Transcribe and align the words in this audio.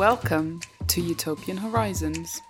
Welcome 0.00 0.62
to 0.86 1.02
Utopian 1.02 1.58
Horizons. 1.58 2.40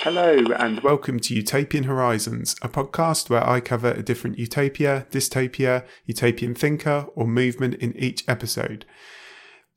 Hello, 0.00 0.46
and 0.58 0.80
welcome 0.80 1.20
to 1.20 1.32
Utopian 1.32 1.84
Horizons, 1.84 2.56
a 2.60 2.68
podcast 2.68 3.30
where 3.30 3.48
I 3.48 3.60
cover 3.60 3.92
a 3.92 4.02
different 4.02 4.36
utopia, 4.36 5.06
dystopia, 5.12 5.86
utopian 6.06 6.56
thinker, 6.56 7.06
or 7.14 7.28
movement 7.28 7.76
in 7.76 7.96
each 7.96 8.24
episode. 8.26 8.84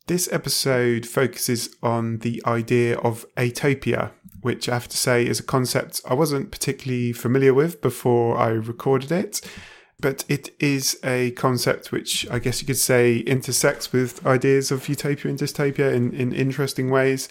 This 0.08 0.32
episode 0.32 1.08
focuses 1.08 1.76
on 1.82 2.20
the 2.20 2.40
idea 2.46 2.96
of 3.00 3.26
atopia, 3.38 4.12
which 4.42 4.70
I 4.70 4.76
have 4.76 4.88
to 4.90 4.98
say 4.98 5.26
is 5.26 5.40
a 5.40 5.44
concept 5.44 6.00
I 6.08 6.14
wasn't 6.14 6.52
particularly 6.52 7.12
familiar 7.12 7.56
with 7.56 7.82
before 7.82 8.38
I 8.38 8.50
recorded 8.50 9.12
it. 9.12 9.42
But 10.00 10.24
it 10.28 10.54
is 10.60 11.00
a 11.04 11.32
concept 11.32 11.92
which 11.92 12.30
I 12.30 12.38
guess 12.38 12.62
you 12.62 12.68
could 12.68 12.78
say 12.78 13.18
intersects 13.18 13.92
with 13.92 14.24
ideas 14.28 14.70
of 14.70 14.88
utopia 14.88 15.32
and 15.32 15.40
dystopia 15.40 15.92
in, 15.92 16.14
in 16.14 16.34
interesting 16.34 16.92
ways. 16.92 17.28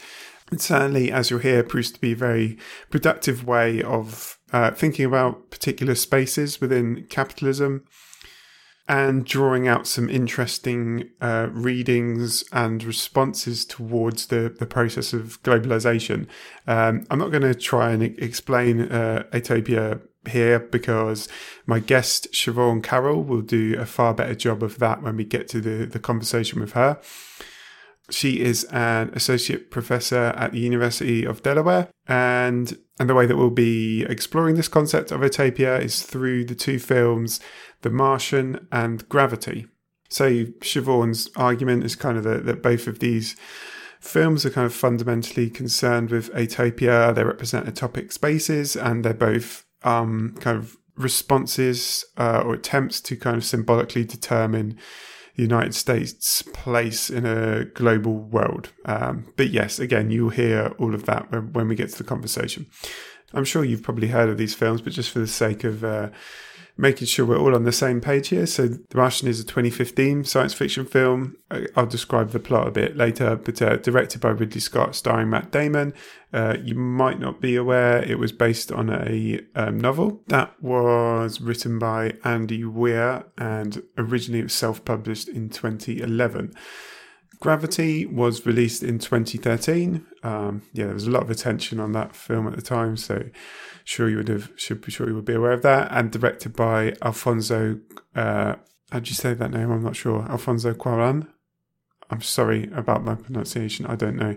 And 0.51 0.61
certainly, 0.61 1.13
as 1.13 1.31
you'll 1.31 1.41
hear, 1.41 1.63
proves 1.63 1.93
to 1.93 2.01
be 2.01 2.13
a 2.13 2.17
very 2.17 2.59
productive 2.91 3.47
way 3.47 3.83
of 3.83 4.37
uh, 4.53 4.73
thinking 4.73 5.05
about 5.05 5.51
particular 5.51 5.95
spaces 5.95 6.61
within 6.61 7.07
capitalism 7.09 7.85
and 8.87 9.25
drawing 9.25 9.67
out 9.67 9.87
some 9.87 10.11
interesting 10.11 11.09
uh, 11.21 11.49
readings 11.51 12.45
and 12.53 12.85
responses 12.85 13.65
towards 13.65 14.27
the, 14.27 14.55
the 14.59 14.67
process 14.67 15.13
of 15.13 15.43
globalization. 15.43 16.27
Um, 16.67 17.07
I'm 17.11 17.19
not 17.19 17.31
going 17.31 17.43
to 17.43 17.55
try 17.55 17.93
and 17.93 18.03
explain 18.03 18.83
uh, 18.83 19.25
Atopia 19.33 20.03
here 20.29 20.59
because 20.59 21.29
my 21.67 21.79
guest 21.79 22.29
Siobhan 22.33 22.83
Carroll 22.83 23.23
will 23.23 23.43
do 23.43 23.77
a 23.79 23.87
far 23.87 24.13
better 24.15 24.35
job 24.35 24.63
of 24.63 24.79
that 24.79 25.03
when 25.03 25.17
we 25.17 25.25
get 25.25 25.49
to 25.49 25.61
the, 25.61 25.87
the 25.87 25.99
conversation 25.99 26.61
with 26.61 26.73
her. 26.73 27.01
She 28.11 28.41
is 28.41 28.65
an 28.65 29.11
associate 29.15 29.71
professor 29.71 30.35
at 30.37 30.53
the 30.53 30.59
University 30.59 31.25
of 31.25 31.43
Delaware, 31.43 31.89
and 32.07 32.77
and 33.01 33.09
the 33.09 33.15
way 33.15 33.25
that 33.25 33.37
we'll 33.37 33.49
be 33.49 34.05
exploring 34.05 34.57
this 34.57 34.69
concept 34.69 35.11
of 35.11 35.23
Atopia 35.23 35.81
is 35.81 36.03
through 36.03 36.45
the 36.45 36.55
two 36.55 36.79
films 36.79 37.41
The 37.85 37.91
Martian 37.91 38.67
and 38.73 39.07
Gravity. 39.11 39.67
So 40.09 40.47
Siobhan's 40.63 41.29
argument 41.37 41.85
is 41.85 41.95
kind 41.95 42.17
of 42.17 42.25
that, 42.25 42.47
that 42.47 42.63
both 42.63 42.87
of 42.87 42.99
these 42.99 43.37
films 44.01 44.47
are 44.47 44.51
kind 44.51 44.65
of 44.65 44.73
fundamentally 44.73 45.51
concerned 45.51 46.11
with 46.11 46.33
Atopia. 46.33 47.15
They 47.15 47.25
represent 47.25 47.67
atopic 47.67 48.11
spaces, 48.11 48.75
and 48.75 49.05
they're 49.05 49.13
both 49.13 49.67
um, 49.83 50.35
kind 50.41 50.57
of 50.57 50.79
responses 50.97 52.07
uh, 52.17 52.43
or 52.43 52.55
attempts 52.55 53.03
to 53.03 53.17
kind 53.17 53.37
of 53.37 53.45
symbolically 53.45 54.05
determine 54.05 54.79
the 55.37 55.43
United 55.43 55.75
States' 55.75 56.41
place 56.41 57.11
in 57.11 57.27
a 57.27 57.67
global 57.67 58.15
world. 58.15 58.71
Um, 58.87 59.31
but 59.37 59.51
yes, 59.51 59.79
again, 59.79 60.11
you'll 60.11 60.31
hear 60.31 60.73
all 60.79 60.95
of 60.95 61.05
that 61.05 61.31
when, 61.31 61.53
when, 61.53 61.69
we 61.69 61.75
get 61.75 61.91
to 61.91 61.99
the 61.99 62.05
conversation. 62.05 62.67
I'm 63.35 63.45
sure 63.45 63.63
you've 63.63 63.83
probably 63.83 64.09
heard 64.09 64.31
of 64.31 64.39
these 64.39 64.55
films, 64.55 64.81
but 64.81 64.95
just 64.95 65.11
for 65.11 65.19
the 65.19 65.27
sake 65.27 65.65
of 65.65 65.85
uh, 65.85 66.09
making 66.77 67.07
sure 67.07 67.25
we're 67.25 67.39
all 67.39 67.55
on 67.55 67.65
the 67.65 67.73
same 67.73 68.01
page 68.01 68.29
here. 68.29 68.47
So, 68.47 68.69
The 68.69 68.97
Martian 68.97 69.29
is 69.29 69.41
a 69.41 69.45
2015 69.45 70.25
science 70.25 70.55
fiction 70.55 70.85
film. 70.87 71.37
I'll 71.77 71.87
describe 71.87 72.31
the 72.31 72.41
plot 72.41 72.69
a 72.69 72.73
bit 72.73 72.97
later, 72.97 73.37
but 73.37 73.63
uh, 73.63 73.77
directed 73.77 74.21
by 74.21 74.31
Ridley 74.31 74.61
Scott, 74.61 74.95
starring 74.97 75.31
Matt 75.31 75.53
Damon. 75.53 75.95
Uh, 76.33 76.57
you 76.63 76.75
might 76.75 77.21
not 77.21 77.41
be 77.41 77.55
aware 77.55 78.03
it 78.03 78.19
was 78.19 78.33
based 78.33 78.73
on 78.73 78.91
a 78.91 79.41
um, 79.55 79.79
novel 79.79 80.21
that 80.27 80.61
was 80.61 81.41
written 81.41 81.79
by 81.79 82.15
Andy 82.25 82.65
Weir 82.65 83.25
and 83.39 83.83
originally 83.97 84.41
it 84.41 84.45
was 84.45 84.53
self 84.53 84.85
published 84.85 85.29
in 85.29 85.49
2011. 85.49 86.53
Gravity 87.41 88.07
was 88.07 88.47
released 88.47 88.83
in 88.83 88.99
2013. 88.99 90.05
Um, 90.23 90.63
yeah, 90.73 90.87
there 90.87 90.95
was 90.95 91.07
a 91.07 91.11
lot 91.11 91.23
of 91.23 91.31
attention 91.31 91.81
on 91.81 91.93
that 91.93 92.15
film 92.15 92.47
at 92.47 92.57
the 92.57 92.63
time, 92.63 92.97
so 92.97 93.25
sure 93.85 94.09
you 94.09 94.17
would 94.17 94.29
have 94.29 94.51
should 94.57 94.81
be 94.81 94.91
sure 94.91 95.09
you 95.09 95.15
would 95.15 95.25
be 95.25 95.35
aware 95.35 95.53
of 95.53 95.63
that. 95.63 95.91
And 95.91 96.11
directed 96.11 96.55
by 96.55 96.95
Alfonso. 97.03 97.81
Uh, 98.15 98.57
how 98.91 99.01
do 99.01 99.09
you 99.09 99.15
say 99.15 99.35
that 99.35 99.51
name? 99.51 99.71
I'm 99.71 99.83
not 99.83 99.97
sure. 99.97 100.23
Alfonso 100.31 100.73
Cuarón. 100.73 101.29
I'm 102.11 102.23
sorry 102.23 102.71
about 102.75 103.05
my 103.05 103.15
pronunciation. 103.15 103.87
I 103.87 103.97
don't 103.97 104.17
know. 104.17 104.37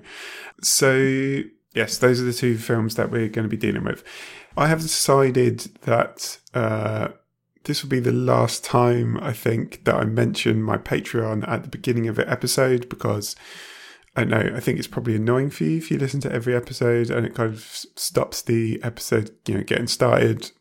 So 0.62 1.42
yes, 1.76 1.98
those 1.98 2.22
are 2.22 2.26
the 2.26 2.34
two 2.34 2.58
films 2.58 2.96
that 2.96 3.12
we're 3.12 3.30
going 3.30 3.44
to 3.44 3.50
be 3.50 3.58
dealing 3.58 3.84
with. 3.84 4.04
I 4.56 4.68
have 4.68 4.82
decided 4.82 5.60
that. 5.82 6.40
Uh, 6.54 7.10
this 7.68 7.84
will 7.84 7.90
be 7.90 8.00
the 8.00 8.12
last 8.12 8.64
time 8.64 9.20
I 9.22 9.34
think 9.34 9.84
that 9.84 9.96
I 9.96 10.06
mention 10.06 10.64
my 10.64 10.78
Patreon 10.78 11.48
at 11.48 11.64
the 11.64 11.70
beginning 11.70 12.08
of 12.08 12.16
the 12.16 12.30
episode 12.30 12.88
because 12.90 13.36
I 14.16 14.24
know 14.24 14.52
I 14.56 14.60
think 14.62 14.80
it's 14.80 14.88
probably 14.88 15.16
annoying 15.16 15.50
for 15.50 15.66
you 15.66 15.78
if 15.78 15.92
you 15.92 16.00
listen 16.00 16.22
to 16.22 16.32
every 16.32 16.56
episode 16.56 17.12
and 17.12 17.26
it 17.26 17.36
kind 17.36 17.54
of 17.54 17.64
stops 17.96 18.42
the 18.42 18.82
episode, 18.84 19.32
you 19.48 19.56
know, 19.56 19.64
getting 19.64 19.88
started. 19.88 20.52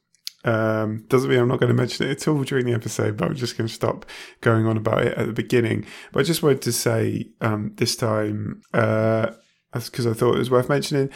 Um, 0.45 1.05
doesn't 1.09 1.31
mean 1.31 1.39
I'm 1.39 1.49
not 1.49 1.61
going 1.61 1.71
to 1.71 1.75
mention 1.75 2.07
it 2.07 2.11
at 2.11 2.29
all 2.29 2.43
during 2.43 2.67
the 2.67 2.75
episode, 2.75 3.17
but 3.17 3.29
I'm 3.29 3.37
just 3.37 3.57
going 3.57 3.69
to 3.69 3.75
stop 3.75 4.05
going 4.41 4.67
on 4.67 4.77
about 4.77 5.07
it 5.07 5.17
at 5.17 5.27
the 5.27 5.33
beginning. 5.33 5.87
But 6.13 6.21
I 6.21 6.23
just 6.25 6.43
wanted 6.43 6.63
to 6.63 6.73
say 6.73 7.31
um, 7.41 7.73
this 7.77 7.97
time, 7.97 8.63
uh, 8.75 9.31
because 9.73 10.07
I 10.07 10.13
thought 10.13 10.35
it 10.35 10.39
was 10.39 10.51
worth 10.51 10.69
mentioning 10.69 11.11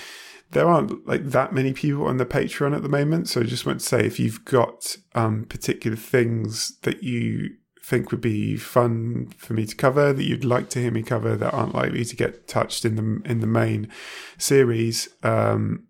there 0.53 0.69
aren't 0.69 1.07
like 1.07 1.25
that 1.25 1.53
many 1.53 1.73
people 1.73 2.07
on 2.07 2.17
the 2.17 2.27
Patreon 2.27 2.75
at 2.75 2.83
the 2.83 2.89
moment. 2.89 3.29
So 3.29 3.41
I 3.41 3.45
just 3.45 3.67
want 3.67 3.81
to 3.81 3.87
say 3.87 4.05
if 4.05 4.19
you've 4.19 4.45
got 4.45 4.97
um, 5.15 5.45
particular 5.45 5.97
things 5.97 6.79
that 6.83 7.03
you 7.03 7.51
think 7.85 8.11
would 8.11 8.21
be 8.21 8.57
fun 8.57 9.33
for 9.37 9.55
me 9.55 9.67
to 9.67 9.75
cover, 9.75 10.13
that 10.13 10.25
you'd 10.25 10.45
like 10.45 10.69
to 10.71 10.81
hear 10.81 10.91
me 10.91 11.03
cover, 11.03 11.37
that 11.37 11.55
aren't 11.55 11.75
likely 11.75 12.05
to 12.05 12.17
get 12.17 12.49
touched 12.49 12.85
in 12.85 12.97
the 12.97 13.31
in 13.31 13.41
the 13.41 13.47
main 13.47 13.89
series, 14.39 15.09
um, 15.23 15.87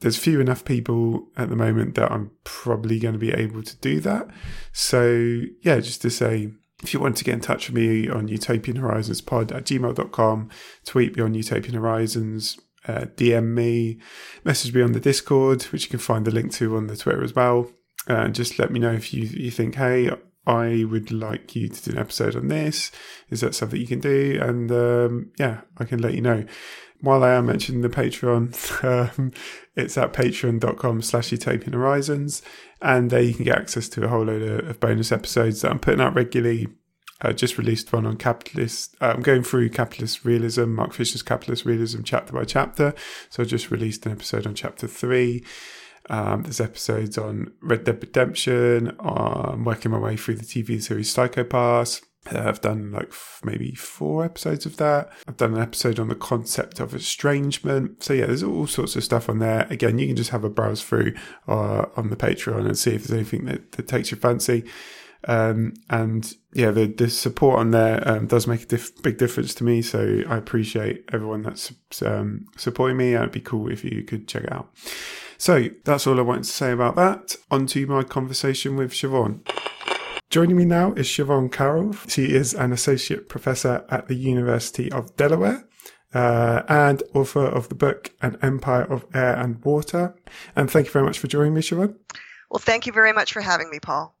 there's 0.00 0.18
few 0.18 0.40
enough 0.40 0.64
people 0.64 1.28
at 1.36 1.48
the 1.48 1.56
moment 1.56 1.94
that 1.94 2.12
I'm 2.12 2.30
probably 2.44 2.98
going 2.98 3.14
to 3.14 3.18
be 3.18 3.32
able 3.32 3.62
to 3.62 3.76
do 3.76 4.00
that. 4.00 4.28
So 4.72 5.40
yeah, 5.62 5.80
just 5.80 6.02
to 6.02 6.10
say 6.10 6.52
if 6.82 6.92
you 6.92 7.00
want 7.00 7.16
to 7.16 7.24
get 7.24 7.34
in 7.34 7.40
touch 7.40 7.70
with 7.70 7.76
me 7.76 8.08
on 8.08 8.28
Utopian 8.28 8.76
Horizons 8.76 9.22
pod 9.22 9.50
at 9.50 9.64
gmail.com, 9.64 10.50
tweet 10.84 11.16
me 11.16 11.22
on 11.22 11.34
Utopian 11.34 11.74
Horizons, 11.74 12.58
uh, 12.86 13.06
DM 13.16 13.54
me, 13.54 13.98
message 14.44 14.74
me 14.74 14.82
on 14.82 14.92
the 14.92 15.00
Discord, 15.00 15.62
which 15.64 15.84
you 15.84 15.90
can 15.90 15.98
find 15.98 16.24
the 16.24 16.30
link 16.30 16.52
to 16.52 16.76
on 16.76 16.86
the 16.86 16.96
Twitter 16.96 17.22
as 17.22 17.34
well. 17.34 17.70
Uh, 18.06 18.28
just 18.28 18.58
let 18.58 18.70
me 18.70 18.78
know 18.78 18.92
if 18.92 19.14
you, 19.14 19.24
you 19.24 19.50
think, 19.50 19.76
hey, 19.76 20.10
I 20.46 20.84
would 20.84 21.10
like 21.10 21.56
you 21.56 21.68
to 21.68 21.82
do 21.82 21.92
an 21.92 21.98
episode 21.98 22.36
on 22.36 22.48
this. 22.48 22.90
Is 23.30 23.40
that 23.40 23.54
something 23.54 23.80
you 23.80 23.86
can 23.86 24.00
do? 24.00 24.38
And 24.42 24.70
um, 24.70 25.32
yeah, 25.38 25.62
I 25.78 25.84
can 25.84 26.00
let 26.00 26.14
you 26.14 26.20
know. 26.20 26.44
While 27.00 27.24
I 27.24 27.32
am 27.32 27.46
mentioning 27.46 27.82
the 27.82 27.88
Patreon, 27.88 28.84
um, 29.18 29.32
it's 29.74 29.96
at 29.98 30.12
patreon.com 30.12 31.02
slash 31.02 31.32
utopian 31.32 31.72
horizons. 31.72 32.42
And 32.82 33.10
there 33.10 33.22
you 33.22 33.34
can 33.34 33.44
get 33.44 33.58
access 33.58 33.88
to 33.90 34.04
a 34.04 34.08
whole 34.08 34.24
load 34.24 34.42
of, 34.42 34.68
of 34.68 34.80
bonus 34.80 35.12
episodes 35.12 35.62
that 35.62 35.70
I'm 35.70 35.78
putting 35.78 36.00
out 36.00 36.14
regularly 36.14 36.68
uh, 37.20 37.32
just 37.32 37.58
released 37.58 37.92
one 37.92 38.06
on 38.06 38.16
capitalist. 38.16 38.96
Uh, 39.00 39.14
I'm 39.14 39.22
going 39.22 39.42
through 39.42 39.70
capitalist 39.70 40.24
realism, 40.24 40.70
Mark 40.70 40.92
Fisher's 40.92 41.22
capitalist 41.22 41.64
realism, 41.64 42.02
chapter 42.02 42.32
by 42.32 42.44
chapter. 42.44 42.94
So 43.30 43.42
I 43.42 43.46
just 43.46 43.70
released 43.70 44.04
an 44.06 44.12
episode 44.12 44.46
on 44.46 44.54
chapter 44.54 44.86
three. 44.86 45.44
Um, 46.10 46.42
there's 46.42 46.60
episodes 46.60 47.16
on 47.16 47.52
Red 47.62 47.84
Dead 47.84 48.00
Redemption. 48.00 48.94
I'm 49.00 49.64
working 49.64 49.90
my 49.90 49.98
way 49.98 50.16
through 50.16 50.36
the 50.36 50.44
TV 50.44 50.82
series 50.82 51.10
Psycho-Pass. 51.10 52.02
Uh, 52.32 52.42
I've 52.46 52.60
done 52.60 52.92
like 52.92 53.08
f- 53.08 53.40
maybe 53.44 53.74
four 53.74 54.24
episodes 54.24 54.66
of 54.66 54.76
that. 54.78 55.10
I've 55.28 55.36
done 55.36 55.54
an 55.54 55.60
episode 55.60 55.98
on 55.98 56.08
the 56.08 56.14
concept 56.14 56.80
of 56.80 56.94
estrangement. 56.94 58.02
So 58.02 58.14
yeah, 58.14 58.26
there's 58.26 58.42
all 58.42 58.66
sorts 58.66 58.96
of 58.96 59.04
stuff 59.04 59.28
on 59.28 59.38
there. 59.38 59.66
Again, 59.70 59.98
you 59.98 60.06
can 60.06 60.16
just 60.16 60.30
have 60.30 60.44
a 60.44 60.50
browse 60.50 60.82
through 60.82 61.14
uh, 61.48 61.86
on 61.96 62.10
the 62.10 62.16
Patreon 62.16 62.66
and 62.66 62.78
see 62.78 62.94
if 62.94 63.04
there's 63.04 63.18
anything 63.18 63.44
that, 63.46 63.72
that 63.72 63.88
takes 63.88 64.10
your 64.10 64.20
fancy. 64.20 64.64
Um, 65.26 65.74
and 65.90 66.32
yeah, 66.52 66.70
the, 66.70 66.86
the 66.86 67.08
support 67.08 67.58
on 67.58 67.70
there 67.70 68.06
um, 68.06 68.26
does 68.26 68.46
make 68.46 68.62
a 68.62 68.66
diff- 68.66 69.02
big 69.02 69.18
difference 69.18 69.54
to 69.54 69.64
me. 69.64 69.82
So 69.82 70.22
I 70.28 70.36
appreciate 70.36 71.04
everyone 71.12 71.42
that's 71.42 71.72
um, 72.02 72.46
supporting 72.56 72.96
me. 72.96 73.14
It'd 73.14 73.32
be 73.32 73.40
cool 73.40 73.70
if 73.70 73.84
you 73.84 74.02
could 74.02 74.28
check 74.28 74.44
it 74.44 74.52
out. 74.52 74.70
So 75.38 75.68
that's 75.84 76.06
all 76.06 76.18
I 76.18 76.22
wanted 76.22 76.44
to 76.44 76.50
say 76.50 76.72
about 76.72 76.96
that. 76.96 77.36
On 77.50 77.66
to 77.68 77.86
my 77.86 78.02
conversation 78.02 78.76
with 78.76 78.92
Siobhan. 78.92 79.46
Joining 80.30 80.56
me 80.56 80.64
now 80.64 80.92
is 80.94 81.06
Siobhan 81.06 81.50
Carroll. 81.50 81.92
She 82.08 82.32
is 82.32 82.54
an 82.54 82.72
associate 82.72 83.28
professor 83.28 83.84
at 83.88 84.08
the 84.08 84.16
University 84.16 84.90
of 84.90 85.14
Delaware. 85.16 85.68
Uh, 86.12 86.62
and 86.68 87.02
author 87.12 87.44
of 87.44 87.68
the 87.68 87.74
book 87.74 88.12
An 88.22 88.38
Empire 88.40 88.84
of 88.84 89.04
Air 89.12 89.34
and 89.34 89.64
Water. 89.64 90.14
And 90.54 90.70
thank 90.70 90.86
you 90.86 90.92
very 90.92 91.04
much 91.04 91.18
for 91.18 91.26
joining 91.26 91.54
me, 91.54 91.60
Siobhan. 91.60 91.96
Well, 92.50 92.60
thank 92.60 92.86
you 92.86 92.92
very 92.92 93.12
much 93.12 93.32
for 93.32 93.40
having 93.40 93.68
me, 93.68 93.80
Paul. 93.80 94.14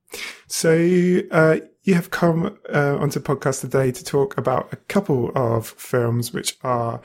So 0.46 1.20
uh, 1.30 1.56
you 1.82 1.94
have 1.94 2.10
come 2.10 2.58
uh, 2.72 2.96
onto 2.96 3.20
the 3.20 3.26
podcast 3.26 3.60
today 3.60 3.92
to 3.92 4.04
talk 4.04 4.38
about 4.38 4.72
a 4.72 4.76
couple 4.76 5.30
of 5.34 5.68
films, 5.68 6.32
which 6.32 6.56
are 6.62 7.00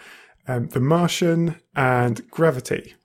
um, 0.48 0.68
The 0.70 0.80
Martian 0.80 1.56
and 1.76 2.30
Gravity. 2.32 2.96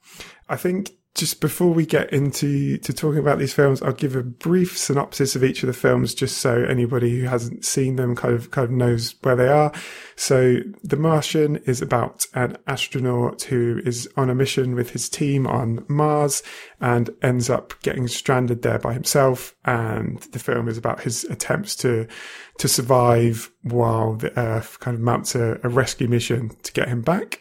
I 0.49 0.57
think 0.57 0.93
just 1.15 1.41
before 1.41 1.73
we 1.73 1.87
get 1.87 2.13
into 2.13 2.77
to 2.79 2.93
talking 2.93 3.21
about 3.21 3.39
these 3.39 3.55
films, 3.55 3.81
I'll 3.81 3.93
give 3.93 4.17
a 4.17 4.23
brief 4.25 4.77
synopsis 4.77 5.37
of 5.37 5.45
each 5.45 5.63
of 5.63 5.69
the 5.69 5.73
films, 5.73 6.13
just 6.13 6.39
so 6.39 6.65
anybody 6.65 7.21
who 7.21 7.27
hasn't 7.27 7.65
seen 7.65 7.95
them 7.95 8.17
kind 8.17 8.35
of 8.35 8.51
kind 8.51 8.65
of 8.65 8.73
knows 8.73 9.15
where 9.23 9.37
they 9.37 9.47
are. 9.47 9.73
So, 10.17 10.57
The 10.83 10.97
Martian 10.97 11.57
is 11.67 11.81
about 11.81 12.27
an 12.35 12.57
astronaut 12.67 13.43
who 13.43 13.81
is 13.85 14.09
on 14.17 14.29
a 14.29 14.35
mission 14.35 14.75
with 14.75 14.91
his 14.91 15.09
team 15.09 15.47
on 15.47 15.85
Mars 15.87 16.43
and 16.81 17.11
ends 17.23 17.49
up 17.49 17.75
getting 17.83 18.09
stranded 18.09 18.63
there 18.63 18.81
by 18.81 18.93
himself. 18.93 19.55
And 19.65 20.19
the 20.33 20.41
film 20.41 20.69
is 20.69 20.77
about 20.77 21.03
his 21.03 21.23
attempts 21.25 21.77
to 21.77 22.09
to 22.59 22.69
survive 22.69 23.53
while 23.63 24.15
the 24.15 24.37
Earth 24.39 24.81
kind 24.81 24.97
of 24.97 25.01
mounts 25.01 25.37
a, 25.37 25.61
a 25.63 25.69
rescue 25.69 26.09
mission 26.09 26.51
to 26.65 26.73
get 26.73 26.89
him 26.89 27.03
back. 27.03 27.41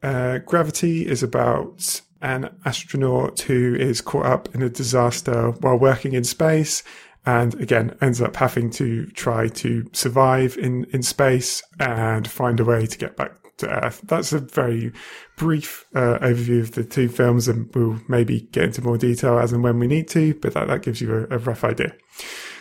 Uh, 0.00 0.38
Gravity 0.38 1.06
is 1.06 1.24
about 1.24 2.02
an 2.20 2.54
astronaut 2.64 3.40
who 3.40 3.74
is 3.74 4.00
caught 4.00 4.26
up 4.26 4.54
in 4.54 4.62
a 4.62 4.68
disaster 4.68 5.50
while 5.60 5.78
working 5.78 6.12
in 6.12 6.24
space 6.24 6.82
and 7.26 7.54
again 7.60 7.96
ends 8.00 8.22
up 8.22 8.36
having 8.36 8.70
to 8.70 9.06
try 9.08 9.48
to 9.48 9.88
survive 9.92 10.56
in, 10.56 10.84
in 10.92 11.02
space 11.02 11.62
and 11.78 12.28
find 12.28 12.58
a 12.60 12.64
way 12.64 12.86
to 12.86 12.98
get 12.98 13.16
back 13.16 13.32
to 13.58 13.68
Earth. 13.84 14.00
That's 14.04 14.32
a 14.32 14.38
very 14.38 14.92
brief 15.36 15.84
uh, 15.94 16.18
overview 16.20 16.60
of 16.60 16.72
the 16.72 16.84
two 16.84 17.08
films, 17.08 17.48
and 17.48 17.72
we'll 17.74 18.00
maybe 18.08 18.42
get 18.52 18.64
into 18.64 18.82
more 18.82 18.96
detail 18.96 19.38
as 19.38 19.52
and 19.52 19.62
when 19.62 19.78
we 19.78 19.86
need 19.86 20.08
to, 20.08 20.34
but 20.34 20.54
that, 20.54 20.68
that 20.68 20.82
gives 20.82 21.00
you 21.00 21.12
a, 21.12 21.34
a 21.34 21.38
rough 21.38 21.64
idea. 21.64 21.94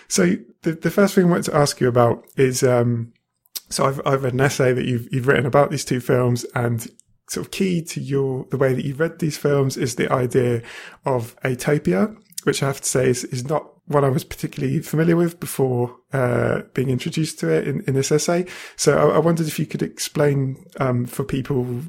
So 0.07 0.35
the, 0.63 0.73
the 0.73 0.91
first 0.91 1.15
thing 1.15 1.25
I 1.25 1.29
want 1.29 1.45
to 1.45 1.55
ask 1.55 1.79
you 1.79 1.87
about 1.87 2.25
is 2.35 2.63
um, 2.63 3.13
so 3.69 3.85
I've, 3.85 4.01
I've 4.05 4.23
read 4.23 4.33
an 4.33 4.41
essay 4.41 4.73
that 4.73 4.85
you've, 4.85 5.07
you've 5.11 5.27
written 5.27 5.45
about 5.45 5.71
these 5.71 5.85
two 5.85 5.99
films, 5.99 6.45
and 6.55 6.87
sort 7.27 7.45
of 7.45 7.51
key 7.51 7.81
to 7.81 7.99
your 7.99 8.45
the 8.49 8.57
way 8.57 8.73
that 8.73 8.85
you 8.85 8.95
read 8.95 9.19
these 9.19 9.37
films 9.37 9.77
is 9.77 9.95
the 9.95 10.11
idea 10.11 10.61
of 11.05 11.35
atopia, 11.41 12.15
which 12.43 12.63
I 12.63 12.67
have 12.67 12.81
to 12.81 12.87
say 12.87 13.09
is, 13.09 13.23
is 13.25 13.47
not 13.47 13.69
what 13.87 14.03
I 14.03 14.09
was 14.09 14.23
particularly 14.23 14.79
familiar 14.81 15.15
with 15.15 15.39
before 15.39 15.95
uh, 16.11 16.61
being 16.73 16.89
introduced 16.89 17.39
to 17.39 17.49
it 17.49 17.67
in, 17.67 17.81
in 17.87 17.93
this 17.93 18.11
essay. 18.11 18.45
So 18.75 18.97
I, 18.97 19.15
I 19.15 19.19
wondered 19.19 19.47
if 19.47 19.59
you 19.59 19.65
could 19.65 19.81
explain 19.81 20.65
um, 20.79 21.05
for 21.05 21.23
people 21.23 21.83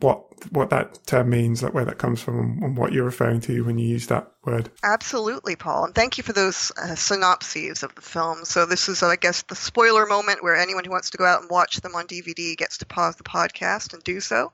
what 0.00 0.26
what 0.52 0.70
that 0.70 1.06
term 1.06 1.30
means, 1.30 1.62
like 1.62 1.74
where 1.74 1.84
that 1.84 1.98
comes 1.98 2.20
from, 2.20 2.60
and 2.62 2.76
what 2.76 2.92
you're 2.92 3.04
referring 3.04 3.40
to 3.42 3.64
when 3.64 3.78
you 3.78 3.88
use 3.88 4.06
that 4.06 4.32
word. 4.44 4.70
Absolutely, 4.82 5.56
Paul, 5.56 5.84
and 5.84 5.94
thank 5.94 6.18
you 6.18 6.24
for 6.24 6.32
those 6.32 6.72
uh, 6.76 6.94
synopses 6.94 7.82
of 7.82 7.94
the 7.94 8.00
film. 8.00 8.44
So 8.44 8.66
this 8.66 8.88
is, 8.88 9.02
I 9.02 9.16
guess, 9.16 9.42
the 9.42 9.54
spoiler 9.54 10.06
moment 10.06 10.42
where 10.42 10.56
anyone 10.56 10.84
who 10.84 10.90
wants 10.90 11.10
to 11.10 11.18
go 11.18 11.24
out 11.24 11.42
and 11.42 11.50
watch 11.50 11.76
them 11.76 11.94
on 11.94 12.06
DVD 12.06 12.56
gets 12.56 12.78
to 12.78 12.86
pause 12.86 13.16
the 13.16 13.24
podcast 13.24 13.92
and 13.92 14.02
do 14.02 14.20
so. 14.20 14.52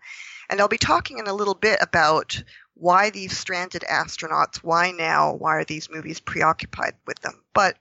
And 0.48 0.60
I'll 0.60 0.68
be 0.68 0.78
talking 0.78 1.18
in 1.18 1.26
a 1.26 1.34
little 1.34 1.54
bit 1.54 1.78
about 1.80 2.42
why 2.74 3.10
these 3.10 3.36
stranded 3.36 3.82
astronauts, 3.82 4.58
why 4.58 4.90
now, 4.90 5.32
why 5.34 5.56
are 5.56 5.64
these 5.64 5.90
movies 5.90 6.20
preoccupied 6.20 6.94
with 7.06 7.18
them. 7.20 7.42
But 7.54 7.76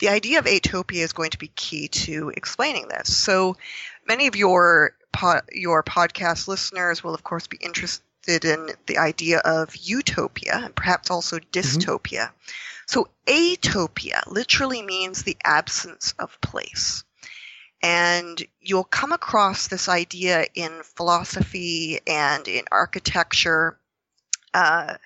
the 0.00 0.08
idea 0.08 0.40
of 0.40 0.46
atopia 0.46 1.02
is 1.02 1.12
going 1.12 1.30
to 1.30 1.38
be 1.38 1.48
key 1.48 1.88
to 1.88 2.30
explaining 2.36 2.88
this. 2.88 3.16
So 3.16 3.56
many 4.06 4.26
of 4.26 4.36
your 4.36 4.96
your 5.52 5.82
podcast 5.82 6.48
listeners 6.48 7.04
will, 7.04 7.14
of 7.14 7.22
course, 7.22 7.46
be 7.46 7.58
interested 7.60 8.44
in 8.44 8.70
the 8.86 8.98
idea 8.98 9.38
of 9.38 9.76
utopia 9.76 10.60
and 10.64 10.74
perhaps 10.74 11.10
also 11.10 11.38
mm-hmm. 11.38 11.50
dystopia. 11.50 12.26
Mm-hmm. 12.26 12.54
So 12.86 13.08
atopia 13.26 14.22
literally 14.26 14.82
means 14.82 15.22
the 15.22 15.36
absence 15.44 16.14
of 16.18 16.40
place. 16.40 17.04
And 17.82 18.42
you'll 18.60 18.84
come 18.84 19.12
across 19.12 19.68
this 19.68 19.88
idea 19.88 20.46
in 20.54 20.82
philosophy 20.96 22.00
and 22.06 22.46
in 22.48 22.64
architecture. 22.72 23.78
Uh, 24.54 24.96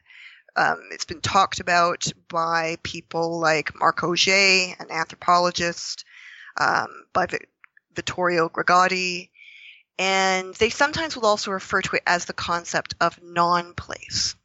um, 0.55 0.81
it's 0.93 1.05
been 1.05 1.21
talked 1.21 1.61
about 1.61 2.07
by 2.29 2.77
people 2.83 3.41
like 3.41 3.79
Marc 3.79 3.99
Augé, 4.01 4.79
an 4.79 4.91
anthropologist, 4.91 6.05
um, 6.57 6.89
by 7.13 7.27
Vittorio 7.99 8.49
Gregotti, 8.49 9.29
and 9.99 10.55
they 10.55 10.71
sometimes 10.71 11.17
will 11.17 11.27
also 11.27 11.51
refer 11.51 11.83
to 11.83 11.97
it 11.97 12.03
as 12.07 12.25
the 12.25 12.33
concept 12.33 12.95
of 13.01 13.21
non-place. 13.21 14.37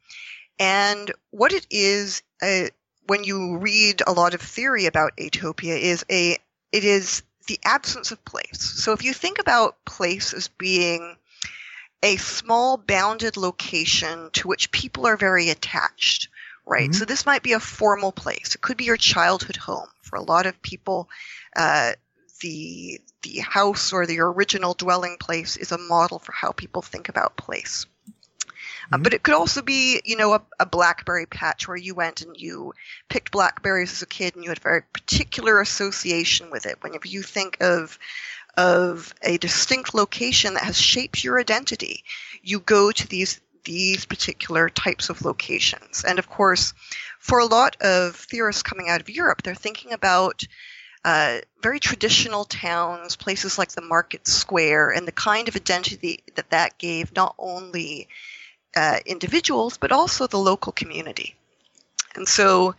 And 0.60 1.12
what 1.30 1.54
it 1.54 1.68
is, 1.70 2.24
uh, 2.42 2.66
when 3.06 3.24
you 3.24 3.58
read 3.58 4.02
a 4.06 4.12
lot 4.12 4.34
of 4.34 4.42
theory 4.42 4.88
about 4.88 5.18
atopia, 5.18 5.78
is 5.78 6.04
a 6.10 6.38
it 6.72 6.84
is 6.84 7.22
the 7.48 7.60
absence 7.64 8.12
of 8.12 8.26
place. 8.26 8.60
So 8.60 8.94
if 8.94 9.04
you 9.04 9.14
think 9.14 9.38
about 9.40 9.86
place 9.86 10.34
as 10.34 10.48
being 10.48 11.16
a 12.02 12.18
small 12.18 12.78
bounded 12.78 13.38
location 13.38 14.30
to 14.34 14.48
which 14.48 14.72
people 14.72 15.06
are 15.06 15.18
very 15.18 15.50
attached, 15.50 16.30
right? 16.66 16.90
Mm-hmm. 16.90 16.94
So 16.94 17.06
this 17.06 17.26
might 17.26 17.44
be 17.44 17.54
a 17.54 17.60
formal 17.60 18.12
place. 18.12 18.56
It 18.56 18.62
could 18.62 18.78
be 18.78 18.86
your 18.86 18.98
childhood 18.98 19.58
home. 19.58 19.88
For 20.02 20.18
a 20.18 20.24
lot 20.24 20.46
of 20.46 20.62
people, 20.62 21.10
uh, 21.56 21.94
the 22.44 23.00
the 23.22 23.40
house 23.40 23.94
or 23.94 24.06
the 24.06 24.19
original 24.19 24.74
dwelling 24.74 25.16
place 25.18 25.56
is 25.56 25.72
a 25.72 25.78
model 25.78 26.19
for 26.19 26.34
how 26.34 26.51
people 26.51 26.81
think 26.81 27.07
about 27.07 27.38
place. 27.38 27.86
Uh, 28.92 28.95
mm-hmm. 28.95 29.04
but 29.04 29.13
it 29.13 29.24
could 29.24 29.34
also 29.34 29.62
be, 29.62 30.01
you 30.04 30.18
know, 30.18 30.34
a, 30.34 30.42
a, 30.60 30.66
blackberry 30.66 31.25
patch 31.25 31.69
where 31.69 31.78
you 31.78 31.95
went 31.95 32.19
and 32.22 32.36
you 32.36 32.74
picked 33.07 33.31
blackberries 33.31 33.94
as 33.94 34.01
a 34.01 34.06
kid 34.06 34.36
and 34.36 34.44
you 34.44 34.50
had 34.50 34.57
a 34.57 34.62
very 34.62 34.81
particular 34.81 35.62
association 35.62 36.51
with 36.51 36.66
it. 36.66 36.84
Whenever 36.84 37.07
you 37.07 37.24
think 37.24 37.57
of 37.62 37.98
of 38.57 39.13
a 39.24 39.38
distinct 39.38 39.95
location 39.95 40.54
that 40.54 40.63
has 40.63 40.78
shaped 40.78 41.24
your 41.24 41.40
identity, 41.40 42.04
you 42.42 42.60
go 42.60 42.92
to 42.92 43.07
these 43.07 43.40
these 43.63 44.06
particular 44.06 44.68
types 44.68 45.10
of 45.10 45.24
locations. 45.24 46.04
And 46.04 46.19
of 46.19 46.30
course, 46.30 46.74
for 47.19 47.40
a 47.40 47.45
lot 47.45 47.81
of 47.81 48.18
theorists 48.18 48.63
coming 48.63 48.90
out 48.90 49.00
of 49.00 49.10
Europe, 49.10 49.44
they're 49.44 49.56
thinking 49.56 49.94
about 49.94 50.44
uh, 51.06 51.40
very 51.62 51.80
traditional 51.80 52.46
towns, 52.46 53.16
places 53.16 53.58
like 53.58 53.72
the 53.72 53.82
market 53.82 54.28
square, 54.28 54.92
and 54.92 55.08
the 55.08 55.12
kind 55.12 55.48
of 55.48 55.56
identity 55.56 56.24
that 56.36 56.50
that 56.52 56.78
gave 56.78 57.14
not 57.16 57.36
only 57.38 58.08
uh, 58.76 59.00
individuals, 59.06 59.78
but 59.78 59.92
also 59.92 60.28
the 60.28 60.38
local 60.38 60.72
community. 60.72 61.36
And 62.16 62.28
so, 62.28 62.76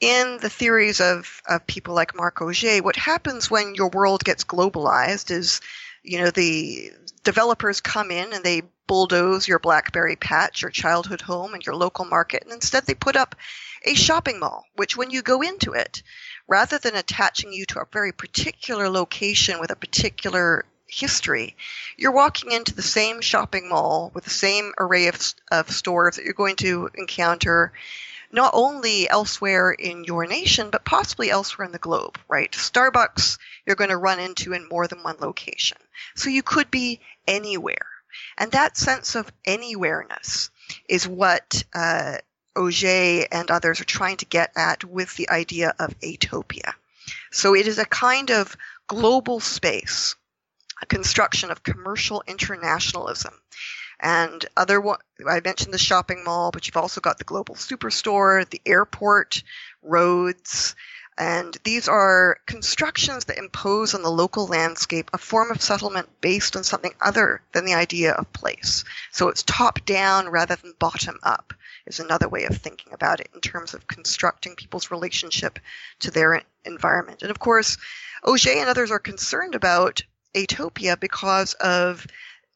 in 0.00 0.38
the 0.40 0.50
theories 0.50 1.00
of, 1.00 1.42
of 1.46 1.66
people 1.66 1.94
like 1.94 2.14
Marc 2.14 2.36
Augé, 2.38 2.82
what 2.82 2.96
happens 2.96 3.50
when 3.50 3.74
your 3.74 3.88
world 3.88 4.24
gets 4.24 4.44
globalized 4.44 5.30
is, 5.30 5.60
you 6.02 6.20
know, 6.20 6.30
the 6.30 6.92
developers 7.24 7.80
come 7.80 8.10
in 8.10 8.32
and 8.32 8.44
they 8.44 8.62
bulldoze 8.86 9.46
your 9.46 9.58
BlackBerry 9.58 10.16
patch, 10.16 10.62
your 10.62 10.70
childhood 10.70 11.20
home, 11.20 11.52
and 11.52 11.66
your 11.66 11.74
local 11.74 12.04
market, 12.04 12.44
and 12.44 12.52
instead 12.52 12.86
they 12.86 12.94
put 12.94 13.16
up 13.16 13.34
a 13.84 13.94
shopping 13.94 14.38
mall, 14.38 14.64
which 14.76 14.96
when 14.96 15.10
you 15.10 15.22
go 15.22 15.42
into 15.42 15.72
it, 15.72 16.02
rather 16.48 16.78
than 16.78 16.96
attaching 16.96 17.52
you 17.52 17.66
to 17.66 17.80
a 17.80 17.86
very 17.92 18.12
particular 18.12 18.88
location 18.88 19.60
with 19.60 19.70
a 19.70 19.76
particular 19.76 20.64
history, 20.88 21.54
you're 21.96 22.12
walking 22.12 22.50
into 22.50 22.74
the 22.74 22.82
same 22.82 23.20
shopping 23.20 23.68
mall 23.68 24.10
with 24.14 24.24
the 24.24 24.30
same 24.30 24.72
array 24.78 25.08
of, 25.08 25.34
of 25.52 25.70
stores 25.70 26.16
that 26.16 26.24
you're 26.24 26.32
going 26.32 26.56
to 26.56 26.88
encounter 26.94 27.72
not 28.30 28.50
only 28.54 29.08
elsewhere 29.08 29.70
in 29.70 30.04
your 30.04 30.26
nation, 30.26 30.68
but 30.70 30.84
possibly 30.84 31.30
elsewhere 31.30 31.66
in 31.66 31.72
the 31.72 31.78
globe, 31.78 32.18
right? 32.28 32.52
Starbucks, 32.52 33.38
you're 33.66 33.76
going 33.76 33.90
to 33.90 33.96
run 33.96 34.18
into 34.18 34.52
in 34.52 34.68
more 34.68 34.86
than 34.86 35.02
one 35.02 35.16
location. 35.20 35.78
So 36.14 36.28
you 36.28 36.42
could 36.42 36.70
be 36.70 37.00
anywhere. 37.26 37.86
And 38.36 38.52
that 38.52 38.76
sense 38.76 39.14
of 39.14 39.32
anywhereness 39.46 40.50
is 40.88 41.08
what 41.08 41.64
uh, 41.74 42.18
Augé 42.58 43.26
and 43.30 43.50
others 43.50 43.80
are 43.80 43.84
trying 43.84 44.16
to 44.18 44.26
get 44.26 44.52
at 44.56 44.84
with 44.84 45.14
the 45.16 45.30
idea 45.30 45.74
of 45.78 45.98
atopia. 46.00 46.74
So 47.30 47.54
it 47.54 47.66
is 47.66 47.78
a 47.78 47.84
kind 47.84 48.30
of 48.30 48.56
global 48.88 49.40
space 49.40 50.16
a 50.80 50.86
construction 50.86 51.50
of 51.50 51.62
commercial 51.62 52.22
internationalism. 52.26 53.34
And 54.00 54.44
other 54.56 54.80
I 55.28 55.40
mentioned 55.44 55.74
the 55.74 55.78
shopping 55.78 56.22
mall, 56.22 56.52
but 56.52 56.66
you've 56.66 56.76
also 56.76 57.00
got 57.00 57.18
the 57.18 57.24
global 57.24 57.56
superstore, 57.56 58.48
the 58.48 58.62
airport, 58.64 59.42
roads, 59.82 60.76
and 61.18 61.56
these 61.64 61.88
are 61.88 62.38
constructions 62.46 63.24
that 63.24 63.38
impose 63.38 63.92
on 63.92 64.02
the 64.02 64.10
local 64.10 64.46
landscape 64.46 65.10
a 65.12 65.18
form 65.18 65.50
of 65.50 65.60
settlement 65.60 66.08
based 66.20 66.54
on 66.54 66.62
something 66.62 66.94
other 67.00 67.42
than 67.50 67.64
the 67.64 67.74
idea 67.74 68.12
of 68.12 68.32
place. 68.32 68.84
So 69.10 69.28
it's 69.28 69.42
top 69.42 69.84
down 69.84 70.28
rather 70.28 70.54
than 70.54 70.74
bottom 70.78 71.18
up, 71.24 71.54
is 71.88 72.00
another 72.00 72.28
way 72.28 72.44
of 72.44 72.56
thinking 72.56 72.92
about 72.92 73.20
it 73.20 73.30
in 73.34 73.40
terms 73.40 73.74
of 73.74 73.86
constructing 73.86 74.54
people's 74.54 74.90
relationship 74.90 75.58
to 76.00 76.10
their 76.10 76.42
environment. 76.64 77.22
And 77.22 77.30
of 77.30 77.38
course, 77.38 77.76
Augé 78.24 78.56
and 78.56 78.68
others 78.68 78.90
are 78.90 78.98
concerned 78.98 79.54
about 79.54 80.02
atopia 80.34 80.98
because 80.98 81.54
of 81.54 82.06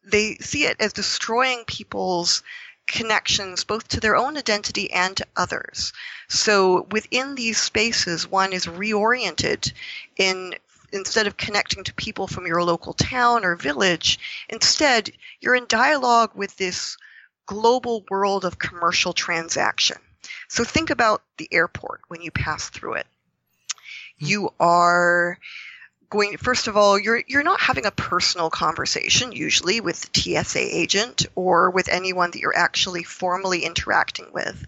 they 0.04 0.36
see 0.36 0.64
it 0.64 0.76
as 0.80 0.92
destroying 0.92 1.64
people's 1.66 2.42
connections 2.86 3.64
both 3.64 3.86
to 3.88 4.00
their 4.00 4.16
own 4.16 4.36
identity 4.36 4.90
and 4.90 5.16
to 5.16 5.26
others. 5.36 5.92
So 6.28 6.86
within 6.90 7.34
these 7.34 7.58
spaces, 7.58 8.28
one 8.28 8.52
is 8.52 8.66
reoriented 8.66 9.72
in 10.16 10.54
instead 10.92 11.26
of 11.26 11.38
connecting 11.38 11.84
to 11.84 11.94
people 11.94 12.26
from 12.26 12.46
your 12.46 12.62
local 12.62 12.92
town 12.92 13.46
or 13.46 13.56
village, 13.56 14.18
instead 14.50 15.10
you're 15.40 15.54
in 15.54 15.64
dialogue 15.66 16.32
with 16.34 16.54
this 16.58 16.98
global 17.46 18.04
world 18.10 18.44
of 18.44 18.58
commercial 18.58 19.12
transaction. 19.12 19.96
So 20.48 20.64
think 20.64 20.90
about 20.90 21.22
the 21.38 21.48
airport 21.52 22.02
when 22.08 22.22
you 22.22 22.30
pass 22.30 22.68
through 22.68 22.94
it. 22.94 23.06
You 24.18 24.52
are 24.60 25.38
going 26.10 26.36
first 26.36 26.68
of 26.68 26.76
all 26.76 26.98
you're 26.98 27.22
you're 27.26 27.42
not 27.42 27.58
having 27.58 27.86
a 27.86 27.90
personal 27.90 28.50
conversation 28.50 29.32
usually 29.32 29.80
with 29.80 29.98
the 29.98 30.42
TSA 30.44 30.60
agent 30.60 31.24
or 31.34 31.70
with 31.70 31.88
anyone 31.88 32.30
that 32.30 32.38
you're 32.38 32.56
actually 32.56 33.02
formally 33.02 33.64
interacting 33.64 34.26
with. 34.32 34.64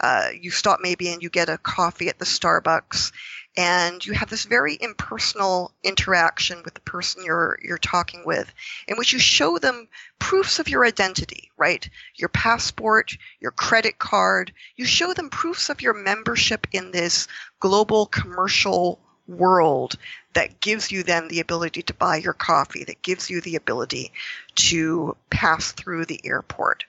Uh, 0.00 0.28
you 0.38 0.50
stop 0.50 0.80
maybe 0.82 1.12
and 1.12 1.22
you 1.22 1.30
get 1.30 1.48
a 1.48 1.58
coffee 1.58 2.08
at 2.08 2.18
the 2.18 2.24
Starbucks 2.24 3.12
and 3.58 4.06
you 4.06 4.12
have 4.12 4.30
this 4.30 4.44
very 4.44 4.78
impersonal 4.80 5.72
interaction 5.82 6.62
with 6.64 6.74
the 6.74 6.80
person 6.80 7.24
you're 7.24 7.58
you're 7.60 7.76
talking 7.76 8.22
with 8.24 8.50
in 8.86 8.96
which 8.96 9.12
you 9.12 9.18
show 9.18 9.58
them 9.58 9.88
proofs 10.20 10.60
of 10.60 10.68
your 10.68 10.86
identity 10.86 11.50
right? 11.58 11.90
Your 12.14 12.28
passport 12.28 13.16
your 13.40 13.50
credit 13.50 13.98
card. 13.98 14.52
You 14.76 14.84
show 14.84 15.12
them 15.12 15.28
proofs 15.28 15.68
of 15.68 15.82
your 15.82 15.94
membership 15.94 16.66
in 16.72 16.92
this 16.92 17.26
global 17.60 18.06
commercial 18.06 19.00
world 19.26 19.96
that 20.32 20.60
gives 20.60 20.90
you 20.90 21.02
then 21.02 21.28
the 21.28 21.40
ability 21.40 21.82
to 21.82 21.94
buy 21.94 22.16
your 22.16 22.32
coffee 22.32 22.84
that 22.84 23.02
gives 23.02 23.28
you 23.28 23.40
the 23.40 23.56
ability 23.56 24.12
to 24.54 25.16
pass 25.30 25.72
through 25.72 26.06
the 26.06 26.20
airport 26.24 26.84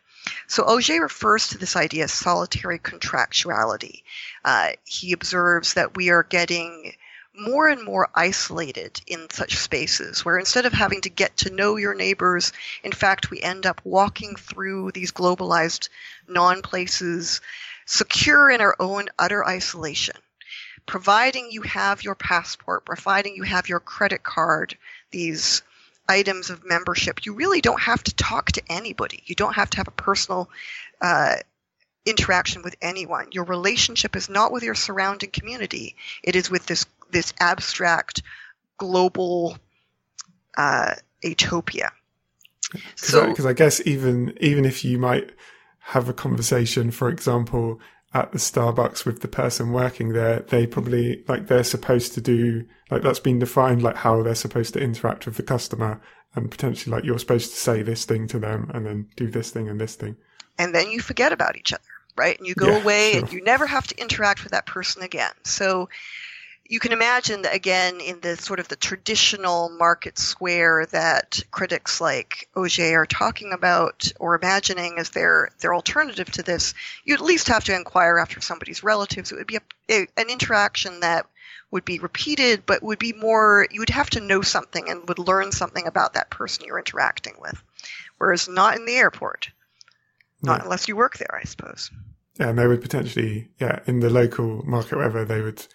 so 0.48 0.63
Augé 0.63 1.00
refers 1.00 1.50
to 1.50 1.57
this 1.57 1.75
idea 1.75 2.05
as 2.05 2.13
solitary 2.13 2.79
contractuality. 2.79 4.03
Uh, 4.43 4.71
he 4.86 5.13
observes 5.13 5.74
that 5.74 5.95
we 5.95 6.09
are 6.09 6.24
getting 6.24 6.93
more 7.39 7.69
and 7.69 7.83
more 7.83 8.09
isolated 8.13 9.00
in 9.07 9.29
such 9.29 9.57
spaces 9.57 10.25
where 10.25 10.38
instead 10.38 10.65
of 10.65 10.74
having 10.74 11.01
to 11.01 11.09
get 11.09 11.38
to 11.38 11.50
know 11.50 11.77
your 11.77 11.93
neighbors, 11.93 12.51
in 12.83 12.91
fact, 12.91 13.31
we 13.31 13.41
end 13.41 13.65
up 13.65 13.81
walking 13.83 14.36
through 14.36 14.91
these 14.91 15.12
globalized 15.12 15.89
non 16.27 16.62
places, 16.62 17.41
secure 17.86 18.50
in 18.50 18.62
our 18.62 18.75
own 18.79 19.07
utter 19.17 19.45
isolation. 19.45 20.15
Providing 20.86 21.50
you 21.51 21.62
have 21.62 22.03
your 22.03 22.15
passport, 22.15 22.83
providing 22.83 23.36
you 23.36 23.43
have 23.43 23.69
your 23.69 23.79
credit 23.79 24.24
card, 24.24 24.77
these 25.12 25.62
items 26.10 26.50
of 26.50 26.66
membership, 26.66 27.25
you 27.25 27.34
really 27.34 27.62
don't 27.62 27.82
have 27.82 28.04
to 28.04 28.16
talk 28.16 28.51
to 28.54 28.62
anybody. 28.70 29.24
You 29.25 29.36
don't 29.36 29.54
have 29.54 29.70
to 29.70 29.78
have 29.78 29.88
a 29.88 29.92
personal 29.92 30.50
uh, 31.00 31.36
interaction 32.06 32.63
with 32.63 32.75
anyone. 32.82 33.28
Your 33.32 33.46
relationship 33.46 34.16
is 34.16 34.30
not 34.30 34.51
with 34.51 34.63
your 34.63 34.75
surrounding 34.75 35.30
community. 35.30 35.96
It 36.24 36.36
is 36.36 36.50
with 36.50 36.66
this 36.66 36.86
this 37.12 37.34
abstract 37.39 38.22
global 38.78 39.58
uh, 40.58 40.96
atopia. 41.24 41.89
So, 42.96 43.28
because 43.28 43.46
I 43.46 43.54
guess 43.54 43.86
even 43.86 44.36
even 44.42 44.66
if 44.66 44.84
you 44.84 44.98
might 44.98 45.32
have 45.80 46.10
a 46.10 46.13
conversation, 46.13 46.92
for 46.92 47.10
example, 47.10 47.80
at 48.13 48.32
the 48.32 48.39
Starbucks 48.39 49.06
with 49.06 49.22
the 49.22 49.28
person 49.28 49.72
working 49.72 50.13
there, 50.13 50.39
they 50.39 50.66
probably 50.66 51.24
like 51.28 51.48
they're 51.48 51.63
supposed 51.63 52.13
to 52.13 52.22
do 52.22 52.66
like 52.89 53.04
that's 53.04 53.20
been 53.20 53.39
defined 53.39 53.84
like 53.84 53.98
how 53.98 54.24
they're 54.24 54.36
supposed 54.36 54.74
to 54.74 54.80
interact 54.80 55.25
with 55.25 55.38
the 55.38 55.44
customer 55.44 56.01
and 56.36 56.50
potentially 56.50 56.96
like 56.96 57.04
you're 57.04 57.20
supposed 57.20 57.51
to 57.51 57.58
say 57.58 57.82
this 57.82 58.06
thing 58.06 58.28
to 58.28 58.39
them 58.39 58.70
and 58.74 58.86
then 58.86 59.08
do 59.16 59.28
this 59.28 59.51
thing 59.51 59.70
and 59.70 59.80
this 59.80 59.96
thing. 59.96 60.16
And 60.58 60.74
then 60.74 60.89
you 60.89 61.01
forget 61.01 61.32
about 61.32 61.56
each 61.56 61.72
other, 61.72 61.84
right? 62.16 62.38
And 62.38 62.48
you 62.48 62.56
go 62.56 62.70
yeah, 62.70 62.82
away 62.82 63.12
sure. 63.13 63.22
and 63.22 63.34
you 63.34 63.44
never 63.44 63.66
have 63.66 63.88
to 63.88 64.01
interact 64.01 64.44
with 64.44 64.51
that 64.51 64.66
person 64.66 65.04
again. 65.04 65.32
So 65.44 65.89
you 66.70 66.80
can 66.80 66.92
imagine 66.92 67.42
that 67.42 67.56
again 67.56 68.00
in 68.00 68.20
the 68.22 68.38
sort 68.38 68.60
of 68.60 68.68
the 68.68 68.76
traditional 68.76 69.70
market 69.70 70.20
square 70.20 70.86
that 70.92 71.44
critics 71.50 72.00
like 72.00 72.48
Augé 72.56 72.94
are 72.94 73.08
talking 73.08 73.54
about 73.54 74.12
or 74.20 74.36
imagining 74.36 75.00
as 75.00 75.10
their 75.10 75.50
their 75.60 75.74
alternative 75.74 76.32
to 76.34 76.44
this, 76.44 76.76
you 77.04 77.16
at 77.16 77.22
least 77.22 77.48
have 77.48 77.64
to 77.66 77.76
inquire 77.76 78.20
after 78.20 78.40
somebody's 78.40 78.84
relatives. 78.84 79.32
It 79.32 79.36
would 79.36 79.48
be 79.48 79.58
a, 79.58 79.62
a, 79.90 80.08
an 80.16 80.30
interaction 80.30 81.00
that 81.00 81.26
would 81.72 81.86
be 81.86 81.98
repeated, 81.98 82.68
but 82.68 82.84
would 82.84 83.00
be 83.00 83.14
more. 83.14 83.68
You 83.72 83.82
would 83.82 83.90
have 83.90 84.12
to 84.12 84.22
know 84.22 84.44
something 84.44 84.90
and 84.90 85.08
would 85.08 85.20
learn 85.20 85.52
something 85.52 85.88
about 85.88 86.14
that 86.14 86.30
person 86.30 86.66
you're 86.66 86.78
interacting 86.78 87.34
with, 87.40 87.62
whereas 88.20 88.48
not 88.48 88.78
in 88.78 88.86
the 88.86 88.96
airport, 88.96 89.50
not 90.44 90.60
yeah. 90.60 90.64
unless 90.66 90.88
you 90.88 90.96
work 90.96 91.18
there, 91.18 91.36
I 91.36 91.46
suppose. 91.46 91.90
Yeah, 92.40 92.50
and 92.50 92.60
they 92.60 92.68
would 92.68 92.82
potentially, 92.82 93.50
yeah, 93.60 93.80
in 93.88 94.02
the 94.02 94.10
local 94.12 94.64
market, 94.66 94.96
wherever 94.96 95.26
they 95.26 95.42
would 95.42 95.66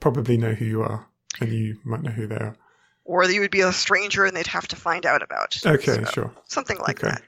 probably 0.00 0.36
know 0.36 0.52
who 0.52 0.64
you 0.64 0.82
are, 0.82 1.06
and 1.40 1.52
you 1.52 1.78
might 1.84 2.02
know 2.02 2.10
who 2.10 2.26
they 2.26 2.36
are. 2.36 2.56
Or 3.04 3.24
you 3.24 3.40
would 3.40 3.50
be 3.50 3.62
a 3.62 3.72
stranger 3.72 4.26
and 4.26 4.36
they'd 4.36 4.46
have 4.48 4.68
to 4.68 4.76
find 4.76 5.06
out 5.06 5.22
about. 5.22 5.56
Okay, 5.64 5.94
so, 5.94 6.04
sure. 6.04 6.32
Something 6.44 6.78
like 6.78 7.02
okay. 7.02 7.14
that. 7.14 7.22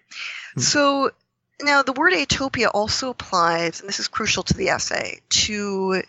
Mm. 0.59 0.62
So 0.62 1.11
now 1.62 1.83
the 1.83 1.93
word 1.93 2.12
atopia 2.12 2.71
also 2.73 3.11
applies, 3.11 3.81
and 3.81 3.89
this 3.89 3.99
is 3.99 4.09
crucial 4.09 4.43
to 4.43 4.55
the 4.55 4.69
essay, 4.69 5.21
to 5.31 6.03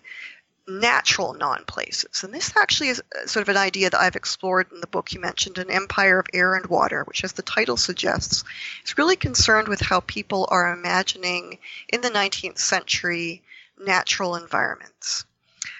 natural 0.67 1.33
non 1.33 1.65
places. 1.65 2.23
And 2.23 2.33
this 2.33 2.55
actually 2.55 2.89
is 2.89 3.01
uh, 3.01 3.27
sort 3.27 3.41
of 3.41 3.49
an 3.49 3.57
idea 3.57 3.89
that 3.89 3.99
I've 3.99 4.15
explored 4.15 4.71
in 4.71 4.81
the 4.81 4.87
book 4.87 5.13
you 5.13 5.19
mentioned, 5.19 5.57
An 5.57 5.71
Empire 5.71 6.19
of 6.19 6.27
Air 6.33 6.55
and 6.55 6.65
Water, 6.67 7.03
which, 7.03 7.23
as 7.23 7.33
the 7.33 7.41
title 7.41 7.77
suggests, 7.77 8.43
is 8.85 8.97
really 8.97 9.15
concerned 9.15 9.67
with 9.67 9.81
how 9.81 9.99
people 10.01 10.47
are 10.49 10.73
imagining 10.73 11.59
in 11.89 12.01
the 12.01 12.09
19th 12.09 12.59
century 12.59 13.41
natural 13.77 14.35
environments. 14.35 15.25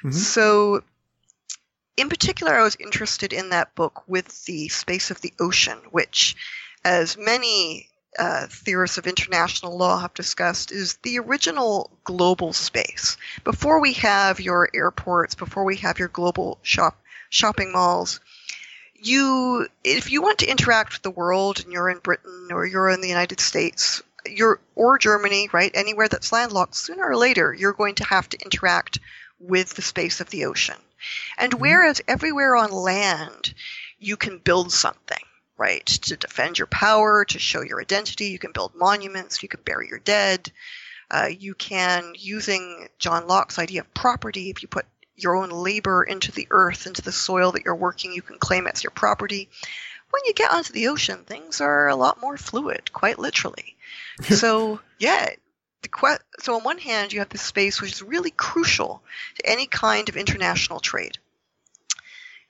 Mm-hmm. 0.04 0.12
So, 0.12 0.84
in 1.98 2.10
particular, 2.10 2.54
I 2.54 2.64
was 2.64 2.76
interested 2.80 3.34
in 3.34 3.50
that 3.50 3.76
book 3.76 4.04
with 4.08 4.46
the 4.46 4.68
space 4.70 5.12
of 5.12 5.22
the 5.22 5.34
ocean, 5.40 5.78
which, 5.92 6.36
as 6.84 7.18
many 7.18 7.90
uh, 8.18 8.48
theorists 8.50 8.98
of 8.98 9.08
international 9.08 9.78
law 9.78 10.00
have 10.00 10.14
discussed, 10.14 10.72
is 10.72 10.98
the 11.04 11.20
original 11.20 11.92
global 12.04 12.54
space. 12.54 13.18
Before 13.44 13.80
we 13.80 13.94
have 13.94 14.40
your 14.40 14.70
airports, 14.74 15.36
before 15.36 15.64
we 15.64 15.78
have 15.78 16.00
your 16.00 16.08
global 16.08 16.58
shop 16.62 17.00
shopping 17.30 17.72
malls, 17.72 18.20
you 18.96 19.68
if 19.84 20.12
you 20.12 20.22
want 20.22 20.40
to 20.40 20.50
interact 20.50 20.94
with 20.94 21.02
the 21.02 21.12
world 21.12 21.62
and 21.64 21.72
you're 21.72 21.90
in 21.90 22.00
Britain 22.00 22.50
or 22.52 22.66
you're 22.66 22.90
in 22.90 23.02
the 23.02 23.08
United 23.08 23.40
States, 23.40 24.04
you're 24.26 24.60
or 24.76 24.98
Germany, 24.98 25.50
right? 25.52 25.72
Anywhere 25.74 26.08
that's 26.08 26.32
landlocked, 26.32 26.76
sooner 26.76 27.08
or 27.08 27.16
later 27.16 27.54
you're 27.54 27.74
going 27.74 27.96
to 27.96 28.04
have 28.04 28.28
to 28.30 28.38
interact 28.44 29.00
with 29.42 29.74
the 29.74 29.82
space 29.82 30.22
of 30.22 30.30
the 30.30 30.46
ocean. 30.46 30.78
And 31.38 31.54
mm-hmm. 31.54 31.62
whereas 31.62 32.02
everywhere 32.08 32.56
on 32.56 32.72
land 32.72 33.54
you 34.00 34.18
can 34.18 34.40
build 34.40 34.72
something, 34.72 35.24
right, 35.58 35.86
to 35.86 36.16
defend 36.16 36.58
your 36.58 36.68
power, 36.68 37.26
to 37.26 37.40
show 37.40 37.62
your 37.62 37.82
identity, 37.82 38.28
you 38.28 38.40
can 38.40 38.52
build 38.52 38.74
monuments, 38.76 39.44
you 39.44 39.50
can 39.50 39.62
bury 39.64 39.88
your 39.88 40.00
dead. 40.00 40.52
Uh, 41.12 41.28
you 41.28 41.54
can, 41.54 42.14
using 42.18 42.88
John 42.98 43.28
Locke's 43.28 43.60
idea 43.60 43.82
of 43.82 43.94
property, 43.94 44.50
if 44.50 44.62
you 44.62 44.70
put 44.70 44.86
your 45.18 45.36
own 45.36 45.50
labor 45.50 46.04
into 46.04 46.32
the 46.32 46.48
earth, 46.52 46.88
into 46.88 47.02
the 47.02 47.12
soil 47.12 47.52
that 47.52 47.66
you're 47.66 47.76
working, 47.76 48.14
you 48.14 48.22
can 48.22 48.40
claim 48.40 48.66
it's 48.66 48.84
your 48.84 48.92
property. 48.92 49.50
When 50.10 50.22
you 50.26 50.34
get 50.34 50.52
onto 50.52 50.74
the 50.74 50.88
ocean, 50.88 51.24
things 51.26 51.60
are 51.60 51.90
a 51.90 51.96
lot 51.96 52.22
more 52.22 52.38
fluid, 52.38 52.94
quite 52.94 53.20
literally. 53.20 53.76
so, 54.22 54.80
yeah, 55.00 55.32
que- 55.90 56.20
so 56.40 56.56
on 56.56 56.64
one 56.64 56.78
hand, 56.78 57.14
you 57.14 57.20
have 57.20 57.30
this 57.30 57.42
space 57.42 57.82
which 57.82 57.92
is 57.92 58.02
really 58.02 58.32
crucial 58.32 59.02
to 59.38 59.50
any 59.50 59.68
kind 59.68 60.10
of 60.10 60.18
international 60.18 60.80
trade. 60.80 61.18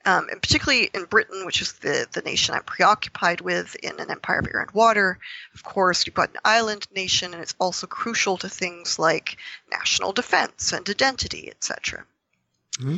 Um, 0.03 0.29
and 0.31 0.41
particularly 0.41 0.89
in 0.93 1.05
Britain, 1.05 1.45
which 1.45 1.61
is 1.61 1.73
the, 1.73 2.07
the 2.11 2.23
nation 2.23 2.55
I'm 2.55 2.63
preoccupied 2.63 3.41
with 3.41 3.75
in 3.75 3.99
an 3.99 4.09
empire 4.09 4.39
of 4.39 4.47
air 4.47 4.61
and 4.61 4.71
water. 4.71 5.19
Of 5.53 5.63
course, 5.63 6.05
you've 6.05 6.15
got 6.15 6.31
an 6.31 6.39
island 6.43 6.87
nation, 6.93 7.33
and 7.33 7.41
it's 7.41 7.53
also 7.59 7.85
crucial 7.85 8.37
to 8.37 8.49
things 8.49 8.97
like 8.97 9.37
national 9.69 10.11
defense 10.11 10.73
and 10.73 10.89
identity, 10.89 11.49
etc. 11.51 12.03
Mm-hmm. 12.79 12.95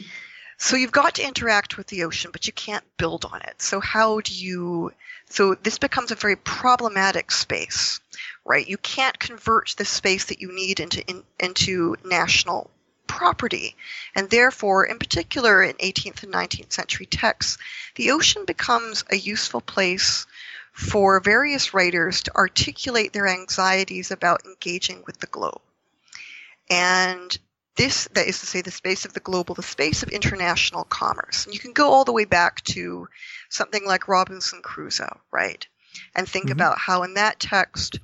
So 0.58 0.78
you've 0.78 0.94
got 0.94 1.16
to 1.16 1.28
interact 1.28 1.76
with 1.76 1.88
the 1.88 2.06
ocean, 2.06 2.32
but 2.32 2.48
you 2.48 2.54
can't 2.54 2.86
build 2.98 3.26
on 3.26 3.42
it. 3.42 3.62
So 3.62 3.82
how 3.82 4.22
do 4.22 4.34
you? 4.34 4.94
So 5.30 5.56
this 5.56 5.78
becomes 5.78 6.12
a 6.12 6.16
very 6.16 6.38
problematic 6.38 7.32
space 7.32 8.00
right? 8.46 8.68
You 8.68 8.78
can't 8.78 9.18
convert 9.20 9.74
the 9.78 9.86
space 9.86 10.26
that 10.26 10.42
you 10.42 10.54
need 10.54 10.80
into 10.80 11.06
in, 11.08 11.24
into 11.40 11.96
national 12.04 12.70
property. 13.08 13.76
And 14.16 14.30
therefore, 14.30 14.86
in 14.86 14.98
particular 14.98 15.62
in 15.64 15.76
18th 15.76 16.24
and 16.24 16.34
19th 16.34 16.74
century 16.74 17.06
texts, 17.06 17.58
the 17.96 18.12
ocean 18.12 18.46
becomes 18.46 19.04
a 19.12 19.16
useful 19.16 19.62
place 19.62 20.26
for 20.72 21.20
various 21.20 21.74
writers 21.74 22.24
to 22.24 22.36
articulate 22.36 23.14
their 23.14 23.28
anxieties 23.28 24.10
about 24.10 24.46
engaging 24.46 25.04
with 25.06 25.20
the 25.20 25.28
globe. 25.28 25.62
And 26.70 27.38
this, 27.76 28.08
that 28.14 28.28
is 28.28 28.40
to 28.40 28.46
say, 28.46 28.62
the 28.62 28.72
space 28.72 29.06
of 29.06 29.14
the 29.14 29.20
global, 29.20 29.56
the 29.56 29.64
space 29.64 30.04
of 30.04 30.10
international 30.10 30.84
commerce. 30.84 31.46
And 31.46 31.54
you 31.54 31.60
can 31.60 31.74
go 31.74 31.92
all 31.92 32.06
the 32.06 32.12
way 32.12 32.26
back 32.26 32.64
to 32.66 33.08
something 33.50 33.86
like 33.86 34.08
Robinson 34.08 34.62
Crusoe, 34.62 35.20
right? 35.32 35.66
And 36.16 36.28
think 36.28 36.46
mm-hmm. 36.46 36.54
about 36.54 36.80
how 36.80 37.04
in 37.04 37.16
that 37.16 37.40
text, 37.40 38.00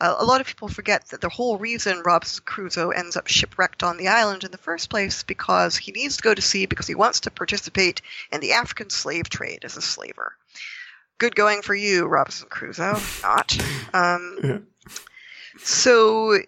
uh, 0.00 0.16
a 0.18 0.24
lot 0.24 0.40
of 0.40 0.46
people 0.46 0.68
forget 0.68 1.06
that 1.08 1.20
the 1.20 1.28
whole 1.28 1.58
reason 1.58 2.02
Robinson 2.04 2.42
Crusoe 2.44 2.90
ends 2.90 3.16
up 3.16 3.26
shipwrecked 3.26 3.82
on 3.82 3.98
the 3.98 4.08
island 4.08 4.44
in 4.44 4.50
the 4.50 4.58
first 4.58 4.88
place 4.88 5.22
because 5.22 5.76
he 5.76 5.92
needs 5.92 6.16
to 6.16 6.22
go 6.22 6.34
to 6.34 6.42
sea 6.42 6.66
because 6.66 6.86
he 6.86 6.94
wants 6.94 7.20
to 7.20 7.30
participate 7.30 8.00
in 8.32 8.40
the 8.40 8.52
African 8.52 8.90
slave 8.90 9.28
trade 9.28 9.64
as 9.64 9.76
a 9.76 9.82
slaver. 9.82 10.34
Good 11.18 11.36
going 11.36 11.60
for 11.60 11.74
you, 11.74 12.06
Robinson 12.06 12.48
Crusoe. 12.48 12.98
Not. 13.22 13.58
Um, 13.92 14.38
yeah. 14.42 14.58
So 15.58 16.38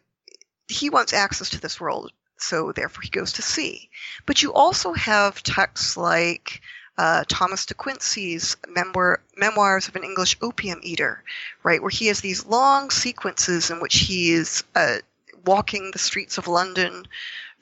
he 0.69 0.89
wants 0.89 1.13
access 1.13 1.51
to 1.51 1.61
this 1.61 1.79
world, 1.79 2.11
so 2.39 2.73
therefore 2.73 3.03
he 3.03 3.11
goes 3.11 3.33
to 3.35 3.43
sea. 3.43 3.91
But 4.25 4.43
you 4.43 4.55
also 4.55 4.95
have 4.95 5.43
texts 5.43 5.97
like 5.99 6.63
uh, 6.99 7.25
Thomas 7.29 7.67
de 7.67 7.75
Quincey's 7.75 8.57
memoir, 8.69 9.21
Memoirs 9.37 9.89
of 9.89 9.97
an 9.97 10.05
English 10.05 10.37
Opium 10.43 10.81
Eater, 10.83 11.23
right, 11.63 11.81
where 11.81 11.91
he 11.91 12.09
has 12.09 12.21
these 12.21 12.47
long 12.47 12.91
sequences 12.91 13.71
in 13.71 13.81
which 13.81 13.97
he 13.97 14.33
is 14.33 14.65
uh, 14.75 14.97
walking 15.45 15.91
the 15.91 15.99
streets 15.99 16.39
of 16.39 16.49
London, 16.49 17.07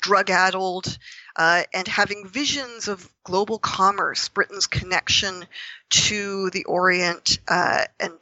drug 0.01 0.31
addled, 0.31 0.99
uh, 1.37 1.63
and 1.73 1.87
having 1.87 2.27
visions 2.27 2.89
of 2.89 3.09
global 3.25 3.59
commerce, 3.59 4.29
Britain's 4.29 4.67
connection 4.67 5.47
to 5.91 6.51
the 6.51 6.65
Orient, 6.65 7.39
uh, 7.49 7.85
and 7.99 8.13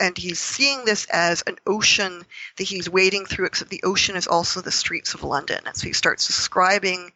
and 0.00 0.18
he's 0.18 0.40
seeing 0.40 0.84
this 0.84 1.04
as 1.06 1.44
an 1.46 1.58
ocean 1.64 2.24
that 2.56 2.64
he's 2.64 2.90
wading 2.90 3.24
through, 3.24 3.46
except 3.46 3.70
the 3.70 3.84
ocean 3.84 4.16
is 4.16 4.26
also 4.26 4.60
the 4.60 4.72
streets 4.72 5.14
of 5.14 5.22
London. 5.22 5.60
And 5.64 5.76
so 5.76 5.86
he 5.86 5.92
starts 5.92 6.26
describing 6.26 7.12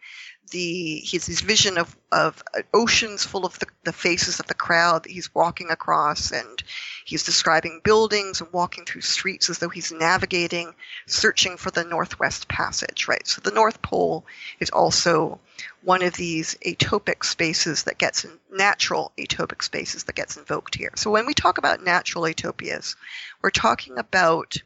the 0.51 0.97
he 0.97 1.17
has 1.17 1.27
this 1.27 1.41
vision 1.41 1.79
of 1.79 1.97
of 2.13 2.43
oceans 2.73 3.25
full 3.25 3.45
of 3.45 3.59
the, 3.59 3.67
the 3.85 3.93
faces 3.93 4.41
of 4.41 4.47
the 4.47 4.55
crowd 4.55 5.03
that 5.03 5.13
he's 5.13 5.35
walking 5.35 5.71
across 5.71 6.31
and 6.31 6.63
he's 7.05 7.25
describing 7.25 7.81
buildings 7.83 8.41
and 8.41 8.53
walking 8.53 8.85
through 8.85 9.01
streets 9.01 9.51
as 9.51 9.59
though 9.59 9.69
he's 9.69 9.93
navigating 9.93 10.75
searching 11.07 11.57
for 11.57 11.71
the 11.71 11.85
northwest 11.85 12.49
passage 12.49 13.09
right? 13.09 13.27
So 13.27 13.41
the 13.41 13.51
north 13.51 13.83
pole 13.83 14.25
is 14.61 14.71
also 14.71 15.41
one 15.83 16.03
of 16.03 16.15
these 16.15 16.55
atopic 16.67 17.25
spaces 17.25 17.85
that 17.85 17.99
gets 17.99 18.25
in, 18.25 18.39
natural 18.51 19.13
atopic 19.19 19.63
spaces 19.63 20.05
that 20.05 20.17
gets 20.17 20.37
invoked 20.37 20.75
here. 20.75 20.93
So 20.97 21.11
when 21.11 21.27
we 21.27 21.35
talk 21.35 21.59
about 21.59 21.83
natural 21.83 22.25
atopias 22.25 22.95
we're 23.43 23.51
talking 23.51 23.99
about 23.99 24.57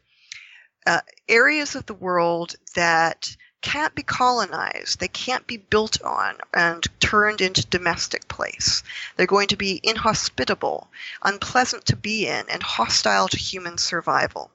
uh, 0.85 1.01
areas 1.27 1.75
of 1.75 1.85
the 1.85 1.93
world 1.93 2.55
that 2.75 3.35
can't 3.61 3.95
be 3.95 4.03
colonized. 4.03 4.99
They 4.99 5.07
can't 5.07 5.45
be 5.47 5.57
built 5.57 6.01
on 6.01 6.37
and 6.53 6.85
turned 6.99 7.41
into 7.41 7.65
domestic 7.67 8.27
place. 8.27 8.83
They're 9.15 9.25
going 9.25 9.49
to 9.49 9.55
be 9.55 9.79
inhospitable, 9.83 10.89
unpleasant 11.21 11.85
to 11.85 11.95
be 11.95 12.27
in, 12.27 12.49
and 12.49 12.63
hostile 12.63 13.27
to 13.29 13.37
human 13.37 13.77
survival. 13.77 14.51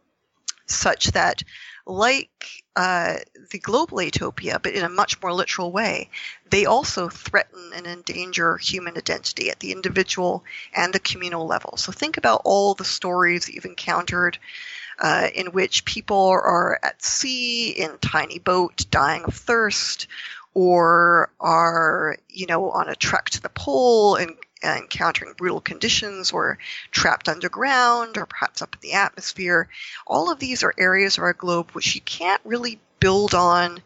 Such 0.66 1.12
that, 1.12 1.44
like 1.86 2.64
uh, 2.75 3.18
the 3.50 3.60
global 3.60 3.98
atopia, 3.98 4.60
but 4.60 4.72
in 4.72 4.84
a 4.84 4.88
much 4.88 5.22
more 5.22 5.32
literal 5.32 5.70
way, 5.70 6.10
they 6.50 6.66
also 6.66 7.08
threaten 7.08 7.72
and 7.72 7.86
endanger 7.86 8.56
human 8.56 8.96
identity 8.96 9.50
at 9.50 9.60
the 9.60 9.70
individual 9.70 10.44
and 10.75 10.92
the 10.92 10.98
communal 10.98 11.46
level. 11.46 11.76
So 11.76 11.92
think 11.92 12.16
about 12.16 12.42
all 12.44 12.75
the 12.75 12.84
stories 12.84 13.46
that 13.46 13.54
you've 13.54 13.64
encountered 13.64 14.38
uh, 14.98 15.28
in 15.34 15.48
which 15.48 15.84
people 15.84 16.28
are 16.28 16.78
at 16.82 17.02
sea 17.02 17.70
in 17.70 17.98
tiny 17.98 18.38
boat 18.38 18.86
dying 18.90 19.24
of 19.24 19.34
thirst 19.34 20.06
or 20.54 21.30
are, 21.38 22.16
you 22.30 22.46
know, 22.46 22.70
on 22.70 22.88
a 22.88 22.94
trek 22.94 23.28
to 23.30 23.42
the 23.42 23.48
pole 23.50 24.16
and 24.16 24.32
encountering 24.62 25.34
brutal 25.36 25.60
conditions 25.60 26.32
or 26.32 26.58
trapped 26.90 27.28
underground 27.28 28.16
or 28.16 28.26
perhaps 28.26 28.62
up 28.62 28.74
in 28.74 28.80
the 28.80 28.94
atmosphere. 28.94 29.68
All 30.06 30.30
of 30.30 30.38
these 30.38 30.62
are 30.62 30.74
areas 30.78 31.18
of 31.18 31.24
our 31.24 31.34
globe 31.34 31.72
which 31.72 31.94
you 31.94 32.00
can't 32.00 32.40
really 32.44 32.80
build 33.00 33.34
on 33.34 33.80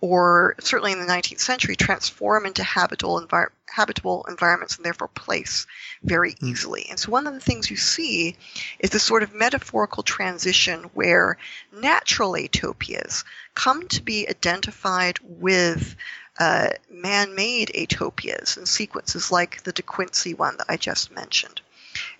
or 0.00 0.54
certainly 0.60 0.92
in 0.92 1.00
the 1.00 1.06
19th 1.06 1.40
century 1.40 1.76
transform 1.76 2.46
into 2.46 2.62
habitable, 2.62 3.20
envir- 3.20 3.50
habitable 3.66 4.24
environments 4.28 4.76
and 4.76 4.84
therefore 4.84 5.08
place 5.08 5.66
very 6.02 6.32
hmm. 6.32 6.46
easily. 6.46 6.86
And 6.90 6.98
so 6.98 7.10
one 7.10 7.26
of 7.26 7.34
the 7.34 7.40
things 7.40 7.70
you 7.70 7.76
see 7.76 8.36
is 8.78 8.90
this 8.90 9.02
sort 9.02 9.22
of 9.22 9.34
metaphorical 9.34 10.02
transition 10.02 10.84
where 10.94 11.38
natural 11.72 12.32
atopias 12.32 13.24
come 13.54 13.88
to 13.88 14.02
be 14.02 14.28
identified 14.28 15.18
with 15.22 15.96
uh, 16.38 16.70
man-made 16.90 17.70
atopias 17.74 18.56
and 18.56 18.66
sequences 18.66 19.30
like 19.30 19.62
the 19.62 19.72
De 19.72 19.82
Quincey 19.82 20.34
one 20.34 20.56
that 20.56 20.66
I 20.68 20.76
just 20.76 21.12
mentioned, 21.12 21.60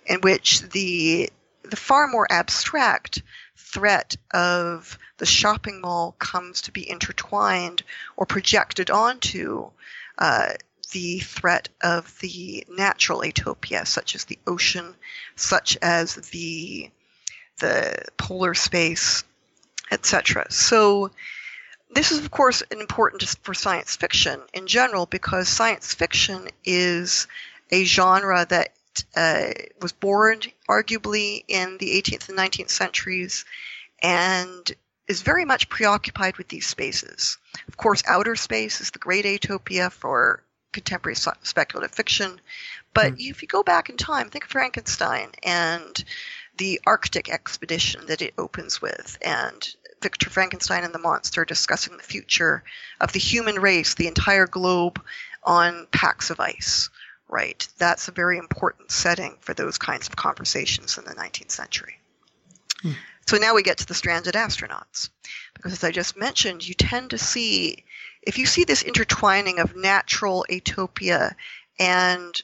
in 0.05 0.21
which 0.21 0.61
the 0.61 1.29
the 1.63 1.75
far 1.75 2.07
more 2.07 2.27
abstract 2.29 3.21
threat 3.75 4.15
of 4.33 4.97
the 5.17 5.25
shopping 5.25 5.81
mall 5.81 6.15
comes 6.17 6.61
to 6.61 6.71
be 6.71 6.89
intertwined 6.89 7.83
or 8.15 8.25
projected 8.25 8.89
onto 8.89 9.69
uh, 10.17 10.53
the 10.93 11.19
threat 11.19 11.67
of 11.81 12.17
the 12.19 12.65
natural 12.69 13.19
atopia, 13.19 13.85
such 13.85 14.15
as 14.15 14.23
the 14.23 14.39
ocean, 14.47 14.95
such 15.35 15.77
as 15.81 16.15
the 16.15 16.89
the 17.59 18.05
polar 18.17 18.53
space, 18.53 19.25
etc. 19.91 20.45
So 20.49 21.11
this 21.93 22.11
is, 22.13 22.19
of 22.19 22.31
course, 22.31 22.61
important 22.71 23.23
for 23.43 23.53
science 23.53 23.97
fiction 23.97 24.41
in 24.53 24.67
general 24.67 25.05
because 25.05 25.49
science 25.49 25.93
fiction 25.93 26.47
is 26.63 27.27
a 27.71 27.83
genre 27.83 28.45
that 28.49 28.71
uh, 29.15 29.51
was 29.81 29.91
born 29.91 30.41
arguably 30.69 31.43
in 31.47 31.77
the 31.77 32.01
18th 32.01 32.29
and 32.29 32.37
19th 32.37 32.69
centuries 32.69 33.45
and 34.01 34.71
is 35.07 35.21
very 35.21 35.45
much 35.45 35.69
preoccupied 35.69 36.37
with 36.37 36.47
these 36.47 36.67
spaces. 36.67 37.37
Of 37.67 37.77
course, 37.77 38.03
outer 38.07 38.35
space 38.35 38.81
is 38.81 38.91
the 38.91 38.99
great 38.99 39.25
atopia 39.25 39.91
for 39.91 40.43
contemporary 40.73 41.15
speculative 41.15 41.95
fiction. 41.95 42.39
But 42.93 43.13
mm. 43.13 43.29
if 43.29 43.41
you 43.41 43.47
go 43.47 43.63
back 43.63 43.89
in 43.89 43.97
time, 43.97 44.29
think 44.29 44.45
of 44.45 44.51
Frankenstein 44.51 45.29
and 45.43 46.03
the 46.57 46.81
Arctic 46.85 47.29
expedition 47.29 48.05
that 48.07 48.21
it 48.21 48.33
opens 48.37 48.81
with, 48.81 49.17
and 49.21 49.75
Victor 50.01 50.29
Frankenstein 50.29 50.83
and 50.83 50.93
the 50.93 50.99
monster 50.99 51.45
discussing 51.45 51.97
the 51.97 52.03
future 52.03 52.63
of 53.01 53.11
the 53.11 53.19
human 53.19 53.55
race, 53.55 53.95
the 53.95 54.07
entire 54.07 54.47
globe 54.47 55.01
on 55.43 55.87
packs 55.91 56.29
of 56.29 56.39
ice 56.39 56.89
right? 57.27 57.67
That's 57.77 58.07
a 58.07 58.11
very 58.11 58.37
important 58.37 58.91
setting 58.91 59.37
for 59.41 59.53
those 59.53 59.77
kinds 59.77 60.07
of 60.07 60.15
conversations 60.15 60.97
in 60.97 61.05
the 61.05 61.15
19th 61.15 61.51
century. 61.51 61.99
Hmm. 62.81 62.91
So 63.27 63.37
now 63.37 63.55
we 63.55 63.63
get 63.63 63.79
to 63.79 63.85
the 63.85 63.95
stranded 63.95 64.35
astronauts. 64.35 65.09
Because 65.53 65.73
as 65.73 65.83
I 65.83 65.91
just 65.91 66.15
mentioned, 66.15 66.67
you 66.67 66.75
tend 66.75 67.09
to 67.11 67.17
see, 67.17 67.83
if 68.21 68.37
you 68.37 68.45
see 68.45 68.63
this 68.63 68.83
intertwining 68.83 69.59
of 69.59 69.75
natural 69.75 70.45
atopia 70.49 71.33
and, 71.79 72.41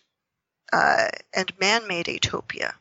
uh, 0.74 1.10
and 1.34 1.60
man 1.60 1.88
made 1.88 2.08
atopia, 2.08 2.74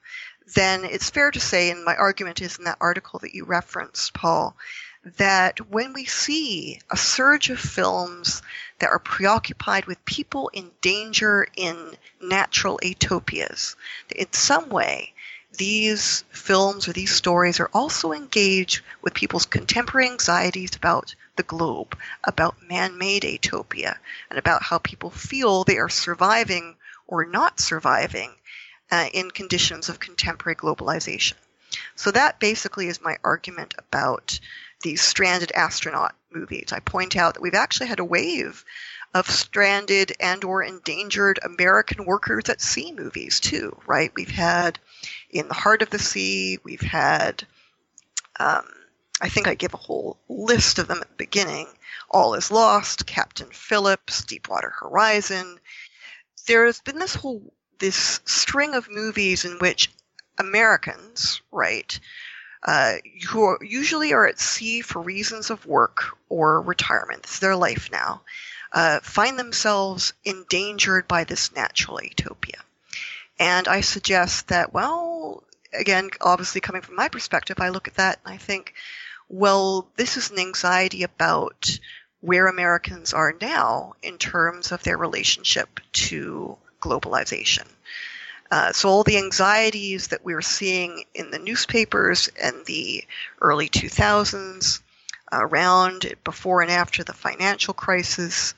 then 0.55 0.85
it's 0.85 1.11
fair 1.11 1.31
to 1.31 1.41
say, 1.41 1.71
and 1.71 1.85
my 1.85 1.95
argument 1.95 2.41
is 2.41 2.59
in 2.59 2.65
that 2.65 2.79
article 2.81 3.21
that 3.21 3.35
you 3.35 3.45
referenced, 3.45 4.15
Paul, 4.15 4.57
that 5.03 5.71
when 5.71 5.93
we 5.95 6.05
see 6.05 6.79
a 6.91 6.97
surge 6.97 7.49
of 7.49 7.59
films 7.59 8.43
that 8.81 8.91
are 8.91 8.99
preoccupied 8.99 9.87
with 9.87 10.05
people 10.05 10.49
in 10.53 10.71
danger 10.83 11.47
in 11.57 11.97
natural 12.21 12.79
atopias, 12.83 13.77
in 14.15 14.31
some 14.33 14.69
way, 14.69 15.15
these 15.53 16.23
films 16.31 16.87
or 16.87 16.93
these 16.93 17.15
stories 17.15 17.61
are 17.61 17.71
also 17.73 18.13
engaged 18.13 18.83
with 19.03 19.15
people's 19.15 19.47
contemporary 19.47 20.09
anxieties 20.09 20.77
about 20.77 21.15
the 21.37 21.43
globe, 21.43 21.99
about 22.25 22.63
man 22.69 22.99
made 22.99 23.23
atopia, 23.23 23.97
and 24.29 24.39
about 24.39 24.63
how 24.63 24.79
people 24.79 25.11
feel 25.11 25.65
they 25.65 25.79
are 25.79 25.89
surviving 25.89 26.77
or 27.07 27.25
not 27.25 27.59
surviving 27.59 28.33
uh, 28.91 29.09
in 29.13 29.31
conditions 29.31 29.89
of 29.89 29.99
contemporary 29.99 30.57
globalization. 30.57 31.35
So 31.95 32.11
that 32.11 32.41
basically 32.41 32.89
is 32.89 33.01
my 33.01 33.17
argument 33.23 33.75
about 33.79 34.39
these 34.83 35.03
stranded 35.03 35.53
astronaut 35.53 36.15
movies. 36.31 36.73
I 36.73 36.81
point 36.81 37.17
out 37.17 37.35
that 37.35 37.43
we've 37.43 37.55
actually 37.55 37.89
had 37.89 38.01
a 38.01 38.05
wave 38.05 38.65
of 39.13 39.29
stranded 39.29 40.13
and 40.21 40.45
or 40.45 40.63
endangered 40.63 41.39
American 41.43 42.05
workers 42.05 42.49
at 42.49 42.61
sea 42.61 42.93
movies 42.93 43.41
too, 43.41 43.77
right? 43.87 44.13
We've 44.15 44.31
had 44.31 44.79
In 45.31 45.49
the 45.49 45.55
Heart 45.55 45.83
of 45.83 45.91
the 45.91 45.99
Sea, 45.99 46.59
we've 46.63 46.81
had 46.81 47.47
um, 48.39 48.65
I 49.21 49.29
think 49.29 49.47
I 49.47 49.55
give 49.55 49.75
a 49.75 49.79
whole 49.79 50.19
list 50.29 50.79
of 50.79 50.89
them 50.89 51.03
at 51.03 51.09
the 51.09 51.15
beginning. 51.17 51.69
All 52.11 52.35
is 52.35 52.51
Lost, 52.51 53.07
Captain 53.07 53.51
Phillips, 53.51 54.25
Deepwater 54.25 54.71
Horizon. 54.71 55.61
There's 56.47 56.81
been 56.81 56.99
this 56.99 57.15
whole 57.15 57.53
this 57.79 58.21
string 58.25 58.75
of 58.75 58.91
movies 58.91 59.45
in 59.45 59.59
which 59.59 59.91
Americans, 60.39 61.43
right, 61.51 61.99
uh, 62.63 62.95
who 63.29 63.43
are, 63.45 63.59
usually 63.63 64.13
are 64.13 64.27
at 64.27 64.39
sea 64.39 64.81
for 64.81 65.01
reasons 65.01 65.51
of 65.51 65.67
work 65.67 66.17
or 66.29 66.61
retirement, 66.61 67.21
it's 67.25 67.39
their 67.39 67.57
life 67.57 67.91
now, 67.91 68.23
uh, 68.73 69.01
find 69.01 69.39
themselves 69.39 70.13
endangered 70.25 71.09
by 71.09 71.25
this 71.25 71.55
natural 71.55 71.99
atopia. 71.99 72.61
And 73.39 73.67
I 73.67 73.81
suggest 73.81 74.49
that, 74.49 74.75
well, 74.75 75.43
again, 75.73 76.11
obviously 76.21 76.61
coming 76.61 76.83
from 76.83 76.97
my 76.97 77.09
perspective, 77.09 77.57
I 77.61 77.71
look 77.71 77.89
at 77.89 77.95
that 77.95 78.19
and 78.25 78.35
I 78.35 78.37
think, 78.37 78.75
well, 79.29 79.89
this 79.97 80.17
is 80.17 80.31
an 80.31 80.39
anxiety 80.39 81.03
about 81.03 81.79
where 82.21 82.47
Americans 82.47 83.15
are 83.15 83.35
now 83.41 83.95
in 84.03 84.19
terms 84.19 84.73
of 84.73 84.83
their 84.83 84.99
relationship 84.99 85.81
to 85.93 86.59
globalization. 86.83 87.67
Uh, 88.51 88.73
so 88.73 88.89
all 88.89 89.05
the 89.05 89.19
anxieties 89.19 90.09
that 90.09 90.25
we 90.25 90.35
were 90.35 90.43
seeing 90.43 91.05
in 91.15 91.31
the 91.31 91.39
newspapers 91.39 92.29
in 92.43 92.63
the 92.67 93.05
early 93.41 93.69
2000s, 93.69 94.81
around 95.33 96.13
before 96.25 96.61
and 96.61 96.71
after 96.71 97.05
the 97.05 97.13
financial 97.13 97.73
crisis, 97.73 98.55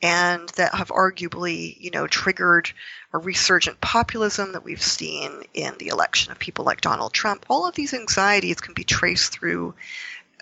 and 0.00 0.48
that 0.50 0.74
have 0.74 0.88
arguably, 0.88 1.76
you 1.80 1.90
know, 1.90 2.06
triggered 2.06 2.70
a 3.12 3.18
resurgent 3.18 3.80
populism 3.80 4.52
that 4.52 4.64
we've 4.64 4.82
seen 4.82 5.42
in 5.54 5.74
the 5.78 5.88
election 5.88 6.32
of 6.32 6.38
people 6.38 6.64
like 6.64 6.80
Donald 6.80 7.12
Trump. 7.12 7.44
All 7.48 7.66
of 7.66 7.74
these 7.74 7.94
anxieties 7.94 8.60
can 8.60 8.74
be 8.74 8.84
traced 8.84 9.32
through 9.32 9.74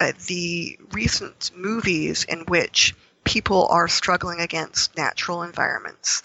uh, 0.00 0.12
the 0.26 0.78
recent 0.92 1.50
movies 1.54 2.24
in 2.24 2.40
which 2.40 2.94
people 3.24 3.66
are 3.68 3.88
struggling 3.88 4.40
against 4.40 4.96
natural 4.96 5.42
environments 5.42 6.22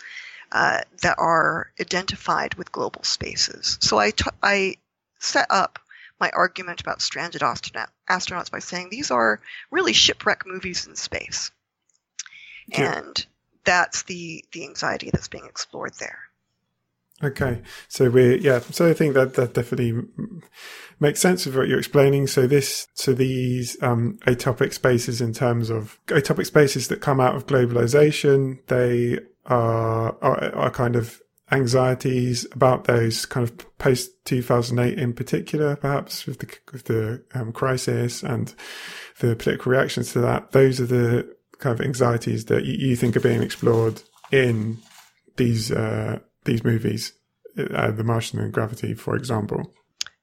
uh, 0.56 0.80
that 1.02 1.20
are 1.20 1.70
identified 1.82 2.54
with 2.54 2.72
global 2.72 3.04
spaces. 3.04 3.78
So 3.82 4.00
I, 4.00 4.12
t- 4.12 4.24
I 4.42 4.76
set 5.20 5.48
up 5.50 5.80
my 6.18 6.30
argument 6.30 6.80
about 6.80 7.02
stranded 7.02 7.44
astronaut- 7.44 7.92
astronauts 8.10 8.50
by 8.50 8.60
saying 8.60 8.88
these 8.90 9.12
are 9.12 9.42
really 9.70 9.92
shipwreck 9.92 10.44
movies 10.46 10.88
in 10.88 10.96
space. 10.96 11.52
Yeah. 12.68 13.00
And 13.00 13.26
that's 13.66 14.04
the, 14.04 14.46
the 14.54 14.64
anxiety 14.64 15.10
that's 15.12 15.28
being 15.28 15.46
explored 15.46 15.92
there. 16.00 16.20
Okay, 17.24 17.62
so 17.88 18.10
we're 18.10 18.36
yeah. 18.36 18.60
So 18.60 18.90
I 18.90 18.94
think 18.94 19.14
that 19.14 19.36
that 19.36 19.54
definitely 19.54 19.94
makes 21.00 21.22
sense 21.22 21.46
of 21.46 21.56
what 21.56 21.70
you're 21.70 21.80
explaining. 21.80 22.28
So 22.28 22.46
this, 22.46 22.88
so 22.94 23.14
these 23.14 23.82
um, 23.82 24.20
atopic 24.26 24.74
spaces 24.74 25.22
in 25.22 25.32
terms 25.32 25.70
of 25.70 25.98
atopic 26.08 26.46
spaces 26.46 26.90
that 26.90 27.00
come 27.00 27.22
out 27.22 27.36
of 27.36 27.48
globalization, 27.48 28.66
they 28.68 29.20
are 29.46 30.18
are, 30.22 30.56
are 30.56 30.72
kind 30.72 30.96
of 30.96 31.22
anxieties 31.52 32.48
about 32.54 32.86
those 32.86 33.26
kind 33.28 33.48
of 33.48 33.78
post 33.78 34.10
2008 34.26 34.98
in 34.98 35.14
particular, 35.14 35.76
perhaps 35.76 36.26
with 36.26 36.40
the 36.40 36.48
with 36.72 36.86
the 36.86 37.24
um, 37.34 37.52
crisis 37.52 38.24
and 38.24 38.54
the 39.20 39.36
political 39.36 39.72
reactions 39.72 40.14
to 40.14 40.20
that. 40.20 40.52
Those 40.52 40.80
are 40.82 40.86
the 40.86 41.36
kind 41.60 41.80
of 41.80 41.86
anxieties 41.86 42.46
that 42.46 42.66
you, 42.66 42.90
you 42.90 42.96
think 42.96 43.16
are 43.16 43.22
being 43.22 43.44
explored 43.44 44.02
in 44.32 44.80
these. 45.38 45.72
Uh, 45.72 46.20
these 46.46 46.64
movies, 46.64 47.12
uh, 47.58 47.92
The 47.92 48.04
Martian 48.04 48.40
and 48.40 48.54
Gravity, 48.54 48.94
for 48.94 49.16
example. 49.16 49.74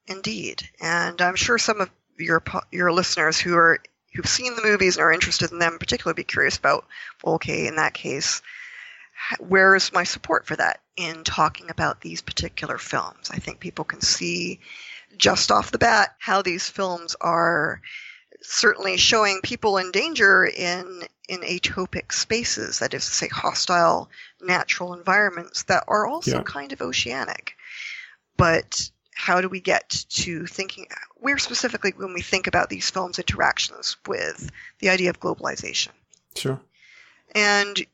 Indeed, 0.07 0.63
and 0.81 1.21
I'm 1.21 1.37
sure 1.37 1.59
some 1.59 1.81
of 1.81 1.91
your 2.19 2.43
your 2.73 2.93
listeners 2.93 3.39
who 3.39 3.55
are 3.57 3.81
who've 4.15 4.27
seen 4.27 4.57
the 4.57 4.63
movies 4.63 4.97
and 4.97 5.05
are 5.05 5.13
interested 5.13 5.53
in 5.53 5.59
them, 5.59 5.79
particularly, 5.79 6.17
be 6.17 6.25
curious 6.25 6.57
about. 6.57 6.87
Okay, 7.25 7.67
in 7.67 7.77
that 7.77 7.95
case, 7.95 8.43
where 9.39 9.75
is 9.75 9.93
my 9.93 10.05
support 10.05 10.47
for 10.47 10.57
that 10.57 10.81
in 10.97 11.25
talking 11.25 11.71
about 11.71 12.01
these 12.01 12.23
particular 12.23 12.79
films? 12.79 13.31
I 13.31 13.39
think 13.39 13.61
people 13.61 13.85
can 13.85 14.01
see 14.01 14.61
just 15.17 15.51
off 15.51 15.71
the 15.71 15.79
bat 15.79 16.15
how 16.19 16.43
these 16.43 16.69
films 16.69 17.15
are 17.21 17.81
certainly 18.41 18.97
showing 18.97 19.41
people 19.43 19.77
in 19.79 19.91
danger 19.93 20.45
in 20.45 21.03
in 21.29 21.41
atopic 21.41 22.13
spaces, 22.13 22.81
that 22.81 22.93
is 22.95 23.07
to 23.07 23.13
say, 23.13 23.29
hostile 23.29 24.11
natural 24.41 24.93
environments 24.93 25.63
that 25.65 25.85
are 25.87 26.07
also 26.07 26.39
Yeah. 26.39 26.43
kind 26.43 26.73
of 26.73 26.83
oceanic. 26.83 27.55
But 28.37 28.91
how 29.15 29.41
do 29.41 29.49
we 29.49 29.61
get 29.61 30.05
to 30.11 30.47
thinking, 30.47 30.89
where 31.17 31.39
specifically 31.39 31.93
when 31.97 32.13
we 32.13 32.23
think 32.23 32.49
about 32.49 32.69
these 32.69 32.91
films' 32.91 33.19
interactions 33.19 33.97
with 34.07 34.51
the 34.81 34.89
idea 34.91 35.11
of 35.11 35.21
globalization? 35.21 35.91
Sure. 36.35 36.61
And 37.35 37.87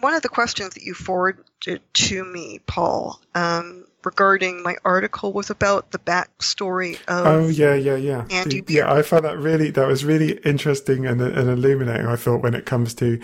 one 0.00 0.14
of 0.14 0.22
the 0.22 0.28
questions 0.28 0.74
that 0.74 0.82
you 0.82 0.94
forwarded 0.94 1.80
to 1.92 2.24
me, 2.24 2.60
Paul, 2.66 3.20
um, 3.34 3.84
regarding 4.04 4.62
my 4.62 4.76
article 4.84 5.32
was 5.32 5.50
about 5.50 5.90
the 5.92 5.98
backstory 5.98 6.94
of. 7.08 7.26
Oh 7.26 7.48
yeah, 7.48 7.74
yeah, 7.74 7.96
yeah. 7.96 8.24
Andy 8.30 8.60
The- 8.60 8.74
yeah, 8.74 8.92
I 8.92 9.02
found 9.02 9.24
that 9.24 9.38
really 9.38 9.70
that 9.70 9.86
was 9.86 10.04
really 10.04 10.38
interesting 10.44 11.06
and, 11.06 11.20
and 11.20 11.48
illuminating. 11.48 12.06
I 12.06 12.16
thought 12.16 12.42
when 12.42 12.54
it 12.54 12.66
comes 12.66 12.94
to 12.94 13.20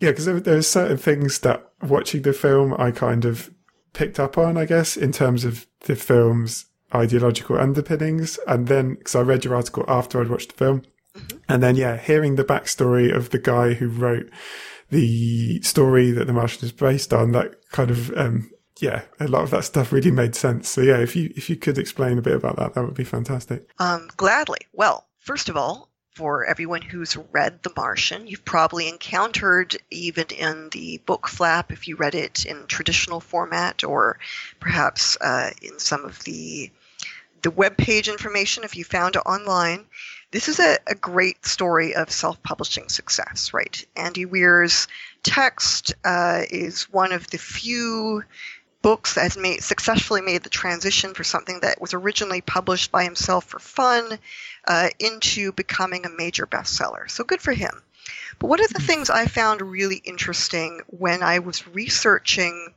yeah, 0.00 0.10
because 0.10 0.24
there, 0.26 0.40
there 0.40 0.56
are 0.58 0.62
certain 0.62 0.96
things 0.96 1.38
that 1.40 1.64
watching 1.82 2.22
the 2.22 2.32
film 2.32 2.74
I 2.78 2.90
kind 2.90 3.24
of 3.24 3.50
picked 3.92 4.18
up 4.18 4.36
on, 4.36 4.56
I 4.56 4.64
guess, 4.64 4.96
in 4.96 5.12
terms 5.12 5.44
of 5.44 5.66
the 5.80 5.96
film's 5.96 6.66
ideological 6.94 7.58
underpinnings, 7.58 8.38
and 8.46 8.66
then 8.66 8.94
because 8.94 9.14
I 9.14 9.20
read 9.20 9.44
your 9.44 9.54
article 9.54 9.84
after 9.88 10.20
I'd 10.20 10.28
watched 10.28 10.50
the 10.50 10.64
film, 10.64 10.82
and 11.48 11.62
then 11.62 11.76
yeah, 11.76 11.96
hearing 11.96 12.34
the 12.34 12.44
backstory 12.44 13.14
of 13.14 13.30
the 13.30 13.38
guy 13.38 13.74
who 13.74 13.88
wrote 13.88 14.28
the 14.94 15.60
story 15.62 16.10
that 16.12 16.26
The 16.26 16.32
Martian 16.32 16.64
is 16.64 16.72
based 16.72 17.12
on, 17.12 17.32
that 17.32 17.70
kind 17.70 17.90
of 17.90 18.16
um, 18.16 18.50
yeah, 18.80 19.02
a 19.20 19.28
lot 19.28 19.42
of 19.42 19.50
that 19.50 19.64
stuff 19.64 19.92
really 19.92 20.10
made 20.10 20.34
sense. 20.34 20.68
So 20.68 20.80
yeah, 20.80 20.98
if 20.98 21.14
you 21.14 21.32
if 21.36 21.48
you 21.48 21.56
could 21.56 21.78
explain 21.78 22.18
a 22.18 22.22
bit 22.22 22.34
about 22.34 22.56
that, 22.56 22.74
that 22.74 22.84
would 22.84 22.94
be 22.94 23.04
fantastic. 23.04 23.68
Um, 23.78 24.08
gladly. 24.16 24.58
Well, 24.72 25.06
first 25.18 25.48
of 25.48 25.56
all, 25.56 25.90
for 26.14 26.44
everyone 26.44 26.82
who's 26.82 27.16
read 27.32 27.62
The 27.62 27.72
Martian, 27.76 28.26
you've 28.26 28.44
probably 28.44 28.88
encountered, 28.88 29.76
even 29.90 30.26
in 30.38 30.68
the 30.70 31.00
book 31.06 31.28
flap, 31.28 31.72
if 31.72 31.88
you 31.88 31.96
read 31.96 32.14
it 32.14 32.44
in 32.44 32.66
traditional 32.66 33.20
format, 33.20 33.84
or 33.84 34.18
perhaps 34.60 35.16
uh, 35.20 35.50
in 35.62 35.78
some 35.78 36.04
of 36.04 36.22
the 36.24 36.70
the 37.42 37.50
web 37.50 37.76
page 37.76 38.08
information 38.08 38.64
if 38.64 38.74
you 38.74 38.84
found 38.84 39.16
it 39.16 39.22
online. 39.26 39.86
This 40.34 40.48
is 40.48 40.58
a, 40.58 40.78
a 40.88 40.96
great 40.96 41.46
story 41.46 41.94
of 41.94 42.10
self-publishing 42.10 42.88
success, 42.88 43.54
right? 43.54 43.86
Andy 43.94 44.26
Weir's 44.26 44.88
text 45.22 45.94
uh, 46.04 46.42
is 46.50 46.90
one 46.90 47.12
of 47.12 47.28
the 47.28 47.38
few 47.38 48.24
books 48.82 49.14
that 49.14 49.22
has 49.22 49.36
made 49.36 49.62
successfully 49.62 50.22
made 50.22 50.42
the 50.42 50.50
transition 50.50 51.14
for 51.14 51.22
something 51.22 51.60
that 51.60 51.80
was 51.80 51.94
originally 51.94 52.40
published 52.40 52.90
by 52.90 53.04
himself 53.04 53.44
for 53.44 53.60
fun 53.60 54.18
uh, 54.66 54.88
into 54.98 55.52
becoming 55.52 56.04
a 56.04 56.10
major 56.10 56.48
bestseller. 56.48 57.08
So 57.08 57.22
good 57.22 57.40
for 57.40 57.52
him. 57.52 57.80
But 58.40 58.48
one 58.48 58.64
of 58.64 58.72
the 58.72 58.82
things 58.82 59.10
I 59.10 59.26
found 59.26 59.62
really 59.62 60.02
interesting 60.04 60.80
when 60.88 61.22
I 61.22 61.38
was 61.38 61.68
researching 61.68 62.74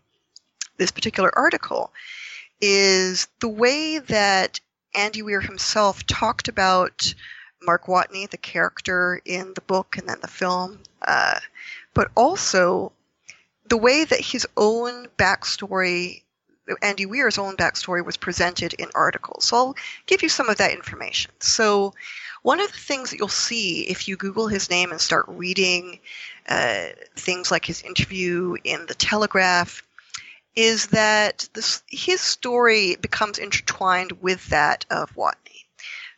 this 0.77 0.91
particular 0.91 1.35
article 1.35 1.91
is 2.61 3.27
the 3.39 3.49
way 3.49 3.97
that 3.97 4.59
Andy 4.93 5.23
Weir 5.23 5.41
himself 5.41 6.05
talked 6.05 6.49
about 6.49 7.15
Mark 7.61 7.85
Watney, 7.85 8.29
the 8.29 8.37
character 8.37 9.21
in 9.25 9.53
the 9.53 9.61
book 9.61 9.97
and 9.97 10.07
then 10.07 10.19
the 10.21 10.27
film, 10.27 10.79
uh, 11.01 11.39
but 11.93 12.09
also 12.15 12.91
the 13.67 13.77
way 13.77 14.05
that 14.05 14.19
his 14.19 14.47
own 14.55 15.07
backstory, 15.17 16.21
Andy 16.81 17.05
Weir's 17.05 17.37
own 17.37 17.57
backstory, 17.57 18.05
was 18.05 18.17
presented 18.17 18.73
in 18.73 18.89
articles. 18.95 19.45
So 19.45 19.57
I'll 19.57 19.75
give 20.05 20.23
you 20.23 20.29
some 20.29 20.49
of 20.49 20.57
that 20.57 20.71
information. 20.71 21.31
So, 21.39 21.93
one 22.43 22.61
of 22.61 22.71
the 22.71 22.77
things 22.77 23.09
that 23.09 23.17
you'll 23.17 23.27
see 23.27 23.81
if 23.81 24.07
you 24.07 24.15
Google 24.15 24.47
his 24.47 24.69
name 24.69 24.91
and 24.91 25.01
start 25.01 25.25
reading 25.27 25.99
uh, 26.47 26.85
things 27.15 27.51
like 27.51 27.65
his 27.65 27.81
interview 27.81 28.55
in 28.63 28.85
the 28.85 28.93
Telegraph 28.93 29.83
is 30.55 30.87
that 30.87 31.49
this, 31.53 31.83
his 31.87 32.21
story 32.21 32.95
becomes 32.95 33.37
intertwined 33.37 34.13
with 34.21 34.47
that 34.47 34.85
of 34.89 35.13
Watney. 35.15 35.65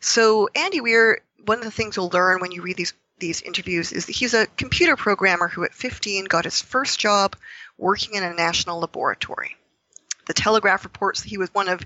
So, 0.02 0.50
Andy 0.56 0.82
Weir, 0.82 1.22
one 1.46 1.60
of 1.60 1.64
the 1.64 1.72
things 1.72 1.96
you'll 1.96 2.10
learn 2.10 2.40
when 2.40 2.52
you 2.52 2.62
read 2.62 2.78
these 2.78 2.94
these 3.20 3.42
interviews 3.42 3.92
is 3.92 4.06
that 4.06 4.16
he's 4.16 4.34
a 4.34 4.48
computer 4.58 4.96
programmer 4.96 5.48
who 5.48 5.64
at 5.64 5.74
15 5.74 6.26
got 6.26 6.46
his 6.46 6.62
first 6.62 7.00
job 7.00 7.36
working 7.78 8.16
in 8.16 8.24
a 8.24 8.34
national 8.34 8.80
laboratory. 8.80 9.58
The 10.28 10.34
Telegraph 10.34 10.84
reports 10.84 11.22
that 11.22 11.30
he 11.30 11.38
was 11.38 11.54
one 11.54 11.68
of 11.68 11.86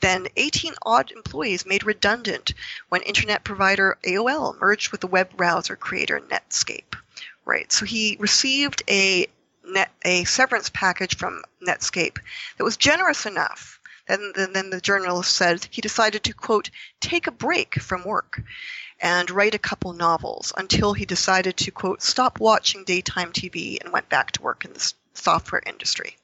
then 0.00 0.26
18 0.36 0.74
odd 0.84 1.12
employees 1.12 1.66
made 1.66 1.84
redundant 1.84 2.54
when 2.88 3.02
internet 3.02 3.44
provider 3.44 3.96
AOL 4.02 4.58
merged 4.60 4.90
with 4.90 5.00
the 5.00 5.06
web 5.06 5.36
browser 5.36 5.76
creator 5.76 6.20
Netscape. 6.20 6.96
Right, 7.44 7.70
so 7.72 7.84
he 7.84 8.16
received 8.20 8.82
a 8.88 9.26
net, 9.64 9.90
a 10.04 10.24
severance 10.24 10.70
package 10.70 11.16
from 11.16 11.42
Netscape 11.66 12.18
that 12.56 12.64
was 12.64 12.76
generous 12.76 13.26
enough. 13.26 13.78
And 14.08 14.34
then, 14.34 14.70
the 14.70 14.80
journalist 14.80 15.34
said 15.34 15.66
he 15.70 15.80
decided 15.80 16.24
to 16.24 16.32
quote 16.32 16.70
take 17.00 17.28
a 17.28 17.30
break 17.30 17.80
from 17.80 18.04
work 18.04 18.42
and 19.02 19.30
write 19.32 19.54
a 19.54 19.58
couple 19.58 19.92
novels 19.92 20.52
until 20.56 20.92
he 20.94 21.04
decided 21.04 21.56
to 21.56 21.70
quote 21.72 22.00
stop 22.00 22.38
watching 22.38 22.84
daytime 22.84 23.32
TV 23.32 23.78
and 23.82 23.92
went 23.92 24.08
back 24.08 24.30
to 24.30 24.42
work 24.42 24.64
in 24.64 24.72
the 24.72 24.92
software 25.12 25.62
industry. 25.66 26.16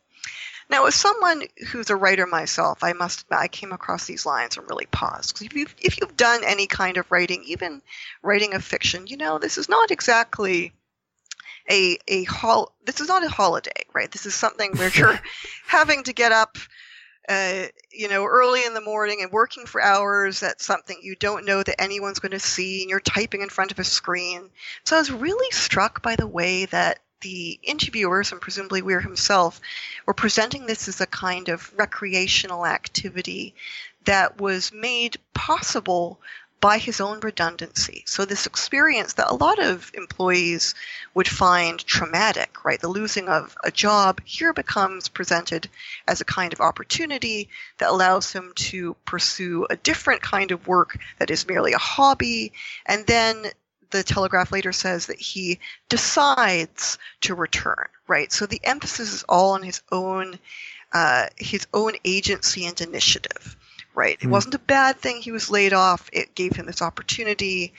Now, 0.71 0.85
as 0.85 0.95
someone 0.95 1.43
who's 1.69 1.91
a 1.91 1.97
writer 1.97 2.27
myself, 2.27 2.85
I 2.85 2.93
must 2.93 3.23
admit 3.23 3.41
I 3.41 3.49
came 3.49 3.73
across 3.73 4.05
these 4.05 4.27
lines 4.27 4.57
and 4.57 4.69
really 4.69 4.87
paused. 4.87 5.43
if 5.43 5.55
you've, 5.55 5.75
if 5.81 5.99
you've 5.99 6.17
done 6.17 6.43
any 6.45 6.67
kind 6.67 6.99
of 6.99 7.11
writing, 7.11 7.43
even 7.47 7.83
writing 8.23 8.55
of 8.55 8.63
fiction, 8.63 9.07
you 9.07 9.17
know 9.17 9.39
this 9.39 9.59
is 9.59 9.69
not 9.69 9.91
exactly 9.91 10.73
a 11.71 11.99
a 12.07 12.25
hol- 12.25 12.73
This 12.85 13.01
is 13.01 13.09
not 13.09 13.25
a 13.25 13.29
holiday, 13.29 13.87
right? 13.93 14.11
This 14.11 14.27
is 14.27 14.35
something 14.35 14.73
where 14.77 14.91
you're 14.95 15.19
having 15.67 16.05
to 16.05 16.13
get 16.13 16.33
up 16.33 16.59
uh, 17.29 17.67
you 17.93 18.09
know, 18.09 18.25
early 18.25 18.65
in 18.65 18.75
the 18.75 18.81
morning 18.81 19.19
and 19.23 19.31
working 19.31 19.67
for 19.67 19.83
hours 19.83 20.43
at 20.43 20.63
something 20.63 20.99
you 21.03 21.15
don't 21.15 21.45
know 21.45 21.63
that 21.63 21.81
anyone's 21.81 22.21
going 22.21 22.33
to 22.33 22.41
see, 22.41 22.81
and 22.83 22.91
you're 22.91 23.01
typing 23.01 23.43
in 23.43 23.51
front 23.51 23.71
of 23.71 23.79
a 23.79 23.85
screen. 23.85 24.49
So 24.85 24.97
I 24.97 25.01
was 25.01 25.13
really 25.13 25.51
struck 25.51 26.03
by 26.03 26.17
the 26.17 26.27
way 26.27 26.65
that 26.67 27.01
the 27.21 27.59
interviewers 27.63 28.33
and 28.33 28.41
presumably 28.41 28.81
Weir 28.81 29.01
himself 29.01 29.61
were 30.07 30.15
presenting 30.15 30.67
this 30.67 30.89
as 30.89 31.01
a 31.01 31.07
kind 31.07 31.49
of 31.49 31.73
recreational 31.77 32.65
activity 32.65 33.55
that 34.05 34.41
was 34.41 34.73
made 34.73 35.19
possible 35.35 36.21
by 36.61 36.79
his 36.79 37.01
own 37.01 37.21
redundancy. 37.21 38.03
So, 38.07 38.25
this 38.25 38.47
experience 38.47 39.15
that 39.15 39.31
a 39.31 39.35
lot 39.35 39.59
of 39.59 39.91
employees 39.95 40.75
would 41.15 41.29
find 41.29 41.79
traumatic, 41.85 42.65
right? 42.65 42.81
The 42.81 42.89
losing 42.89 43.29
of 43.29 43.57
a 43.63 43.71
job 43.71 44.21
here 44.25 44.53
becomes 44.53 45.09
presented 45.09 45.69
as 46.09 46.21
a 46.21 46.25
kind 46.25 46.53
of 46.53 46.61
opportunity 46.61 47.49
that 47.79 47.91
allows 47.91 48.33
him 48.33 48.53
to 48.57 48.97
pursue 49.05 49.67
a 49.71 49.77
different 49.77 50.23
kind 50.23 50.51
of 50.51 50.67
work 50.67 50.99
that 51.19 51.31
is 51.31 51.47
merely 51.47 51.73
a 51.75 51.79
hobby. 51.79 52.53
And 52.87 53.07
then 53.07 53.47
the 53.91 54.03
Telegraph 54.03 54.51
later 54.51 54.73
says 54.73 55.07
that 55.07 55.21
he 55.21 55.61
decides 55.89 56.99
to 57.23 57.35
return, 57.35 57.87
right? 58.09 58.33
So, 58.33 58.47
the 58.47 58.61
emphasis 58.65 59.13
is 59.13 59.25
all 59.29 59.53
on 59.53 59.63
his 59.63 59.83
own. 59.93 60.39
Uh, 60.91 61.27
his 61.37 61.67
own 61.75 61.93
agency 62.03 62.65
and 62.65 62.81
initiative 62.81 63.59
right. 63.95 64.19
It 64.21 64.27
mm. 64.27 64.31
wasn't 64.31 64.55
a 64.55 64.61
bad 64.61 64.97
thing 64.97 65.21
he 65.21 65.33
was 65.33 65.51
laid 65.51 65.73
off. 65.73 66.09
It 66.13 66.35
gave 66.35 66.57
him 66.57 66.67
this 66.67 66.83
opportunity. 66.83 67.73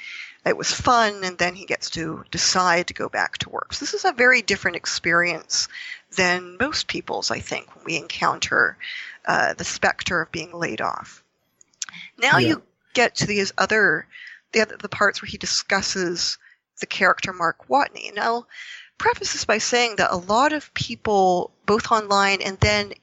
It 0.46 0.58
was 0.58 0.72
fun, 0.72 1.24
and 1.24 1.38
then 1.38 1.56
he 1.56 1.66
gets 1.66 1.90
to 1.92 2.24
decide 2.32 2.88
to 2.88 2.94
go 2.94 3.10
back 3.10 3.38
to 3.40 3.50
work. 3.50 3.74
So 3.74 3.84
this 3.84 3.94
is 3.94 4.06
a 4.06 4.14
very 4.14 4.42
different 4.42 4.78
experience 4.78 5.68
than 6.16 6.58
most 6.60 6.88
people's, 6.88 7.30
I 7.30 7.40
think, 7.40 7.76
when 7.76 7.86
we 7.86 7.98
encounter 7.98 8.78
uh, 9.26 9.54
the 9.54 9.66
specter 9.66 10.22
of 10.22 10.32
being 10.32 10.54
laid 10.54 10.82
off. 10.82 11.24
Now 12.18 12.38
yeah. 12.38 12.48
you 12.48 12.62
get 12.94 13.16
to 13.16 13.28
these 13.28 13.52
other 13.58 14.08
the 14.52 14.62
other 14.62 14.78
the 14.78 14.90
parts 14.90 15.22
where 15.22 15.30
he 15.30 15.38
discusses 15.38 16.38
the 16.80 16.86
character 16.86 17.34
Mark 17.34 17.68
Watney. 17.68 18.14
Now, 18.16 18.48
preface 18.98 19.34
this 19.34 19.46
by 19.46 19.58
saying 19.58 19.98
that 19.98 20.12
a 20.12 20.18
lot 20.18 20.54
of 20.54 20.74
people, 20.74 21.52
both 21.66 21.92
online 21.92 22.42
and 22.42 22.58
then 22.60 22.94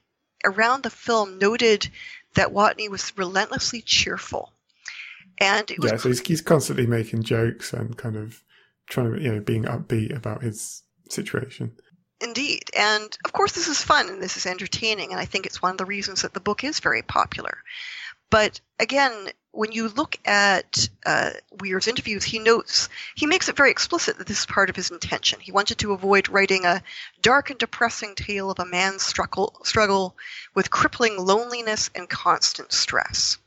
around 0.45 0.83
the 0.83 0.91
film, 0.91 1.39
noted 1.39 1.89
that 2.37 2.53
Watney 2.53 2.89
was 2.89 3.13
relentlessly 3.17 3.83
cheerful. 3.83 4.53
And 5.39 5.71
it 5.71 5.79
was 5.79 5.91
yeah, 5.91 5.99
so 5.99 6.09
he's, 6.09 6.27
he's 6.27 6.41
constantly 6.41 6.87
making 6.87 7.23
jokes 7.25 7.73
and 7.73 7.97
kind 7.97 8.17
of 8.17 8.43
trying 8.89 9.13
to, 9.13 9.21
you 9.21 9.33
know, 9.33 9.41
being 9.41 9.65
upbeat 9.65 10.17
about 10.17 10.43
his 10.43 10.83
situation. 11.11 11.73
Indeed. 12.23 12.71
And 12.77 13.17
of 13.25 13.33
course, 13.33 13.53
this 13.53 13.69
is 13.69 13.83
fun 13.83 14.09
and 14.09 14.23
this 14.23 14.37
is 14.37 14.47
entertaining. 14.47 15.11
And 15.11 15.21
I 15.21 15.27
think 15.27 15.45
it's 15.45 15.61
one 15.61 15.73
of 15.73 15.79
the 15.79 15.85
reasons 15.85 16.23
that 16.23 16.33
the 16.33 16.41
book 16.41 16.65
is 16.65 16.81
very 16.81 17.03
popular. 17.03 17.59
But 18.31 18.61
again, 18.79 19.29
when 19.57 19.73
you 19.73 19.89
look 19.89 20.17
at 20.25 20.89
uh, 21.05 21.31
Weir's 21.61 21.89
interviews, 21.89 22.25
he 22.25 22.39
notes, 22.39 22.89
he 23.15 23.27
makes 23.27 23.49
it 23.49 23.57
very 23.57 23.71
explicit 23.71 24.19
that 24.19 24.27
this 24.27 24.41
is 24.41 24.47
part 24.47 24.69
of 24.69 24.77
his 24.77 24.91
intention. 24.91 25.41
He 25.41 25.53
wanted 25.53 25.79
to 25.79 25.93
avoid 25.93 26.29
writing 26.29 26.65
a 26.65 26.83
dark 27.23 27.51
and 27.51 27.59
depressing 27.59 28.15
tale 28.15 28.51
of 28.51 28.59
a 28.59 28.67
man's 28.67 29.03
struggle, 29.03 29.59
struggle 29.65 30.15
with 30.55 30.71
crippling 30.71 31.17
loneliness 31.17 31.91
and 31.95 32.09
constant 32.09 32.73
stress. 32.73 33.39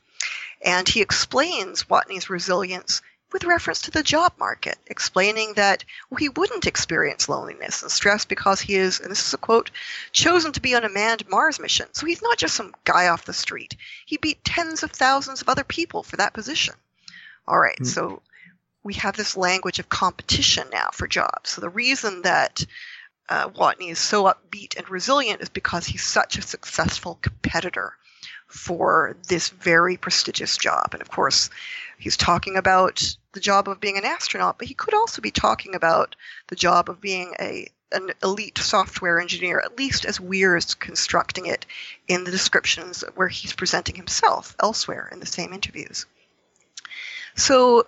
And 0.62 0.88
he 0.88 1.00
explains 1.00 1.84
Watney's 1.84 2.28
resilience 2.28 3.02
with 3.32 3.44
reference 3.44 3.82
to 3.82 3.90
the 3.90 4.02
job 4.02 4.32
market, 4.38 4.78
explaining 4.86 5.54
that 5.54 5.84
well, 6.10 6.18
he 6.18 6.28
wouldn't 6.28 6.66
experience 6.66 7.28
loneliness 7.28 7.82
and 7.82 7.90
stress 7.90 8.24
because 8.24 8.60
he 8.60 8.74
is, 8.74 9.00
and 9.00 9.10
this 9.10 9.26
is 9.26 9.34
a 9.34 9.38
quote, 9.38 9.70
chosen 10.12 10.52
to 10.52 10.60
be 10.60 10.74
on 10.74 10.84
a 10.84 10.88
manned 10.88 11.28
Mars 11.28 11.60
mission. 11.60 11.86
So 11.92 12.06
he's 12.06 12.22
not 12.22 12.38
just 12.38 12.54
some 12.54 12.74
guy 12.84 13.08
off 13.08 13.24
the 13.24 13.32
street. 13.32 13.76
He 14.06 14.16
beat 14.16 14.44
tens 14.44 14.82
of 14.82 14.90
thousands 14.90 15.42
of 15.42 15.48
other 15.48 15.64
people 15.64 16.02
for 16.02 16.16
that 16.16 16.32
position. 16.32 16.74
All 17.46 17.58
right, 17.58 17.78
mm. 17.80 17.86
so 17.86 18.22
we 18.82 18.94
have 18.94 19.16
this 19.16 19.36
language 19.36 19.78
of 19.78 19.88
competition 19.88 20.68
now 20.72 20.88
for 20.92 21.06
jobs. 21.06 21.50
So 21.50 21.60
the 21.60 21.68
reason 21.68 22.22
that 22.22 22.64
uh, 23.28 23.48
Watney 23.50 23.90
is 23.90 23.98
so 23.98 24.24
upbeat 24.24 24.76
and 24.76 24.88
resilient 24.88 25.40
is 25.40 25.48
because 25.48 25.86
he's 25.86 26.04
such 26.04 26.36
a 26.36 26.42
successful 26.42 27.18
competitor 27.22 27.94
for 28.50 29.16
this 29.28 29.48
very 29.48 29.96
prestigious 29.96 30.56
job. 30.56 30.90
And 30.92 31.00
of 31.00 31.10
course, 31.10 31.50
he's 31.98 32.16
talking 32.16 32.56
about 32.56 33.16
the 33.32 33.40
job 33.40 33.68
of 33.68 33.80
being 33.80 33.96
an 33.96 34.04
astronaut, 34.04 34.58
but 34.58 34.68
he 34.68 34.74
could 34.74 34.94
also 34.94 35.22
be 35.22 35.30
talking 35.30 35.74
about 35.74 36.16
the 36.48 36.56
job 36.56 36.90
of 36.90 37.00
being 37.00 37.34
a 37.38 37.68
an 37.92 38.12
elite 38.22 38.58
software 38.58 39.20
engineer, 39.20 39.60
at 39.64 39.76
least 39.76 40.04
as 40.04 40.20
Weir 40.20 40.56
is 40.56 40.74
constructing 40.74 41.46
it 41.46 41.66
in 42.06 42.22
the 42.22 42.30
descriptions 42.30 43.02
where 43.16 43.26
he's 43.26 43.52
presenting 43.52 43.96
himself 43.96 44.54
elsewhere 44.60 45.08
in 45.10 45.18
the 45.18 45.26
same 45.26 45.52
interviews. 45.52 46.06
So, 47.34 47.86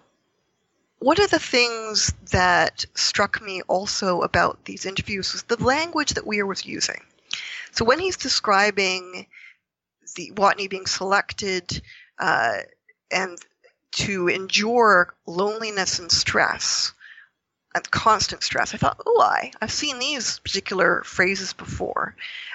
one 0.98 1.20
of 1.20 1.30
the 1.30 1.38
things 1.38 2.12
that 2.30 2.84
struck 2.94 3.40
me 3.40 3.62
also 3.62 4.22
about 4.22 4.64
these 4.64 4.86
interviews 4.86 5.32
was 5.32 5.44
the 5.44 5.62
language 5.62 6.10
that 6.10 6.26
Weir 6.26 6.46
was 6.46 6.66
using. 6.66 7.02
So, 7.70 7.84
when 7.84 7.98
he's 8.00 8.16
describing 8.16 9.26
the 10.14 10.32
Watney 10.34 10.68
being 10.68 10.86
selected 10.86 11.82
uh, 12.18 12.58
and 13.10 13.38
to 13.92 14.28
endure 14.28 15.14
loneliness 15.26 15.98
and 15.98 16.10
stress 16.10 16.92
and 17.74 17.90
constant 17.90 18.42
stress. 18.42 18.74
I 18.74 18.78
thought, 18.78 19.00
oh, 19.06 19.20
I, 19.20 19.52
I've 19.60 19.72
seen 19.72 19.98
these 19.98 20.38
particular 20.40 21.02
phrases 21.04 21.52
before. 21.52 22.14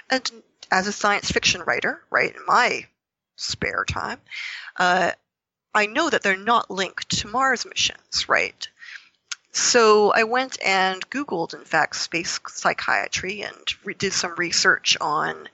And 0.09 0.29
as 0.71 0.87
a 0.87 0.91
science 0.91 1.31
fiction 1.31 1.61
writer, 1.65 2.01
right, 2.09 2.35
in 2.35 2.45
my 2.45 2.85
spare 3.35 3.85
time, 3.85 4.19
uh, 4.77 5.11
I 5.73 5.85
know 5.85 6.09
that 6.09 6.23
they're 6.23 6.37
not 6.37 6.71
linked 6.71 7.09
to 7.19 7.27
Mars 7.27 7.65
missions, 7.65 8.27
right? 8.27 8.67
So 9.51 10.11
I 10.11 10.23
went 10.23 10.57
and 10.63 11.07
Googled, 11.09 11.53
in 11.53 11.65
fact, 11.65 11.95
space 11.95 12.39
psychiatry 12.47 13.41
and 13.41 13.97
did 13.97 14.13
some 14.13 14.35
research 14.35 14.97
on 15.01 15.49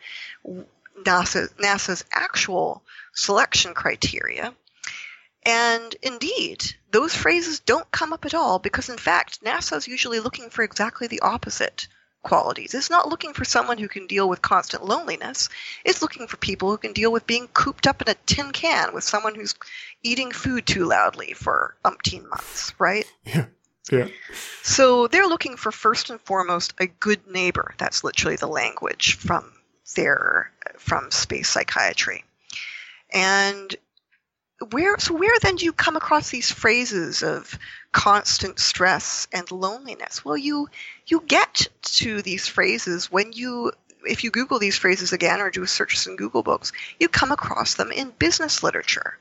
NASA, 1.04 1.54
NASA's 1.56 2.04
actual 2.12 2.84
selection 3.14 3.74
criteria. 3.74 4.54
And 5.46 5.96
indeed, 6.02 6.64
those 6.92 7.14
phrases 7.14 7.60
don't 7.60 7.90
come 7.92 8.14
up 8.14 8.26
at 8.26 8.34
all 8.34 8.60
because, 8.60 8.90
in 8.90 8.98
fact, 8.98 9.44
NASA 9.44 9.78
is 9.78 9.88
usually 9.88 10.20
looking 10.20 10.50
for 10.50 10.64
exactly 10.64 11.08
the 11.08 11.20
opposite 11.20 11.88
qualities. 12.24 12.74
It's 12.74 12.90
not 12.90 13.10
looking 13.10 13.34
for 13.34 13.44
someone 13.44 13.78
who 13.78 13.90
can 13.90 14.08
deal 14.08 14.28
with 14.28 14.42
constant 14.42 14.86
loneliness. 14.86 15.50
It's 15.84 16.02
looking 16.02 16.28
for 16.28 16.38
people 16.38 16.72
who 16.72 16.78
can 16.78 16.94
deal 16.94 17.12
with 17.12 17.28
being 17.28 17.48
cooped 17.50 17.86
up 17.86 18.02
in 18.02 18.10
a 18.10 18.16
tin 18.26 18.52
can 18.52 18.94
with 18.94 19.04
someone 19.04 19.36
who's 19.36 19.56
eating 20.02 20.32
food 20.32 20.66
too 20.66 20.86
loudly 20.86 21.34
for 21.34 21.76
umpteen 21.84 22.28
months, 22.30 22.74
right? 22.80 23.06
Yeah. 23.26 23.46
Yeah. 23.92 24.08
So 24.62 25.08
they're 25.08 25.28
looking 25.28 25.58
for 25.58 25.72
first 25.72 26.10
and 26.10 26.22
foremost 26.22 26.74
a 26.80 26.88
good 26.88 27.28
neighbor. 27.28 27.76
That's 27.78 28.04
literally 28.04 28.38
the 28.38 28.48
language 28.48 29.16
from 29.16 29.52
their 29.96 30.52
from 30.78 31.12
space 31.12 31.50
psychiatry. 31.50 32.24
And 33.12 33.76
where 34.72 34.98
so 35.00 35.14
where 35.14 35.38
then 35.42 35.56
do 35.56 35.66
you 35.66 35.74
come 35.74 35.96
across 35.96 36.30
these 36.30 36.52
phrases 36.52 37.24
of 37.24 37.58
constant 37.92 38.60
stress 38.60 39.28
and 39.34 39.52
loneliness 39.52 40.24
well 40.24 40.38
you 40.38 40.70
you 41.06 41.22
get 41.28 41.68
to 41.82 42.22
these 42.22 42.48
phrases 42.48 43.12
when 43.12 43.34
you 43.34 43.72
if 44.06 44.24
you 44.24 44.32
google 44.32 44.60
these 44.60 44.78
phrases 44.78 45.12
again 45.12 45.42
or 45.42 45.50
do 45.50 45.66
searches 45.66 46.08
in 46.08 46.16
google 46.16 46.44
books 46.44 46.72
you 47.00 47.10
come 47.10 47.32
across 47.32 47.76
them 47.76 47.92
in 47.92 48.12
business 48.20 48.64
literature 48.64 49.18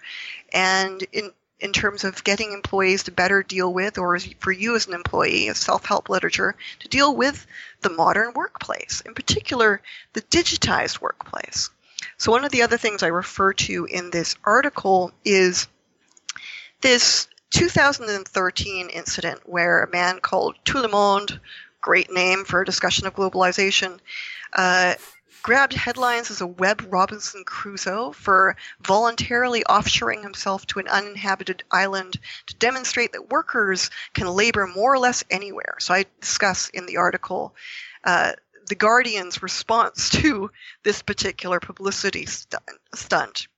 and 0.53 1.05
in 1.13 1.33
in 1.63 1.73
terms 1.73 2.03
of 2.03 2.25
getting 2.25 2.53
employees 2.53 3.05
to 3.05 3.13
better 3.13 3.43
deal 3.43 3.73
with 3.73 3.97
or 3.97 4.19
for 4.41 4.53
you 4.53 4.75
as 4.75 4.89
an 4.89 4.95
employee 4.95 5.49
as 5.49 5.59
self-help 5.59 6.09
literature 6.09 6.57
to 6.81 6.89
deal 6.89 7.15
with 7.15 7.47
the 7.81 7.91
modern 7.91 8.35
workplace 8.35 9.01
in 9.07 9.15
particular 9.15 9.81
the 10.13 10.23
digitized 10.23 11.01
workplace. 11.01 11.71
So, 12.19 12.33
one 12.33 12.45
of 12.45 12.51
the 12.51 12.63
other 12.63 12.77
things 12.77 13.03
I 13.03 13.09
refer 13.09 13.53
to 13.53 13.85
in 13.85 14.11
this 14.11 14.37
article 14.45 15.13
is 15.25 15.69
this 16.81 17.29
2013 17.51 18.89
incident 18.89 19.41
where 19.45 19.83
a 19.83 19.91
man 19.91 20.19
called 20.21 20.57
Tout 20.65 20.83
le 20.83 20.89
Monde, 20.89 21.41
great 21.81 22.13
name 22.13 22.45
for 22.45 22.61
a 22.61 22.67
discussion 22.67 23.07
of 23.07 23.15
globalization, 23.15 23.99
uh, 24.53 24.95
grabbed 25.43 25.73
headlines 25.73 26.31
as 26.31 26.41
a 26.41 26.47
web 26.47 26.87
Robinson 26.89 27.45
Crusoe 27.45 28.13
for 28.13 28.57
voluntarily 28.81 29.65
offshoring 29.65 30.23
himself 30.23 30.67
to 30.67 30.79
an 30.79 30.89
uninhabited 30.89 31.65
island 31.71 32.19
to 32.47 32.55
demonstrate 32.57 33.13
that 33.13 33.31
workers 33.31 33.91
can 34.15 34.29
labor 34.29 34.67
more 34.67 34.95
or 34.95 34.99
less 34.99 35.25
anywhere. 35.31 35.77
So 35.81 35.95
I 35.95 36.07
discuss 36.21 36.69
in 36.69 36.87
the 36.87 36.99
article 36.99 37.55
uh, 38.05 38.33
the 38.67 38.75
Guardian's 38.75 39.43
response 39.43 40.11
to 40.11 40.51
this 40.83 41.03
particular 41.03 41.61
publicity 41.61 42.27
stunt, 42.27 43.49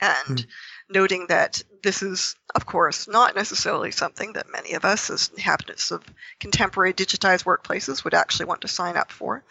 and 0.00 0.38
mm. 0.38 0.46
noting 0.88 1.26
that 1.28 1.62
this 1.82 2.02
is, 2.02 2.36
of 2.54 2.64
course, 2.64 3.08
not 3.08 3.34
necessarily 3.34 3.90
something 3.90 4.34
that 4.34 4.50
many 4.50 4.74
of 4.74 4.84
us, 4.84 5.10
as 5.10 5.30
inhabitants 5.34 5.90
of 5.90 6.02
contemporary 6.38 6.94
digitized 6.94 7.44
workplaces, 7.44 8.04
would 8.04 8.14
actually 8.14 8.46
want 8.46 8.60
to 8.60 8.68
sign 8.68 8.96
up 8.96 9.10
for. 9.10 9.42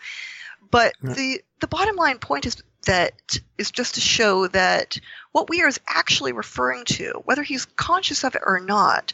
But 0.69 0.93
yeah. 1.03 1.13
the 1.13 1.41
the 1.59 1.67
bottom 1.67 1.95
line 1.95 2.19
point 2.19 2.45
is 2.45 2.61
that 2.85 3.39
is 3.57 3.71
just 3.71 3.95
to 3.95 4.01
show 4.01 4.47
that 4.47 4.99
what 5.31 5.49
Weir 5.49 5.67
is 5.67 5.79
actually 5.87 6.31
referring 6.31 6.85
to, 6.85 7.21
whether 7.25 7.43
he's 7.43 7.65
conscious 7.65 8.23
of 8.23 8.35
it 8.35 8.41
or 8.45 8.59
not, 8.59 9.13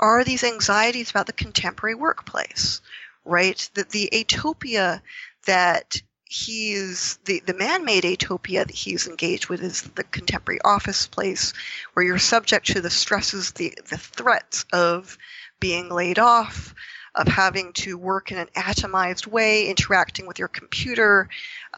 are 0.00 0.24
these 0.24 0.42
anxieties 0.44 1.10
about 1.10 1.26
the 1.26 1.32
contemporary 1.32 1.94
workplace 1.94 2.80
right? 3.24 3.68
That 3.74 3.90
the 3.90 4.08
atopia 4.12 5.00
that 5.46 6.00
he's 6.24 7.18
the, 7.24 7.42
the 7.46 7.54
man-made 7.54 8.04
atopia 8.04 8.66
that 8.66 8.74
he's 8.74 9.06
engaged 9.06 9.48
with 9.48 9.62
is 9.62 9.82
the 9.82 10.04
contemporary 10.04 10.60
office 10.64 11.06
place 11.06 11.52
where 11.92 12.04
you're 12.04 12.18
subject 12.18 12.66
to 12.66 12.80
the 12.80 12.90
stresses 12.90 13.52
the, 13.52 13.76
the 13.88 13.98
threats 13.98 14.64
of 14.72 15.16
being 15.60 15.88
laid 15.90 16.18
off 16.18 16.74
of 17.14 17.28
having 17.28 17.72
to 17.72 17.96
work 17.96 18.32
in 18.32 18.38
an 18.38 18.48
atomized 18.56 19.26
way 19.26 19.68
interacting 19.68 20.26
with 20.26 20.38
your 20.38 20.48
computer 20.48 21.28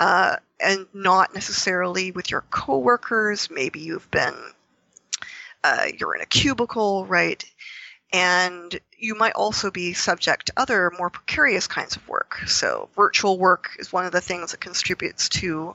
uh, 0.00 0.36
and 0.60 0.86
not 0.94 1.34
necessarily 1.34 2.10
with 2.10 2.30
your 2.30 2.42
coworkers 2.50 3.50
maybe 3.50 3.80
you've 3.80 4.10
been 4.10 4.34
uh, 5.64 5.86
you're 5.98 6.14
in 6.14 6.22
a 6.22 6.26
cubicle 6.26 7.06
right 7.06 7.44
and 8.12 8.78
you 8.98 9.14
might 9.14 9.32
also 9.34 9.70
be 9.70 9.92
subject 9.92 10.46
to 10.46 10.52
other 10.56 10.92
more 10.96 11.10
precarious 11.10 11.66
kinds 11.66 11.96
of 11.96 12.08
work. 12.08 12.38
So, 12.46 12.88
virtual 12.94 13.38
work 13.38 13.76
is 13.78 13.92
one 13.92 14.06
of 14.06 14.12
the 14.12 14.20
things 14.20 14.52
that 14.52 14.60
contributes 14.60 15.28
to 15.30 15.74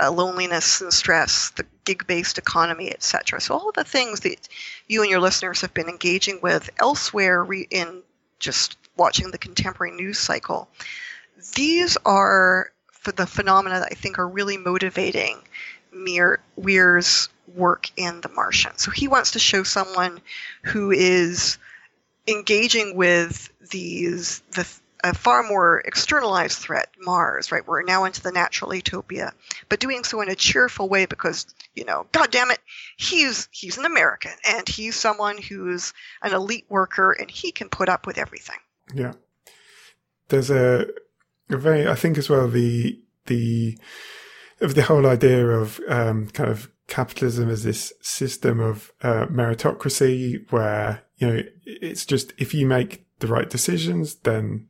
uh, 0.00 0.10
loneliness 0.10 0.80
and 0.80 0.92
stress, 0.92 1.50
the 1.50 1.66
gig 1.84 2.06
based 2.06 2.38
economy, 2.38 2.90
etc. 2.90 3.40
So, 3.40 3.54
all 3.54 3.68
of 3.68 3.74
the 3.74 3.84
things 3.84 4.20
that 4.20 4.48
you 4.86 5.02
and 5.02 5.10
your 5.10 5.20
listeners 5.20 5.62
have 5.62 5.74
been 5.74 5.88
engaging 5.88 6.40
with 6.42 6.70
elsewhere 6.78 7.42
re- 7.42 7.66
in 7.70 8.02
just 8.38 8.76
watching 8.96 9.30
the 9.30 9.38
contemporary 9.38 9.94
news 9.94 10.18
cycle, 10.18 10.68
these 11.54 11.96
are 12.04 12.72
the 13.04 13.26
phenomena 13.26 13.80
that 13.80 13.88
I 13.90 13.94
think 13.94 14.18
are 14.18 14.28
really 14.28 14.56
motivating 14.56 15.42
Weir's 16.56 17.28
work 17.54 17.90
in 17.96 18.20
The 18.20 18.28
Martian. 18.28 18.78
So 18.78 18.90
he 18.90 19.08
wants 19.08 19.32
to 19.32 19.38
show 19.38 19.62
someone 19.62 20.20
who 20.62 20.90
is 20.90 21.58
engaging 22.26 22.96
with 22.96 23.50
these 23.70 24.40
the 24.52 24.66
a 25.04 25.14
far 25.14 25.42
more 25.42 25.80
externalized 25.80 26.58
threat, 26.58 26.88
Mars, 27.00 27.50
right? 27.50 27.66
We're 27.66 27.82
now 27.82 28.04
into 28.04 28.22
the 28.22 28.30
natural 28.30 28.70
atopia, 28.70 29.32
but 29.68 29.80
doing 29.80 30.04
so 30.04 30.20
in 30.20 30.28
a 30.28 30.36
cheerful 30.36 30.88
way 30.88 31.06
because, 31.06 31.46
you 31.74 31.84
know, 31.84 32.06
God 32.12 32.30
damn 32.30 32.50
it, 32.50 32.60
he's 32.96 33.48
he's 33.50 33.78
an 33.78 33.84
American 33.84 34.32
and 34.48 34.68
he's 34.68 34.94
someone 34.94 35.38
who's 35.38 35.92
an 36.22 36.32
elite 36.32 36.66
worker 36.68 37.12
and 37.12 37.30
he 37.30 37.50
can 37.50 37.68
put 37.68 37.88
up 37.88 38.06
with 38.06 38.18
everything. 38.18 38.58
Yeah. 38.94 39.12
There's 40.28 40.50
a, 40.50 40.86
a 41.50 41.56
very 41.56 41.86
I 41.86 41.94
think 41.94 42.18
as 42.18 42.28
well 42.28 42.48
the 42.48 42.98
the 43.26 43.78
of 44.60 44.74
the 44.74 44.82
whole 44.82 45.06
idea 45.06 45.46
of 45.48 45.80
um, 45.88 46.28
kind 46.28 46.50
of 46.50 46.70
capitalism 46.86 47.48
as 47.48 47.64
this 47.64 47.92
system 48.00 48.60
of 48.60 48.92
uh, 49.02 49.26
meritocracy 49.26 50.50
where 50.50 51.02
you 51.16 51.26
know 51.26 51.42
it's 51.64 52.04
just 52.04 52.32
if 52.38 52.52
you 52.52 52.66
make 52.66 53.06
the 53.20 53.26
right 53.26 53.48
decisions 53.48 54.16
then 54.16 54.66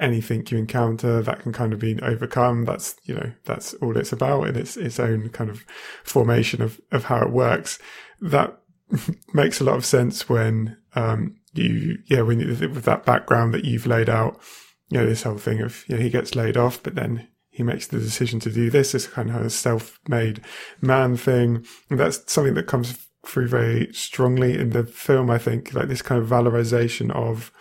anything 0.00 0.46
you 0.48 0.56
encounter 0.56 1.20
that 1.20 1.40
can 1.40 1.52
kind 1.52 1.72
of 1.72 1.78
be 1.78 2.00
overcome 2.00 2.64
that's 2.64 2.96
you 3.04 3.14
know 3.14 3.30
that's 3.44 3.74
all 3.74 3.96
it's 3.96 4.12
about 4.12 4.48
in 4.48 4.56
its 4.56 4.76
its 4.76 4.98
own 4.98 5.28
kind 5.28 5.50
of 5.50 5.64
formation 6.02 6.62
of 6.62 6.80
of 6.92 7.04
how 7.04 7.20
it 7.20 7.30
works 7.30 7.78
that 8.20 8.58
makes 9.34 9.60
a 9.60 9.64
lot 9.64 9.76
of 9.76 9.84
sense 9.84 10.28
when 10.28 10.76
um 10.94 11.36
you 11.54 11.98
yeah 12.06 12.22
when 12.22 12.38
with 12.38 12.84
that 12.84 13.04
background 13.04 13.52
that 13.52 13.64
you've 13.64 13.86
laid 13.86 14.08
out 14.08 14.40
you 14.88 14.98
know 14.98 15.06
this 15.06 15.24
whole 15.24 15.38
thing 15.38 15.60
of 15.60 15.84
you 15.88 15.96
know 15.96 16.02
he 16.02 16.10
gets 16.10 16.34
laid 16.34 16.56
off 16.56 16.82
but 16.82 16.94
then 16.94 17.28
he 17.60 17.62
makes 17.62 17.88
the 17.88 17.98
decision 17.98 18.40
to 18.40 18.50
do 18.50 18.70
this. 18.70 18.94
It's 18.94 19.06
kind 19.06 19.30
of 19.30 19.52
self-made 19.52 20.40
man 20.80 21.16
thing. 21.16 21.66
And 21.90 22.00
that's 22.00 22.32
something 22.32 22.54
that 22.54 22.66
comes 22.66 23.06
through 23.26 23.48
very 23.48 23.92
strongly 23.92 24.56
in 24.56 24.70
the 24.70 24.84
film, 24.84 25.30
I 25.30 25.36
think, 25.38 25.74
like 25.74 25.88
this 25.88 26.00
kind 26.00 26.22
of 26.22 26.28
valorization 26.28 27.10
of, 27.10 27.52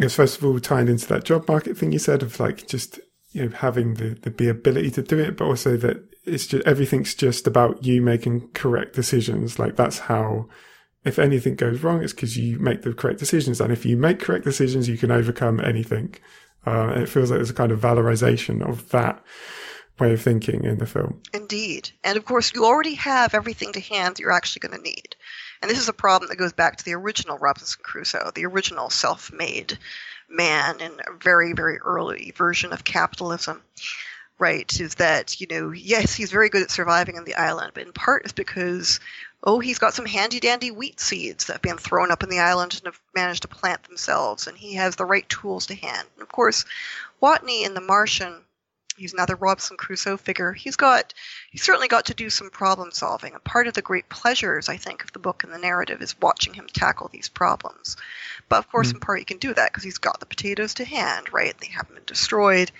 it's 0.00 0.14
first 0.14 0.38
of 0.38 0.44
all 0.44 0.58
tied 0.60 0.88
into 0.88 1.06
that 1.08 1.24
job 1.24 1.48
market 1.48 1.76
thing 1.76 1.92
you 1.92 1.98
said 1.98 2.22
of 2.22 2.40
like 2.40 2.66
just, 2.66 2.98
you 3.32 3.44
know, 3.44 3.50
having 3.50 3.94
the, 3.94 4.10
the, 4.22 4.30
the 4.30 4.48
ability 4.48 4.92
to 4.92 5.02
do 5.02 5.18
it, 5.18 5.36
but 5.36 5.44
also 5.44 5.76
that 5.76 5.98
it's 6.24 6.46
just, 6.46 6.66
everything's 6.66 7.14
just 7.14 7.46
about 7.46 7.84
you 7.84 8.00
making 8.00 8.48
correct 8.52 8.94
decisions. 8.94 9.58
Like 9.58 9.76
that's 9.76 9.98
how, 9.98 10.48
if 11.06 11.18
anything 11.18 11.54
goes 11.54 11.82
wrong, 11.82 12.02
it's 12.02 12.12
because 12.12 12.36
you 12.36 12.58
make 12.58 12.82
the 12.82 12.92
correct 12.92 13.18
decisions. 13.18 13.60
And 13.60 13.72
if 13.72 13.86
you 13.86 13.96
make 13.96 14.18
correct 14.18 14.44
decisions, 14.44 14.88
you 14.88 14.98
can 14.98 15.10
overcome 15.10 15.60
anything. 15.60 16.14
Uh, 16.66 16.94
it 16.96 17.08
feels 17.08 17.30
like 17.30 17.38
there's 17.38 17.50
a 17.50 17.54
kind 17.54 17.70
of 17.70 17.80
valorization 17.80 18.68
of 18.68 18.88
that 18.90 19.22
way 20.00 20.12
of 20.12 20.20
thinking 20.20 20.64
in 20.64 20.78
the 20.78 20.86
film. 20.86 21.22
Indeed. 21.32 21.90
And 22.02 22.16
of 22.16 22.24
course, 22.24 22.52
you 22.54 22.64
already 22.64 22.94
have 22.94 23.34
everything 23.34 23.72
to 23.72 23.80
hand 23.80 24.16
that 24.16 24.20
you're 24.20 24.32
actually 24.32 24.68
going 24.68 24.76
to 24.76 24.82
need. 24.82 25.16
And 25.62 25.70
this 25.70 25.78
is 25.78 25.88
a 25.88 25.94
problem 25.94 26.28
that 26.28 26.36
goes 26.36 26.52
back 26.52 26.76
to 26.76 26.84
the 26.84 26.94
original 26.94 27.38
Robinson 27.38 27.80
Crusoe, 27.82 28.32
the 28.34 28.46
original 28.46 28.90
self 28.90 29.32
made 29.32 29.78
man 30.28 30.80
in 30.80 30.92
a 31.06 31.16
very, 31.18 31.52
very 31.52 31.78
early 31.78 32.32
version 32.36 32.72
of 32.72 32.84
capitalism. 32.84 33.62
Right, 34.38 34.80
is 34.80 34.96
that, 34.96 35.40
you 35.40 35.46
know, 35.50 35.70
yes, 35.70 36.14
he's 36.14 36.30
very 36.30 36.50
good 36.50 36.62
at 36.62 36.70
surviving 36.70 37.16
on 37.16 37.24
the 37.24 37.36
island, 37.36 37.72
but 37.72 37.84
in 37.84 37.92
part 37.92 38.24
it's 38.24 38.34
because 38.34 39.00
oh, 39.46 39.60
he's 39.60 39.78
got 39.78 39.94
some 39.94 40.06
handy 40.06 40.40
dandy 40.40 40.70
wheat 40.70 40.98
seeds 40.98 41.46
that 41.46 41.54
have 41.54 41.62
been 41.62 41.78
thrown 41.78 42.10
up 42.10 42.22
in 42.22 42.28
the 42.28 42.40
island 42.40 42.74
and 42.74 42.86
have 42.86 43.00
managed 43.14 43.42
to 43.42 43.48
plant 43.48 43.82
themselves, 43.84 44.46
and 44.46 44.58
he 44.58 44.74
has 44.74 44.96
the 44.96 45.04
right 45.04 45.28
tools 45.28 45.66
to 45.66 45.74
hand. 45.74 46.06
And 46.14 46.22
of 46.22 46.28
course, 46.28 46.64
Watney 47.22 47.64
in 47.64 47.74
The 47.74 47.80
Martian, 47.80 48.42
he's 48.96 49.12
another 49.12 49.36
Robinson 49.36 49.76
Crusoe 49.76 50.16
figure. 50.16 50.52
He's 50.52 50.76
got, 50.76 51.14
he's 51.50 51.62
certainly 51.62 51.86
got 51.86 52.06
to 52.06 52.14
do 52.14 52.28
some 52.28 52.50
problem 52.50 52.90
solving. 52.90 53.34
And 53.34 53.44
part 53.44 53.68
of 53.68 53.74
the 53.74 53.82
great 53.82 54.08
pleasures, 54.08 54.68
I 54.68 54.76
think, 54.76 55.04
of 55.04 55.12
the 55.12 55.18
book 55.20 55.44
and 55.44 55.52
the 55.52 55.58
narrative 55.58 56.02
is 56.02 56.20
watching 56.20 56.54
him 56.54 56.66
tackle 56.72 57.08
these 57.12 57.28
problems. 57.28 57.96
But 58.48 58.58
of 58.58 58.70
course, 58.70 58.90
mm. 58.90 58.94
in 58.94 59.00
part, 59.00 59.20
he 59.20 59.24
can 59.24 59.38
do 59.38 59.54
that 59.54 59.70
because 59.70 59.84
he's 59.84 59.98
got 59.98 60.18
the 60.18 60.26
potatoes 60.26 60.74
to 60.74 60.84
hand, 60.84 61.32
right? 61.32 61.56
They 61.58 61.68
haven't 61.68 61.94
been 61.94 62.04
destroyed, 62.04 62.72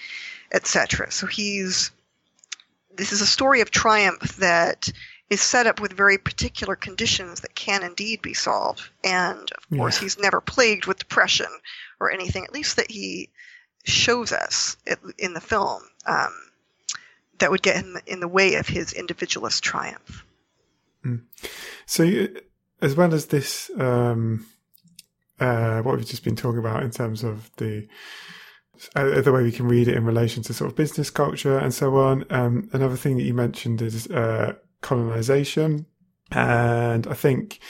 etc. 0.52 1.10
So 1.10 1.26
he's, 1.26 1.90
this 2.94 3.12
is 3.12 3.20
a 3.20 3.26
story 3.26 3.60
of 3.60 3.70
triumph 3.70 4.36
that 4.36 4.90
is 5.28 5.40
set 5.40 5.66
up 5.66 5.80
with 5.80 5.92
very 5.92 6.18
particular 6.18 6.76
conditions 6.76 7.40
that 7.40 7.54
can 7.54 7.82
indeed 7.82 8.22
be 8.22 8.34
solved. 8.34 8.88
And 9.02 9.40
of 9.40 9.66
yeah. 9.70 9.78
course, 9.78 9.98
he's 9.98 10.18
never 10.18 10.40
plagued 10.40 10.86
with 10.86 10.98
depression 10.98 11.46
or 11.98 12.12
anything, 12.12 12.44
at 12.44 12.52
least 12.52 12.76
that 12.76 12.90
he 12.90 13.30
shows 13.84 14.32
us 14.32 14.76
in 15.18 15.34
the 15.34 15.40
film, 15.40 15.82
um, 16.06 16.32
that 17.38 17.50
would 17.50 17.62
get 17.62 17.76
him 17.76 17.96
in 18.06 18.20
the 18.20 18.28
way 18.28 18.54
of 18.54 18.66
his 18.66 18.92
individualist 18.92 19.62
triumph. 19.62 20.24
Mm. 21.04 21.22
So, 21.86 22.28
as 22.80 22.94
well 22.94 23.14
as 23.14 23.26
this, 23.26 23.70
um, 23.78 24.46
uh, 25.38 25.82
what 25.82 25.96
we've 25.96 26.06
just 26.06 26.24
been 26.24 26.36
talking 26.36 26.58
about 26.58 26.82
in 26.82 26.90
terms 26.90 27.22
of 27.22 27.50
the 27.56 27.86
uh, 28.94 29.20
the 29.20 29.32
way 29.32 29.42
we 29.42 29.52
can 29.52 29.68
read 29.68 29.88
it 29.88 29.96
in 29.96 30.04
relation 30.04 30.42
to 30.44 30.54
sort 30.54 30.70
of 30.70 30.76
business 30.76 31.10
culture 31.10 31.58
and 31.58 31.72
so 31.72 31.96
on. 31.96 32.24
Um, 32.30 32.68
another 32.72 32.96
thing 32.96 33.16
that 33.16 33.24
you 33.24 33.34
mentioned 33.34 33.82
is 33.82 34.06
uh, 34.08 34.54
colonization. 34.80 35.86
And 36.32 37.06
I 37.06 37.14
think, 37.14 37.60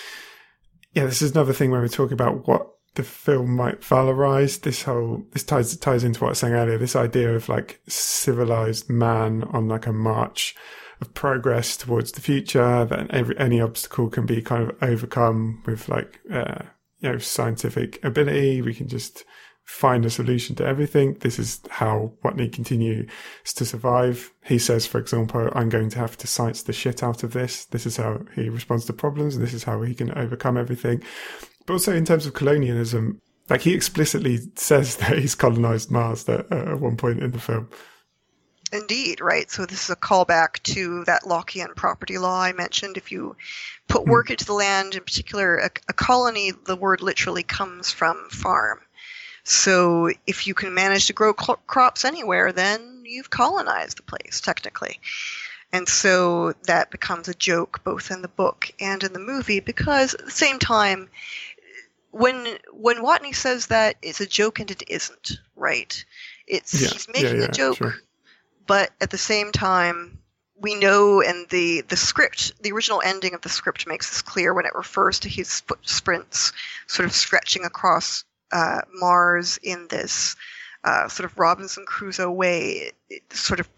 yeah, 0.93 1.05
this 1.05 1.23
is 1.23 1.33
another 1.33 1.53
thing 1.53 1.71
when 1.71 1.81
we're 1.81 1.89
talking 1.89 2.15
about 2.15 2.47
what 2.49 2.69
the 2.95 3.03
film 3.03 3.55
might 3.55 3.83
valorize. 3.83 4.61
This 4.61 4.83
whole, 4.83 5.23
this 5.33 5.45
ties, 5.45 5.77
ties 5.77 6.05
into 6.05 6.21
what 6.21 6.29
I 6.29 6.31
was 6.31 6.39
saying 6.39 6.55
earlier, 6.55 6.79
this 6.79 6.97
idea 6.97 7.35
of 7.35 7.49
like 7.49 7.81
civilized 7.87 8.89
man 8.89 9.45
on 9.53 9.69
like 9.69 9.87
a 9.87 9.93
march 9.93 10.55
of 11.03 11.13
progress 11.13 11.77
towards 11.77 12.13
the 12.13 12.23
future, 12.23 12.87
that 12.87 13.11
every, 13.11 13.39
any 13.39 13.61
obstacle 13.61 14.09
can 14.09 14.25
be 14.25 14.41
kind 14.41 14.63
of 14.63 14.83
overcome 14.83 15.63
with 15.67 15.91
like, 15.91 16.21
uh, 16.33 16.63
you 17.01 17.13
know, 17.13 17.19
scientific 17.19 18.03
ability. 18.03 18.63
We 18.63 18.73
can 18.73 18.89
just, 18.89 19.25
find 19.67 20.07
a 20.07 20.11
solution 20.11 20.55
to 20.57 20.65
everything. 20.65 21.15
This 21.15 21.39
is 21.39 21.61
how 21.69 22.13
Watney 22.25 22.51
continues 22.53 23.11
to 23.45 23.65
survive. 23.65 24.33
He 24.45 24.59
says, 24.59 24.87
for 24.87 24.99
example, 24.99 25.51
I'm 25.55 25.69
going 25.69 25.91
to 25.91 25.99
have 25.99 26.17
to 26.19 26.27
science 26.29 26.63
the 26.63 26.73
shit 26.73 27.03
out 27.03 27.25
of 27.25 27.33
this. 27.33 27.65
This 27.67 27.85
is 27.85 27.97
how 27.97 28.21
he 28.35 28.49
responds 28.49 28.85
to 28.87 28.93
problems 28.93 29.35
and 29.35 29.45
this 29.45 29.53
is 29.53 29.65
how 29.65 29.83
he 29.83 29.95
can 29.95 30.17
overcome 30.17 30.57
everything. 30.57 31.03
But 31.67 31.75
also 31.75 31.93
in 31.93 32.05
terms 32.05 32.27
of 32.27 32.35
colonialism, 32.35 33.21
like 33.51 33.63
he 33.63 33.75
explicitly 33.75 34.39
says 34.55 34.97
that 34.99 35.19
he's 35.19 35.35
colonized 35.35 35.91
Mars 35.91 36.29
at, 36.29 36.51
at 36.53 36.81
one 36.81 36.97
point 36.97 37.23
in 37.23 37.33
the 37.33 37.41
film. 37.41 37.69
Indeed, 38.73 39.21
right. 39.21 39.51
So 39.51 39.67
this 39.67 39.85
is 39.85 39.91
a 39.91 39.97
callback 39.97 40.63
to 40.75 41.05
that 41.05 41.23
Lockean 41.23 41.75
property 41.75 42.19
law 42.19 42.41
I 42.41 42.53
mentioned. 42.53 42.97
If 42.97 43.11
you 43.11 43.37
put 43.89 44.05
hmm. 44.05 44.11
work 44.11 44.31
into 44.31 44.45
the 44.45 44.55
land, 44.55 44.95
in 44.95 45.03
particular 45.03 45.57
a, 45.59 45.71
a 45.89 45.93
colony, 45.93 46.53
the 46.53 46.77
word 46.77 47.03
literally 47.03 47.43
comes 47.43 47.91
from 47.91 48.29
farm. 48.31 48.81
So 49.49 50.11
if 50.27 50.49
you 50.49 50.55
can 50.55 50.75
manage 50.75 51.07
to 51.07 51.13
grow 51.13 51.33
cl- 51.39 51.61
crops 51.69 52.05
anywhere, 52.05 52.51
then 52.53 53.05
you've 53.05 53.31
colonized 53.31 53.99
the 53.99 54.03
place, 54.03 54.41
technically. 54.41 54.99
And 55.73 55.89
so 55.89 56.55
that 56.65 56.91
becomes 56.91 57.29
a 57.29 57.35
joke 57.35 57.81
both 57.85 58.11
in 58.11 58.23
the 58.23 58.29
book 58.29 58.73
and 58.81 59.05
in 59.05 59.13
the 59.13 59.21
movie 59.21 59.61
because 59.61 60.15
at 60.15 60.25
the 60.25 60.33
same 60.33 60.59
time, 60.59 61.09
when 62.11 62.59
when 62.73 63.05
Watney 63.05 63.35
says 63.35 63.67
that, 63.67 63.97
it's 64.03 64.21
a 64.21 64.27
joke 64.27 64.59
and 64.59 64.71
it 64.71 64.83
isn't, 64.89 65.39
right? 65.55 66.05
It's 66.49 66.81
yeah, 66.81 66.89
he's 66.89 67.07
making 67.07 67.37
yeah, 67.37 67.43
yeah, 67.43 67.49
a 67.49 67.53
joke, 67.53 67.77
sure. 67.77 67.95
but 68.67 68.91
at 69.01 69.11
the 69.11 69.19
same 69.19 69.53
time, 69.53 70.19
we 70.59 70.75
know 70.75 71.23
and 71.23 71.49
the 71.51 71.83
the 71.83 71.97
script 71.97 72.61
the 72.63 72.73
original 72.73 73.03
ending 73.05 73.35
of 73.35 73.43
the 73.43 73.49
script 73.49 73.87
makes 73.87 74.11
this 74.11 74.23
clear 74.23 74.55
when 74.55 74.67
it 74.67 74.75
refers 74.75 75.21
to 75.21 75.29
his 75.29 75.61
foot 75.61 75.89
sprints 75.89 76.53
sort 76.89 77.07
of 77.07 77.13
stretching 77.13 77.65
across 77.65 78.25
uh, 78.53 78.83
Mars 78.93 79.59
in 79.63 79.87
this 79.89 80.37
uh, 80.87 81.09
sort 81.09 81.29
of 81.31 81.37
Robinson 81.37 81.85
Crusoe 81.85 82.31
way, 82.31 82.93
sort 83.31 83.59
of 83.59 83.69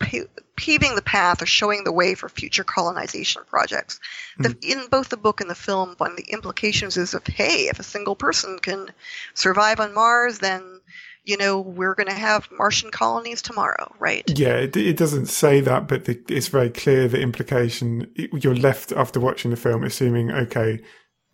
paving 0.56 0.94
the 0.94 1.02
path 1.02 1.40
or 1.40 1.46
showing 1.46 1.84
the 1.84 1.92
way 1.92 2.14
for 2.14 2.28
future 2.28 2.64
colonization 2.64 3.42
projects. 3.46 3.98
Mm. 4.38 4.42
The, 4.42 4.48
hmm. 4.50 4.80
in 4.80 4.88
both 4.88 5.08
the 5.08 5.16
book 5.16 5.40
and 5.40 5.48
the 5.48 5.54
film, 5.54 5.94
one 5.96 6.10
of 6.10 6.16
the 6.18 6.30
implications 6.30 6.98
is 6.98 7.14
of 7.14 7.26
hey, 7.26 7.68
if 7.70 7.80
a 7.80 7.82
single 7.82 8.14
person 8.14 8.58
can 8.58 8.90
survive 9.32 9.80
on 9.80 9.94
Mars, 9.94 10.38
then 10.38 10.80
you 11.24 11.38
know 11.38 11.60
we're 11.60 11.94
going 11.94 12.08
to 12.08 12.14
have 12.14 12.48
Martian 12.50 12.90
colonies 12.90 13.40
tomorrow, 13.40 13.94
right? 13.98 14.24
Yeah, 14.38 14.56
it, 14.56 14.76
it 14.76 14.98
doesn't 14.98 15.26
say 15.26 15.62
that, 15.62 15.88
but 15.88 16.04
the, 16.04 16.20
it's 16.28 16.48
very 16.48 16.68
clear 16.68 17.08
the 17.08 17.22
implication. 17.22 18.12
You're 18.16 18.54
left 18.54 18.92
after 18.92 19.18
watching 19.18 19.50
the 19.50 19.56
film 19.56 19.82
assuming, 19.82 20.30
okay, 20.30 20.80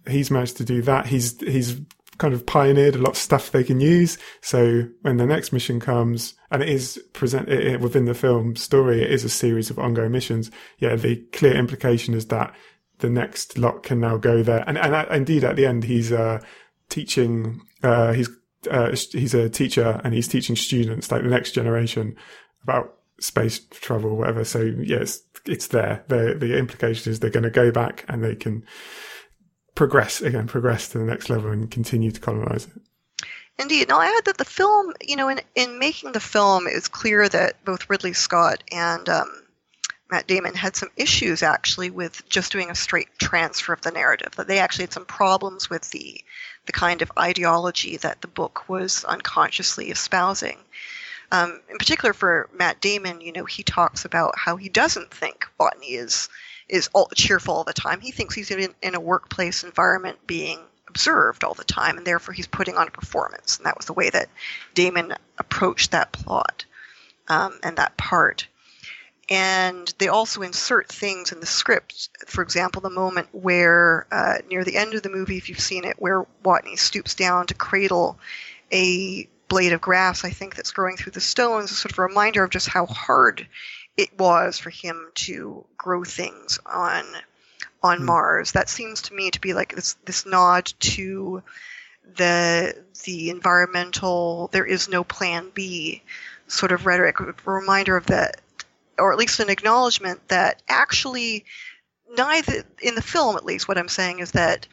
he's 0.07 0.30
managed 0.30 0.57
to 0.59 0.64
do 0.64 0.82
that. 0.82 1.07
He's 1.07 1.41
he's 1.41 1.80
kind 2.18 2.34
of 2.34 2.46
pioneered 2.46 2.94
a 2.94 2.98
lot 2.98 3.10
of 3.10 3.16
stuff 3.16 3.50
they 3.50 3.64
can 3.64 3.80
use. 3.80 4.18
So 4.40 4.88
when 5.02 5.16
the 5.16 5.26
next 5.26 5.52
mission 5.52 5.80
comes, 5.80 6.34
and 6.50 6.62
it 6.62 6.68
is 6.68 7.02
present 7.12 7.48
it, 7.48 7.80
within 7.80 8.04
the 8.04 8.14
film 8.14 8.56
story, 8.56 9.02
it 9.02 9.10
is 9.10 9.24
a 9.24 9.28
series 9.28 9.70
of 9.70 9.78
ongoing 9.78 10.12
missions. 10.12 10.50
Yeah, 10.78 10.96
the 10.96 11.16
clear 11.32 11.54
implication 11.54 12.14
is 12.14 12.26
that 12.26 12.54
the 12.98 13.10
next 13.10 13.58
lot 13.58 13.82
can 13.82 14.00
now 14.00 14.16
go 14.16 14.42
there, 14.42 14.64
and 14.66 14.78
and 14.78 15.08
indeed 15.10 15.44
at 15.44 15.56
the 15.56 15.66
end 15.66 15.84
he's 15.84 16.12
uh, 16.12 16.40
teaching. 16.88 17.60
Uh, 17.82 18.12
he's 18.12 18.28
uh, 18.70 18.96
he's 19.12 19.34
a 19.34 19.48
teacher 19.50 20.00
and 20.04 20.14
he's 20.14 20.28
teaching 20.28 20.56
students 20.56 21.10
like 21.10 21.22
the 21.22 21.28
next 21.28 21.52
generation 21.52 22.16
about 22.62 22.94
space 23.20 23.58
travel 23.58 24.10
or 24.10 24.16
whatever. 24.16 24.44
So 24.44 24.60
yes, 24.60 25.22
it's 25.46 25.68
there. 25.68 26.04
The 26.08 26.36
the 26.38 26.56
implication 26.58 27.12
is 27.12 27.20
they're 27.20 27.30
going 27.30 27.42
to 27.42 27.50
go 27.50 27.70
back 27.70 28.04
and 28.08 28.24
they 28.24 28.34
can 28.34 28.64
progress 29.74 30.20
again, 30.20 30.46
progress 30.46 30.88
to 30.90 30.98
the 30.98 31.04
next 31.04 31.30
level 31.30 31.50
and 31.50 31.70
continue 31.70 32.10
to 32.10 32.20
colonize 32.20 32.66
it. 32.66 33.26
Indeed. 33.58 33.88
Now, 33.88 34.00
I 34.00 34.06
add 34.18 34.24
that 34.24 34.38
the 34.38 34.44
film, 34.44 34.94
you 35.00 35.16
know, 35.16 35.28
in, 35.28 35.40
in 35.54 35.78
making 35.78 36.12
the 36.12 36.20
film, 36.20 36.66
it's 36.68 36.88
clear 36.88 37.28
that 37.28 37.64
both 37.64 37.88
Ridley 37.88 38.12
Scott 38.12 38.64
and 38.72 39.08
um, 39.08 39.30
Matt 40.10 40.26
Damon 40.26 40.54
had 40.54 40.74
some 40.74 40.90
issues 40.96 41.42
actually 41.42 41.90
with 41.90 42.28
just 42.28 42.50
doing 42.50 42.70
a 42.70 42.74
straight 42.74 43.08
transfer 43.18 43.72
of 43.72 43.80
the 43.80 43.92
narrative. 43.92 44.34
That 44.36 44.48
they 44.48 44.58
actually 44.58 44.84
had 44.84 44.92
some 44.92 45.06
problems 45.06 45.70
with 45.70 45.88
the 45.90 46.20
the 46.66 46.72
kind 46.72 47.02
of 47.02 47.12
ideology 47.18 47.96
that 47.98 48.22
the 48.22 48.28
book 48.28 48.68
was 48.68 49.04
unconsciously 49.04 49.90
espousing. 49.90 50.58
Um, 51.30 51.60
in 51.68 51.78
particular, 51.78 52.12
for 52.12 52.48
Matt 52.52 52.80
Damon, 52.80 53.20
you 53.20 53.32
know, 53.32 53.44
he 53.44 53.62
talks 53.62 54.04
about 54.04 54.34
how 54.36 54.56
he 54.56 54.68
doesn't 54.68 55.10
think 55.10 55.46
Watney 55.60 55.98
is 55.98 56.28
is 56.68 56.88
all 56.92 57.08
cheerful 57.14 57.54
all 57.54 57.64
the 57.64 57.72
time. 57.72 58.00
He 58.00 58.10
thinks 58.10 58.34
he's 58.34 58.50
in, 58.50 58.74
in 58.82 58.94
a 58.94 59.00
workplace 59.00 59.64
environment 59.64 60.18
being 60.26 60.60
observed 60.88 61.44
all 61.44 61.54
the 61.54 61.64
time, 61.64 61.96
and 61.96 62.06
therefore 62.06 62.34
he's 62.34 62.46
putting 62.46 62.76
on 62.76 62.88
a 62.88 62.90
performance. 62.90 63.56
And 63.56 63.66
that 63.66 63.76
was 63.76 63.86
the 63.86 63.92
way 63.92 64.10
that 64.10 64.28
Damon 64.74 65.14
approached 65.38 65.90
that 65.90 66.12
plot 66.12 66.64
um, 67.28 67.58
and 67.62 67.76
that 67.76 67.96
part. 67.96 68.46
And 69.28 69.92
they 69.98 70.08
also 70.08 70.42
insert 70.42 70.88
things 70.88 71.32
in 71.32 71.40
the 71.40 71.46
script. 71.46 72.10
For 72.26 72.42
example, 72.42 72.82
the 72.82 72.90
moment 72.90 73.28
where, 73.32 74.06
uh, 74.12 74.38
near 74.50 74.64
the 74.64 74.76
end 74.76 74.94
of 74.94 75.02
the 75.02 75.08
movie, 75.08 75.38
if 75.38 75.48
you've 75.48 75.60
seen 75.60 75.84
it, 75.84 75.96
where 75.98 76.26
Watney 76.44 76.78
stoops 76.78 77.14
down 77.14 77.46
to 77.46 77.54
cradle 77.54 78.18
a 78.70 79.26
blade 79.48 79.72
of 79.72 79.80
grass, 79.80 80.24
I 80.24 80.30
think, 80.30 80.54
that's 80.54 80.72
growing 80.72 80.96
through 80.96 81.12
the 81.12 81.20
stones, 81.20 81.70
is 81.70 81.78
sort 81.78 81.92
of 81.92 81.98
a 81.98 82.02
reminder 82.02 82.44
of 82.44 82.50
just 82.50 82.68
how 82.68 82.86
hard 82.86 83.46
it 83.97 84.18
was 84.18 84.59
for 84.59 84.70
him 84.70 85.11
to 85.14 85.64
grow 85.76 86.05
things 86.05 86.59
on 86.66 87.05
on 87.82 88.01
mm. 88.01 88.05
Mars. 88.05 88.53
That 88.53 88.68
seems 88.68 89.03
to 89.03 89.14
me 89.14 89.30
to 89.30 89.40
be 89.40 89.55
like 89.55 89.74
this 89.74 89.95
this 90.05 90.26
nod 90.26 90.72
to 90.80 91.42
the 92.16 92.76
the 93.05 93.30
environmental 93.30 94.49
there 94.53 94.66
is 94.66 94.88
no 94.88 95.05
plan 95.05 95.51
B 95.55 96.03
sort 96.47 96.72
of 96.72 96.86
rhetoric, 96.86 97.20
a 97.20 97.34
reminder 97.51 97.97
of 97.97 98.07
that, 98.07 98.40
or 98.99 99.12
at 99.12 99.18
least 99.18 99.40
an 99.40 99.51
acknowledgement 99.51 100.28
that 100.28 100.62
actually 100.68 101.45
neither 102.16 102.64
in 102.82 102.95
the 102.95 103.03
film 103.03 103.36
at 103.36 103.45
least 103.45 103.66
what 103.66 103.78
I'm 103.78 103.88
saying 103.88 104.20
is 104.20 104.32
that 104.32 104.66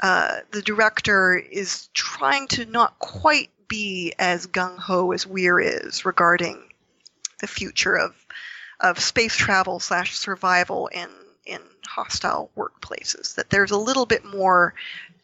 uh, 0.00 0.38
the 0.50 0.62
director 0.62 1.36
is 1.36 1.88
trying 1.94 2.48
to 2.48 2.64
not 2.64 2.98
quite 2.98 3.50
be 3.68 4.12
as 4.18 4.46
gung 4.46 4.78
ho 4.78 5.12
as 5.12 5.26
Weir 5.26 5.60
is 5.60 6.04
regarding 6.04 6.60
the 7.40 7.46
future 7.46 7.94
of 7.94 8.14
of 8.82 8.98
space 8.98 9.34
travel 9.36 9.80
slash 9.80 10.16
survival 10.16 10.88
in 10.88 11.08
in 11.46 11.60
hostile 11.86 12.50
workplaces. 12.56 13.36
That 13.36 13.50
there's 13.50 13.70
a 13.70 13.78
little 13.78 14.06
bit 14.06 14.24
more 14.24 14.74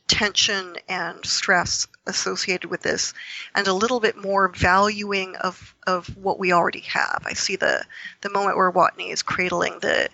tension 0.07 0.77
and 0.89 1.25
stress 1.27 1.87
associated 2.07 2.71
with 2.71 2.81
this, 2.81 3.13
and 3.55 3.67
a 3.67 3.73
little 3.73 4.01
bit 4.01 4.17
more 4.17 4.49
valuing 4.49 5.37
of 5.37 5.75
of 5.87 6.09
what 6.17 6.39
we 6.39 6.53
already 6.53 6.81
have. 6.81 7.23
I 7.27 7.35
see 7.35 7.57
the 7.57 7.85
the 8.23 8.31
moment 8.31 8.57
where 8.57 8.73
Watney 8.73 9.11
is 9.13 9.23
cradling 9.23 9.81
the 9.81 10.09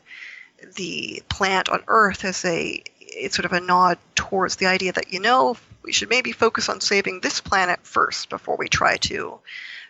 the 0.76 1.22
plant 1.28 1.68
on 1.68 1.84
Earth 1.86 2.24
as 2.24 2.44
a 2.44 2.82
it's 3.00 3.36
sort 3.36 3.44
of 3.44 3.52
a 3.52 3.60
nod 3.60 3.98
towards 4.14 4.56
the 4.56 4.66
idea 4.66 4.92
that 4.92 5.12
you 5.12 5.20
know 5.20 5.56
we 5.82 5.92
should 5.92 6.08
maybe 6.08 6.32
focus 6.32 6.68
on 6.68 6.80
saving 6.80 7.20
this 7.20 7.40
planet 7.40 7.80
first 7.82 8.30
before 8.30 8.56
we 8.56 8.68
try 8.68 8.96
to 8.96 9.38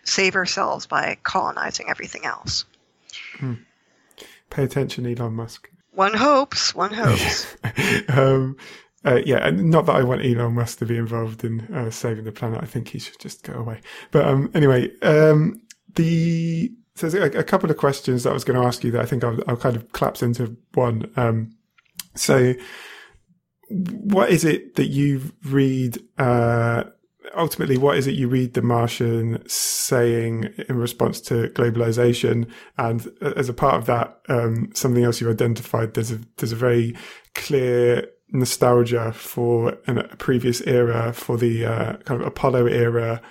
save 0.03 0.35
ourselves 0.35 0.85
by 0.85 1.17
colonizing 1.23 1.89
everything 1.89 2.25
else. 2.25 2.65
Hmm. 3.37 3.53
Pay 4.49 4.63
attention, 4.63 5.05
Elon 5.05 5.33
Musk. 5.33 5.69
One 5.91 6.13
hopes. 6.13 6.75
One 6.75 6.93
hopes. 6.93 7.55
um, 8.09 8.57
uh, 9.05 9.21
yeah, 9.25 9.47
and 9.47 9.69
not 9.69 9.85
that 9.85 9.95
I 9.95 10.03
want 10.03 10.25
Elon 10.25 10.53
Musk 10.53 10.79
to 10.79 10.85
be 10.85 10.97
involved 10.97 11.43
in 11.43 11.61
uh, 11.73 11.89
saving 11.89 12.25
the 12.25 12.31
planet. 12.31 12.61
I 12.61 12.65
think 12.65 12.89
he 12.89 12.99
should 12.99 13.19
just 13.19 13.43
go 13.43 13.53
away. 13.53 13.81
But 14.11 14.25
um, 14.25 14.51
anyway, 14.53 14.91
um, 15.01 15.61
the 15.95 16.71
so 16.95 17.09
there's 17.09 17.35
a, 17.35 17.39
a, 17.39 17.43
couple 17.43 17.69
of 17.69 17.77
questions 17.77 18.23
that 18.23 18.29
I 18.29 18.33
was 18.33 18.45
going 18.45 18.59
to 18.59 18.65
ask 18.65 18.83
you 18.83 18.91
that 18.91 19.01
I 19.01 19.05
think 19.05 19.23
I'll, 19.23 19.37
I'll 19.47 19.57
kind 19.57 19.75
of 19.75 19.91
collapse 19.91 20.23
into 20.23 20.55
one. 20.73 21.11
Um, 21.17 21.51
so, 22.15 22.55
what 23.69 24.29
is 24.29 24.45
it 24.45 24.75
that 24.75 24.87
you 24.87 25.33
read 25.43 25.97
uh, 26.17 26.85
ultimately, 27.35 27.77
what 27.77 27.97
is 27.97 28.07
it 28.07 28.15
you 28.15 28.27
read 28.27 28.53
The 28.53 28.61
Martian 28.61 29.43
saying 29.47 30.53
in 30.69 30.77
response 30.77 31.21
to 31.21 31.49
globalization? 31.49 32.49
And 32.77 33.07
as 33.35 33.49
a 33.49 33.53
part 33.53 33.75
of 33.75 33.85
that, 33.85 34.19
um, 34.29 34.69
something 34.73 35.03
else 35.03 35.21
you 35.21 35.29
identified, 35.29 35.93
there's 35.93 36.11
a, 36.11 36.19
there's 36.37 36.51
a 36.51 36.57
very 36.57 36.95
clear 37.33 38.07
nostalgia 38.29 39.13
for 39.13 39.77
an, 39.87 39.99
a 39.99 40.15
previous 40.17 40.61
era, 40.61 41.13
for 41.13 41.37
the 41.37 41.65
uh, 41.65 41.97
kind 41.97 42.21
of 42.21 42.27
Apollo 42.27 42.67
era, 42.67 43.21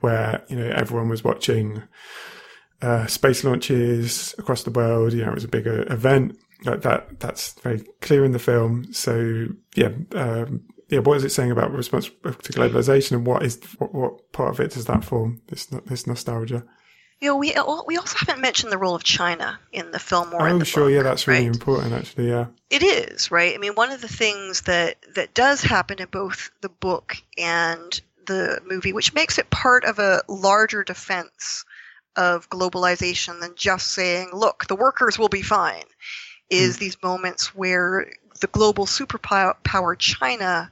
where, 0.00 0.44
you 0.48 0.56
know, 0.56 0.70
everyone 0.74 1.08
was 1.08 1.24
watching 1.24 1.82
uh, 2.80 3.06
space 3.06 3.44
launches 3.44 4.34
across 4.38 4.64
the 4.64 4.70
world. 4.70 5.12
You 5.12 5.24
know, 5.24 5.30
it 5.30 5.34
was 5.34 5.44
a 5.44 5.48
bigger 5.48 5.90
event. 5.92 6.38
Like 6.64 6.82
that, 6.82 7.18
that's 7.18 7.54
very 7.60 7.84
clear 8.00 8.24
in 8.24 8.32
the 8.32 8.38
film. 8.38 8.92
So 8.92 9.46
yeah, 9.74 9.90
um, 10.14 10.62
yeah, 10.92 10.98
what 10.98 11.16
is 11.16 11.24
it 11.24 11.30
saying 11.30 11.50
about 11.50 11.72
response 11.72 12.10
to 12.10 12.52
globalization, 12.52 13.12
and 13.12 13.26
what 13.26 13.42
is 13.42 13.58
what, 13.78 13.94
what 13.94 14.32
part 14.32 14.50
of 14.50 14.60
it 14.60 14.72
does 14.72 14.84
that 14.84 15.02
form? 15.02 15.40
This 15.48 15.64
this 15.64 16.06
nostalgia. 16.06 16.64
You 17.18 17.28
know, 17.28 17.36
we 17.38 17.54
we 17.86 17.96
also 17.96 18.18
haven't 18.18 18.42
mentioned 18.42 18.70
the 18.70 18.76
role 18.76 18.94
of 18.94 19.02
China 19.02 19.58
in 19.72 19.90
the 19.90 19.98
film 19.98 20.34
or 20.34 20.42
oh, 20.42 20.52
in 20.52 20.58
the 20.58 20.66
sure, 20.66 20.84
book, 20.84 20.92
yeah, 20.92 21.02
that's 21.02 21.26
really 21.26 21.46
right? 21.46 21.54
important, 21.54 21.94
actually. 21.94 22.28
Yeah, 22.28 22.48
it 22.68 22.82
is 22.82 23.30
right. 23.30 23.54
I 23.54 23.58
mean, 23.58 23.72
one 23.72 23.90
of 23.90 24.02
the 24.02 24.08
things 24.08 24.60
that 24.62 24.98
that 25.14 25.32
does 25.32 25.62
happen 25.62 25.98
in 25.98 26.08
both 26.08 26.50
the 26.60 26.68
book 26.68 27.16
and 27.38 27.98
the 28.26 28.60
movie, 28.66 28.92
which 28.92 29.14
makes 29.14 29.38
it 29.38 29.48
part 29.48 29.84
of 29.84 29.98
a 29.98 30.20
larger 30.28 30.84
defense 30.84 31.64
of 32.16 32.50
globalization 32.50 33.40
than 33.40 33.54
just 33.56 33.88
saying, 33.88 34.28
"Look, 34.34 34.66
the 34.66 34.76
workers 34.76 35.18
will 35.18 35.30
be 35.30 35.40
fine," 35.40 35.84
is 36.50 36.76
mm. 36.76 36.80
these 36.80 37.02
moments 37.02 37.54
where 37.54 38.12
the 38.42 38.48
global 38.48 38.84
superpower 38.84 39.98
China, 39.98 40.70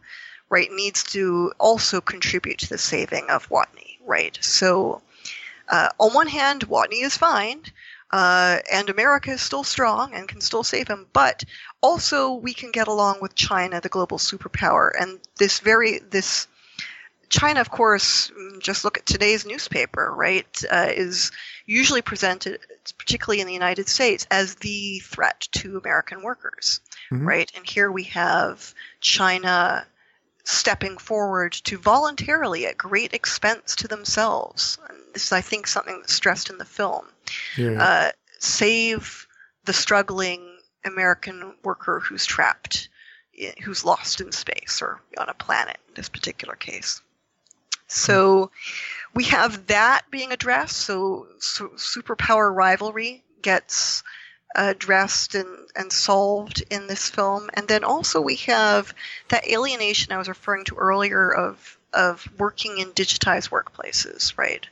right, 0.50 0.70
needs 0.72 1.04
to 1.04 1.52
also 1.58 2.00
contribute 2.00 2.58
to 2.58 2.68
the 2.68 2.78
saving 2.78 3.30
of 3.30 3.48
Watney, 3.48 3.98
right? 4.04 4.36
So, 4.42 5.00
uh, 5.68 5.88
on 5.98 6.12
one 6.12 6.26
hand, 6.26 6.68
Watney 6.68 7.02
is 7.02 7.16
fine, 7.16 7.62
uh, 8.10 8.58
and 8.70 8.90
America 8.90 9.30
is 9.30 9.40
still 9.40 9.64
strong 9.64 10.14
and 10.14 10.28
can 10.28 10.40
still 10.40 10.64
save 10.64 10.88
him, 10.88 11.06
but 11.12 11.44
also 11.80 12.34
we 12.34 12.52
can 12.52 12.72
get 12.72 12.88
along 12.88 13.20
with 13.22 13.34
China, 13.36 13.80
the 13.80 13.88
global 13.88 14.18
superpower, 14.18 14.90
and 15.00 15.20
this 15.38 15.60
very 15.60 16.00
this 16.10 16.48
China, 17.28 17.60
of 17.60 17.70
course, 17.70 18.32
just 18.58 18.84
look 18.84 18.98
at 18.98 19.06
today's 19.06 19.46
newspaper, 19.46 20.12
right, 20.12 20.64
uh, 20.68 20.88
is 20.90 21.30
usually 21.64 22.02
presented, 22.02 22.58
particularly 22.99 23.41
in 23.41 23.47
the 23.47 23.53
United 23.53 23.89
States, 23.89 24.26
as 24.31 24.57
the 24.57 25.01
threat 25.01 25.49
to 25.53 25.78
American 25.78 26.22
workers, 26.22 26.81
mm-hmm. 27.11 27.26
right? 27.26 27.51
And 27.57 27.66
here 27.66 27.91
we 27.91 28.05
have 28.05 28.74
China 29.01 29.87
stepping 30.45 30.99
forward 30.99 31.53
to 31.53 31.78
voluntarily, 31.78 32.66
at 32.66 32.76
great 32.76 33.14
expense 33.14 33.76
to 33.76 33.89
themselves, 33.89 34.78
and 34.89 34.99
this 35.14 35.26
is, 35.26 35.33
I 35.33 35.41
think, 35.41 35.66
something 35.66 35.99
that's 36.01 36.14
stressed 36.14 36.51
in 36.51 36.59
the 36.59 36.64
film, 36.64 37.07
yeah. 37.57 37.83
uh, 37.83 38.11
save 38.39 39.26
the 39.64 39.72
struggling 39.72 40.59
American 40.85 41.55
worker 41.62 42.01
who's 42.01 42.24
trapped, 42.24 42.89
who's 43.62 43.85
lost 43.85 44.20
in 44.20 44.33
space 44.33 44.81
or 44.83 45.01
on 45.18 45.28
a 45.28 45.35
planet 45.35 45.78
in 45.89 45.95
this 45.95 46.09
particular 46.09 46.57
case. 46.57 47.03
So 47.91 48.51
we 49.14 49.24
have 49.24 49.66
that 49.66 50.03
being 50.11 50.32
addressed. 50.32 50.76
So, 50.76 51.26
so 51.38 51.68
superpower 51.70 52.55
rivalry 52.55 53.22
gets 53.43 54.03
addressed 54.55 55.34
and, 55.34 55.49
and 55.76 55.93
solved 55.93 56.62
in 56.70 56.86
this 56.86 57.09
film. 57.09 57.51
And 57.55 57.68
then 57.68 57.84
also 57.84 58.20
we 58.20 58.36
have 58.36 58.95
that 59.28 59.49
alienation 59.49 60.12
I 60.12 60.18
was 60.18 60.28
referring 60.28 60.64
to 60.66 60.76
earlier 60.76 61.32
of 61.32 61.76
of 61.93 62.28
working 62.38 62.78
in 62.78 62.93
digitized 62.93 63.51
workplaces, 63.51 64.38
right? 64.38 64.64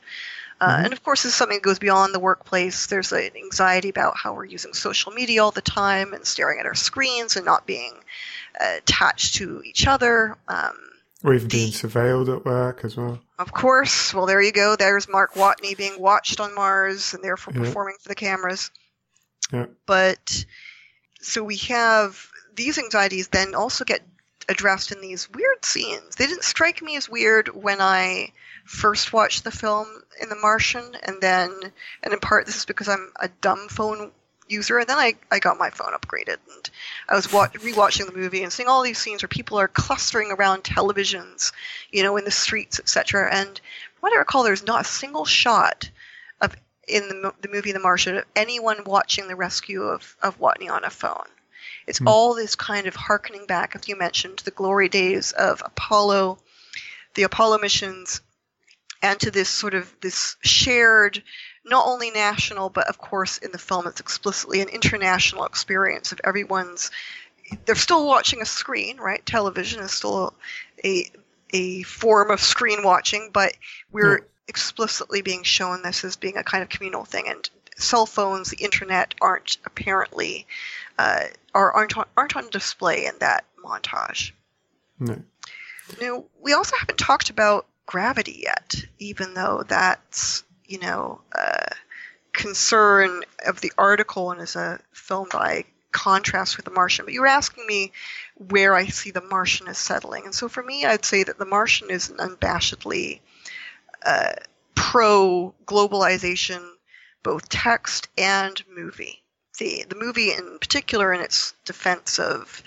Uh, 0.61 0.69
mm-hmm. 0.69 0.85
And 0.85 0.93
of 0.93 1.03
course, 1.03 1.23
this 1.23 1.33
is 1.33 1.35
something 1.35 1.57
that 1.57 1.63
goes 1.63 1.79
beyond 1.79 2.13
the 2.13 2.19
workplace. 2.19 2.87
There's 2.87 3.11
an 3.11 3.31
anxiety 3.35 3.89
about 3.89 4.15
how 4.17 4.33
we're 4.33 4.45
using 4.45 4.73
social 4.73 5.11
media 5.11 5.43
all 5.43 5.51
the 5.51 5.61
time 5.61 6.13
and 6.13 6.25
staring 6.25 6.59
at 6.59 6.65
our 6.65 6.75
screens 6.75 7.35
and 7.35 7.45
not 7.45 7.65
being 7.65 7.93
uh, 8.59 8.75
attached 8.77 9.35
to 9.35 9.61
each 9.63 9.85
other. 9.85 10.37
Um, 10.47 10.77
or 11.23 11.33
even 11.33 11.47
being 11.47 11.71
surveilled 11.71 12.33
at 12.33 12.45
work 12.45 12.83
as 12.83 12.95
well. 12.95 13.19
Of 13.37 13.51
course. 13.51 14.13
Well, 14.13 14.25
there 14.25 14.41
you 14.41 14.51
go. 14.51 14.75
There's 14.75 15.09
Mark 15.09 15.33
Watney 15.33 15.75
being 15.75 15.99
watched 15.99 16.39
on 16.39 16.55
Mars 16.55 17.13
and 17.13 17.23
therefore 17.23 17.53
yeah. 17.53 17.61
performing 17.61 17.95
for 17.99 18.09
the 18.09 18.15
cameras. 18.15 18.71
Yeah. 19.51 19.65
But 19.85 20.45
so 21.21 21.43
we 21.43 21.57
have 21.57 22.29
these 22.55 22.77
anxieties 22.77 23.27
then 23.29 23.55
also 23.55 23.83
get 23.83 24.01
addressed 24.47 24.91
in 24.91 25.01
these 25.01 25.29
weird 25.29 25.63
scenes. 25.63 26.15
They 26.15 26.27
didn't 26.27 26.43
strike 26.43 26.81
me 26.81 26.95
as 26.95 27.09
weird 27.09 27.49
when 27.49 27.81
I 27.81 28.31
first 28.65 29.13
watched 29.13 29.43
the 29.43 29.51
film 29.51 29.87
in 30.21 30.29
The 30.29 30.35
Martian, 30.35 30.95
and 31.03 31.21
then, 31.21 31.51
and 32.03 32.13
in 32.13 32.19
part 32.19 32.45
this 32.45 32.57
is 32.57 32.65
because 32.65 32.89
I'm 32.89 33.11
a 33.19 33.29
dumb 33.41 33.67
phone 33.69 34.11
user, 34.49 34.79
and 34.79 34.87
then 34.87 34.97
I, 34.97 35.15
I 35.31 35.39
got 35.39 35.57
my 35.57 35.69
phone 35.69 35.93
upgraded, 35.93 36.37
and 36.55 36.69
I 37.07 37.15
was 37.15 37.31
wa- 37.31 37.47
rewatching 37.47 38.05
the 38.05 38.17
movie 38.17 38.43
and 38.43 38.51
seeing 38.51 38.69
all 38.69 38.83
these 38.83 38.97
scenes 38.97 39.21
where 39.21 39.29
people 39.29 39.59
are 39.59 39.67
clustering 39.67 40.31
around 40.31 40.63
televisions, 40.63 41.51
you 41.91 42.03
know, 42.03 42.17
in 42.17 42.25
the 42.25 42.31
streets, 42.31 42.79
etc. 42.79 43.29
And 43.31 43.59
what 43.99 44.13
I 44.13 44.17
recall, 44.17 44.43
there's 44.43 44.65
not 44.65 44.81
a 44.81 44.89
single 44.89 45.25
shot 45.25 45.89
of 46.41 46.55
in 46.87 47.07
the, 47.07 47.33
the 47.41 47.49
movie 47.49 47.71
The 47.71 47.79
Martian 47.79 48.17
of 48.17 48.25
anyone 48.35 48.83
watching 48.85 49.27
the 49.27 49.35
rescue 49.35 49.83
of, 49.83 50.15
of 50.21 50.39
Watney 50.39 50.71
on 50.71 50.83
a 50.83 50.89
phone. 50.89 51.27
It's 51.87 51.99
mm. 51.99 52.07
all 52.07 52.33
this 52.33 52.55
kind 52.55 52.87
of 52.87 52.95
harkening 52.95 53.45
back, 53.45 53.75
as 53.75 53.87
you 53.87 53.95
mentioned, 53.95 54.39
to 54.39 54.45
the 54.45 54.51
glory 54.51 54.89
days 54.89 55.31
of 55.31 55.61
Apollo, 55.65 56.39
the 57.15 57.23
Apollo 57.23 57.59
missions, 57.59 58.21
and 59.01 59.19
to 59.19 59.31
this 59.31 59.49
sort 59.49 59.73
of 59.73 59.93
this 60.01 60.35
shared, 60.41 61.23
not 61.69 61.87
only 61.87 62.11
national, 62.11 62.69
but 62.69 62.87
of 62.87 62.97
course 62.97 63.37
in 63.37 63.51
the 63.51 63.57
film 63.57 63.87
it's 63.87 63.99
explicitly 63.99 64.61
an 64.61 64.69
international 64.69 65.45
experience 65.45 66.11
of 66.11 66.21
everyone's. 66.23 66.91
They're 67.65 67.75
still 67.75 68.05
watching 68.05 68.41
a 68.41 68.45
screen, 68.45 68.97
right? 68.97 69.25
Television 69.25 69.81
is 69.81 69.91
still 69.91 70.33
a 70.83 71.09
a 71.51 71.83
form 71.83 72.29
of 72.29 72.39
screen 72.39 72.83
watching, 72.83 73.31
but 73.33 73.53
we're 73.91 74.27
explicitly 74.47 75.21
being 75.21 75.43
shown 75.43 75.81
this 75.81 76.03
as 76.03 76.15
being 76.15 76.37
a 76.37 76.43
kind 76.43 76.61
of 76.61 76.69
communal 76.69 77.05
thing. 77.05 77.27
And 77.27 77.49
cell 77.77 78.05
phones, 78.05 78.49
the 78.49 78.63
internet, 78.63 79.15
aren't 79.21 79.57
apparently 79.65 80.45
uh, 80.97 81.23
are 81.53 81.71
aren't 81.71 81.97
on, 81.97 82.05
aren't 82.17 82.35
on 82.35 82.49
display 82.49 83.05
in 83.05 83.13
that 83.19 83.45
montage. 83.63 84.31
No. 84.99 85.21
Now, 86.01 86.25
we 86.41 86.53
also 86.53 86.75
haven't 86.77 86.99
talked 86.99 87.29
about 87.29 87.65
gravity 87.85 88.41
yet, 88.43 88.75
even 88.99 89.33
though 89.33 89.63
that's 89.67 90.43
you 90.69 90.79
know 90.79 91.19
a 91.33 91.71
concern 92.31 93.23
of 93.45 93.59
the 93.59 93.73
article 93.77 94.31
and 94.31 94.39
as 94.39 94.55
a 94.55 94.79
film 94.93 95.27
by 95.31 95.65
contrast 95.91 96.55
with 96.55 96.65
The 96.65 96.71
Martian. 96.71 97.05
But 97.05 97.13
you 97.13 97.21
were 97.21 97.27
asking 97.27 97.65
me 97.65 97.91
where 98.35 98.75
I 98.75 98.85
see 98.85 99.11
The 99.11 99.21
Martian 99.21 99.67
as 99.67 99.77
settling, 99.77 100.25
and 100.25 100.33
so 100.33 100.47
for 100.47 100.63
me, 100.63 100.85
I'd 100.85 101.03
say 101.03 101.23
that 101.23 101.37
The 101.37 101.45
Martian 101.45 101.89
is 101.89 102.09
an 102.09 102.17
unabashedly 102.17 103.19
uh, 104.05 104.33
pro 104.75 105.53
globalization, 105.65 106.65
both 107.23 107.49
text 107.49 108.07
and 108.17 108.61
movie. 108.73 109.21
The, 109.57 109.85
the 109.89 109.95
movie, 109.95 110.31
in 110.31 110.57
particular, 110.59 111.11
in 111.11 111.19
its 111.19 111.53
defense 111.65 112.17
of 112.19 112.63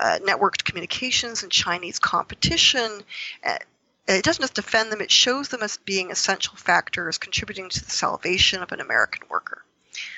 uh, 0.00 0.18
networked 0.22 0.64
communications 0.64 1.42
and 1.44 1.52
Chinese 1.52 2.00
competition, 2.00 3.02
uh, 3.46 3.58
it 4.06 4.24
doesn't 4.24 4.42
just 4.42 4.54
defend 4.54 4.92
them, 4.92 5.00
it 5.00 5.10
shows 5.10 5.48
them 5.48 5.62
as 5.62 5.78
being 5.78 6.10
essential 6.10 6.56
factors 6.56 7.18
contributing 7.18 7.68
to 7.68 7.84
the 7.84 7.90
salvation 7.90 8.62
of 8.62 8.72
an 8.72 8.80
American 8.80 9.26
worker. 9.28 9.64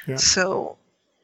Yeah. 0.06 0.16
So 0.16 0.78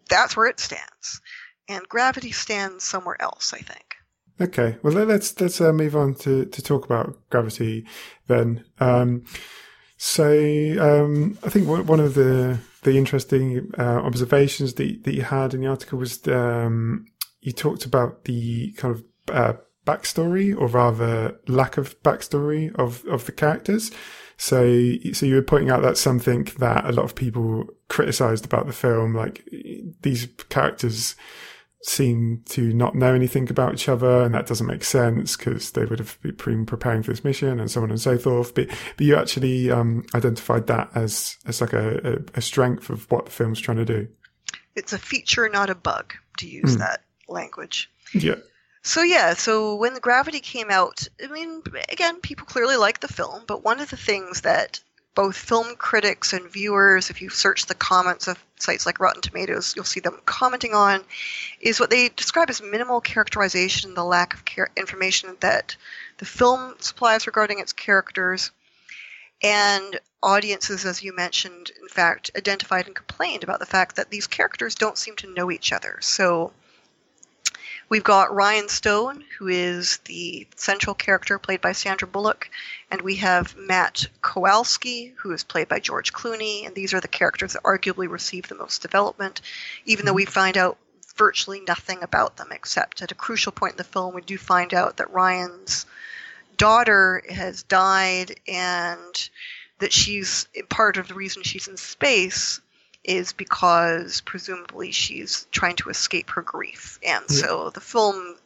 that's 0.09 0.37
where 0.37 0.47
it 0.47 0.61
stands. 0.61 1.21
And 1.69 1.89
gravity 1.89 2.33
stands 2.33 2.85
somewhere 2.85 3.21
else, 3.21 3.53
I 3.53 3.59
think. 3.59 3.97
Okay, 4.41 4.77
well 4.83 4.95
let's 4.95 5.39
let's 5.41 5.61
uh, 5.61 5.73
move 5.73 5.95
on 5.95 6.15
to, 6.15 6.47
to 6.47 6.63
talk 6.63 6.85
about 6.85 7.17
gravity 7.31 7.87
then. 8.27 8.65
Um, 8.81 9.25
so 9.97 10.25
um, 10.81 11.39
I 11.45 11.49
think 11.49 11.69
one 11.69 12.01
of 12.01 12.15
the 12.15 12.59
the 12.83 12.97
interesting 12.97 13.71
uh, 13.79 14.01
observations 14.01 14.75
that 14.75 15.05
that 15.05 15.15
you 15.15 15.23
had 15.23 15.55
in 15.55 15.61
the 15.61 15.69
article 15.69 15.99
was 15.99 16.27
um, 16.27 17.07
you 17.41 17.53
talked 17.53 17.85
about 17.85 18.25
the 18.25 18.73
kind 18.73 18.97
of 18.97 19.05
uh, 19.29 19.53
backstory, 19.87 20.57
or 20.59 20.67
rather 20.69 21.39
lack 21.49 21.77
of 21.77 22.01
backstory 22.03 22.75
of 22.77 23.05
of 23.07 23.27
the 23.27 23.33
characters. 23.33 23.91
So 24.37 24.95
so 25.13 25.27
you 25.27 25.37
were 25.37 25.43
pointing 25.43 25.71
out 25.71 25.83
that 25.83 25.99
something 25.99 26.49
that 26.59 26.85
a 26.85 26.93
lot 26.93 27.05
of 27.05 27.15
people 27.15 27.67
criticized 27.89 28.45
about 28.45 28.67
the 28.67 28.73
film, 28.73 29.15
like 29.15 29.49
these 30.03 30.29
characters 30.49 31.15
seem 31.85 32.43
to 32.47 32.73
not 32.73 32.95
know 32.95 33.15
anything 33.15 33.51
about 33.51 33.75
each 33.75 33.89
other, 33.89 34.23
and 34.23 34.35
that 34.35 34.47
doesn't 34.47 34.67
make 34.67 34.85
sense 34.85 35.37
because 35.37 35.73
they 35.73 35.85
would 35.85 35.99
have 35.99 36.19
been 36.23 36.65
preparing 36.65 37.03
for 37.03 37.11
this 37.11 37.25
mission 37.25 37.59
and 37.59 37.71
so 37.71 37.83
on 37.83 37.91
and 37.91 38.01
so 38.01 38.19
forth. 38.19 38.55
But 38.55 38.69
but 38.97 39.07
you 39.07 39.17
actually 39.17 39.71
um, 39.71 40.05
identified 40.15 40.67
that 40.69 40.91
as 40.95 41.37
as 41.47 41.61
like 41.61 41.73
a, 41.73 42.19
a, 42.35 42.39
a, 42.39 42.41
strength 42.41 42.89
of 42.89 43.11
what 43.11 43.27
the 43.27 43.31
film's 43.33 43.61
trying 43.61 43.79
to 43.79 43.85
do. 43.85 44.09
It's 44.75 44.93
a 44.93 44.99
feature, 44.99 45.49
not 45.49 45.71
a 45.71 45.75
bug, 45.75 46.15
to 46.39 46.49
use 46.49 46.77
mm. 46.77 46.79
that 46.79 47.03
language. 47.29 47.91
Yeah. 48.15 48.37
So 48.85 49.03
yeah, 49.03 49.35
so 49.35 49.77
when 49.77 49.99
Gravity 49.99 50.41
came 50.41 50.71
out, 50.71 51.07
I 51.23 51.29
mean, 51.29 51.63
again, 51.89 52.21
people 52.21 52.47
clearly 52.47 52.77
liked 52.77 53.01
the 53.01 53.09
film, 53.09 53.45
but 53.47 53.63
one 53.63 53.81
of 53.81 53.91
the 53.91 53.97
things 53.97 54.41
that 54.41 54.81
both 55.15 55.37
film 55.37 55.77
critics 55.77 56.33
and 56.33 56.51
viewers, 56.51 57.11
if 57.11 57.23
you 57.23 57.29
search 57.29 57.67
the 57.67 57.75
comments 57.75 58.27
of 58.27 58.43
sites 58.59 58.85
like 58.85 58.99
Rotten 58.99 59.23
Tomatoes, 59.23 59.75
you'll 59.77 59.85
see 59.85 60.01
them 60.01 60.19
commenting 60.25 60.75
on, 60.75 61.05
is 61.61 61.79
what 61.79 61.91
they 61.91 62.09
describe 62.09 62.51
as 62.51 62.63
minimal 62.63 63.01
characterization, 63.01 63.95
the 63.95 64.05
lack 64.05 64.35
of 64.35 64.43
information 64.77 65.37
that 65.41 65.77
the 66.19 66.25
film 66.25 66.75
supplies 66.81 67.27
regarding 67.27 67.61
its 67.61 67.73
characters. 67.73 68.51
And 69.43 70.01
audiences, 70.23 70.87
as 70.87 71.03
you 71.03 71.15
mentioned, 71.15 71.71
in 71.81 71.89
fact, 71.89 72.31
identified 72.37 72.87
and 72.87 72.97
complained 72.97 73.45
about 73.45 73.61
the 73.61 73.67
fact 73.67 73.97
that 73.97 74.11
these 74.11 74.27
characters 74.27 74.75
don't 74.75 74.99
seem 74.99 75.17
to 75.17 75.33
know 75.35 75.51
each 75.51 75.73
other. 75.73 75.99
So 76.01 76.53
We've 77.93 78.03
got 78.03 78.35
Ryan 78.35 78.71
Stone, 78.71 79.23
who 79.37 79.49
is 79.49 79.99
the 80.07 80.47
central 80.57 80.95
character 80.95 81.39
played 81.39 81.61
by 81.61 81.73
Sandra 81.73 82.09
Bullock, 82.09 82.49
and 82.91 83.03
we 83.03 83.17
have 83.17 83.55
Matt 83.55 84.07
Kowalski, 84.23 85.13
who 85.19 85.31
is 85.33 85.45
played 85.45 85.69
by 85.69 85.79
George 85.79 86.11
Clooney, 86.11 86.65
and 86.65 86.75
these 86.75 86.95
are 86.95 87.01
the 87.01 87.07
characters 87.07 87.53
that 87.53 87.65
arguably 87.65 88.09
receive 88.09 88.49
the 88.49 88.55
most 88.55 88.81
development, 88.81 89.43
even 89.85 90.07
though 90.07 90.15
we 90.15 90.25
mm-hmm. 90.25 90.33
find 90.33 90.57
out 90.57 90.79
virtually 91.17 91.61
nothing 91.69 92.03
about 92.03 92.39
them 92.39 92.49
except 92.51 93.03
at 93.03 93.13
a 93.13 93.15
crucial 93.15 93.53
point 93.53 93.75
in 93.75 93.77
the 93.77 93.85
film 93.85 94.15
we 94.15 94.23
do 94.23 94.39
find 94.39 94.73
out 94.73 94.97
that 94.97 95.13
Ryan's 95.13 95.85
daughter 96.57 97.23
has 97.29 97.63
died 97.63 98.41
and 98.49 99.29
that 99.81 99.93
she's 99.93 100.49
part 100.71 100.97
of 100.97 101.09
the 101.09 101.15
reason 101.15 101.43
she's 101.43 101.69
in 101.69 101.77
space 101.77 102.59
is 103.05 103.33
because 103.33 104.21
presumably 104.21 104.93
she's 104.93 105.47
trying 105.51 105.77
to 105.77 105.91
escape 105.91 106.31
her 106.31 106.43
grief. 106.43 106.99
And 107.07 107.25
yeah. 107.29 107.37
so 107.37 107.71
the 107.71 107.81
film 107.81 108.37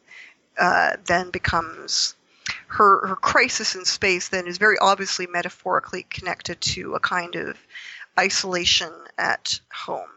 uh, 0.58 0.96
then 1.04 1.30
becomes 1.30 2.14
her 2.68 3.06
her 3.06 3.16
crisis 3.16 3.74
in 3.74 3.84
space 3.84 4.28
then 4.28 4.46
is 4.46 4.58
very 4.58 4.76
obviously 4.78 5.26
metaphorically 5.26 6.04
connected 6.04 6.60
to 6.60 6.94
a 6.94 7.00
kind 7.00 7.34
of 7.36 7.56
isolation 8.18 8.92
at 9.18 9.60
home. 9.72 10.08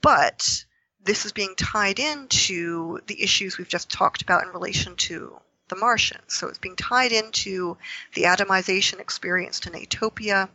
But 0.00 0.64
this 1.02 1.26
is 1.26 1.32
being 1.32 1.54
tied 1.56 1.98
into 1.98 3.00
the 3.06 3.22
issues 3.22 3.58
we've 3.58 3.68
just 3.68 3.90
talked 3.90 4.22
about 4.22 4.44
in 4.44 4.52
relation 4.52 4.96
to 4.96 5.38
the 5.68 5.76
Martian. 5.76 6.20
So 6.28 6.48
it's 6.48 6.58
being 6.58 6.76
tied 6.76 7.12
into 7.12 7.76
the 8.14 8.24
atomization 8.24 9.00
experienced 9.00 9.66
in 9.66 9.74
Atopia, 9.74 10.48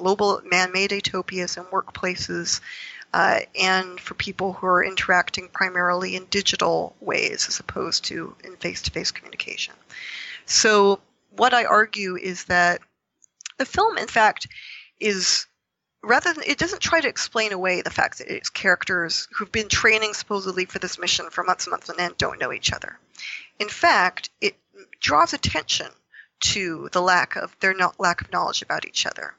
global 0.00 0.40
man-made 0.44 0.90
atopias 0.90 1.56
and 1.56 1.66
workplaces, 1.66 2.60
uh, 3.12 3.40
and 3.60 4.00
for 4.00 4.14
people 4.14 4.52
who 4.54 4.66
are 4.66 4.84
interacting 4.84 5.48
primarily 5.48 6.16
in 6.16 6.24
digital 6.30 6.94
ways 7.00 7.46
as 7.48 7.60
opposed 7.60 8.04
to 8.04 8.34
in 8.44 8.56
face-to-face 8.56 9.10
communication. 9.10 9.74
So 10.46 11.00
what 11.36 11.52
I 11.54 11.64
argue 11.64 12.16
is 12.16 12.44
that 12.44 12.80
the 13.58 13.66
film, 13.66 13.98
in 13.98 14.08
fact, 14.08 14.46
is 14.98 15.46
rather 16.02 16.32
than 16.32 16.44
it 16.46 16.58
doesn't 16.58 16.80
try 16.80 17.00
to 17.00 17.08
explain 17.08 17.52
away 17.52 17.82
the 17.82 17.90
fact 17.90 18.18
that 18.18 18.34
its 18.34 18.48
characters 18.48 19.28
who've 19.34 19.52
been 19.52 19.68
training 19.68 20.14
supposedly 20.14 20.64
for 20.64 20.78
this 20.78 20.98
mission 20.98 21.28
for 21.30 21.44
months 21.44 21.66
and 21.66 21.72
months 21.72 21.90
on 21.90 22.00
end 22.00 22.16
don't 22.16 22.40
know 22.40 22.52
each 22.52 22.72
other. 22.72 22.98
In 23.58 23.68
fact, 23.68 24.30
it 24.40 24.56
draws 25.00 25.34
attention 25.34 25.88
to 26.40 26.88
the 26.92 27.02
lack 27.02 27.36
of 27.36 27.54
their 27.60 27.74
no- 27.74 27.92
lack 27.98 28.22
of 28.22 28.32
knowledge 28.32 28.62
about 28.62 28.86
each 28.86 29.04
other. 29.04 29.34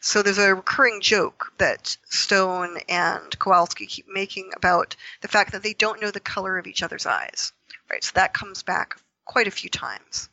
So 0.00 0.22
there's 0.22 0.38
a 0.38 0.54
recurring 0.54 1.00
joke 1.00 1.52
that 1.58 1.96
Stone 2.08 2.78
and 2.88 3.38
Kowalski 3.38 3.86
keep 3.86 4.06
making 4.08 4.50
about 4.56 4.96
the 5.20 5.28
fact 5.28 5.52
that 5.52 5.62
they 5.62 5.74
don't 5.74 6.00
know 6.00 6.10
the 6.10 6.20
color 6.20 6.58
of 6.58 6.66
each 6.66 6.82
other's 6.82 7.06
eyes. 7.06 7.52
Right? 7.90 8.02
So 8.02 8.12
that 8.14 8.34
comes 8.34 8.62
back 8.62 8.96
quite 9.24 9.48
a 9.48 9.52
few 9.52 9.70
times. 9.70 10.28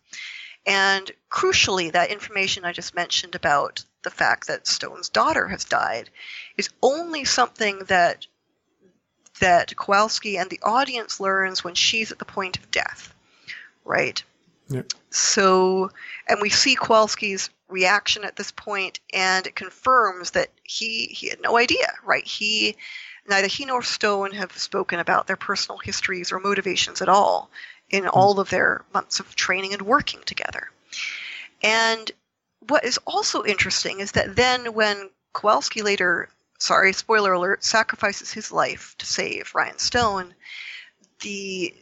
And 0.65 1.09
crucially, 1.31 1.91
that 1.91 2.11
information 2.11 2.65
I 2.65 2.73
just 2.73 2.95
mentioned 2.95 3.35
about 3.35 3.83
the 4.03 4.09
fact 4.09 4.47
that 4.47 4.67
Stone's 4.67 5.09
daughter 5.09 5.47
has 5.47 5.65
died 5.65 6.09
is 6.57 6.69
only 6.81 7.25
something 7.25 7.79
that 7.87 8.27
that 9.39 9.75
Kowalski 9.75 10.37
and 10.37 10.49
the 10.49 10.59
audience 10.63 11.19
learns 11.19 11.63
when 11.63 11.75
she's 11.75 12.11
at 12.11 12.19
the 12.19 12.25
point 12.25 12.57
of 12.57 12.71
death, 12.71 13.13
right? 13.85 14.21
Yep. 14.67 14.93
So, 15.09 15.91
and 16.27 16.41
we 16.41 16.49
see 16.49 16.75
Kowalski's 16.75 17.49
reaction 17.70 18.24
at 18.24 18.36
this 18.36 18.51
point, 18.51 18.99
and 19.13 19.47
it 19.47 19.55
confirms 19.55 20.32
that 20.32 20.49
he 20.63 21.05
he 21.05 21.30
had 21.30 21.41
no 21.41 21.57
idea, 21.57 21.93
right? 22.03 22.26
He 22.26 22.76
neither 23.28 23.47
he 23.47 23.65
nor 23.65 23.84
Stone 23.84 24.32
have 24.32 24.57
spoken 24.57 24.99
about 24.99 25.28
their 25.28 25.38
personal 25.38 25.78
histories 25.78 26.32
or 26.32 26.39
motivations 26.39 27.01
at 27.01 27.09
all 27.09 27.49
in 27.89 28.07
all 28.07 28.39
of 28.39 28.49
their 28.49 28.84
months 28.93 29.20
of 29.20 29.36
training 29.36 29.74
and 29.74 29.82
working 29.82 30.22
together. 30.26 30.70
And 31.61 32.11
what 32.67 32.86
is 32.86 32.99
also 33.05 33.43
interesting 33.43 33.99
is 33.99 34.13
that 34.13 34.36
then 34.36 34.74
when 34.74 35.09
Kowalski 35.34 35.82
later, 35.82 36.30
sorry, 36.59 36.93
spoiler 36.93 37.34
alert, 37.34 37.63
sacrifices 37.63 38.32
his 38.32 38.51
life 38.51 38.95
to 38.99 39.05
save 39.05 39.53
Ryan 39.55 39.80
Stone, 39.80 40.34
the 41.22 41.74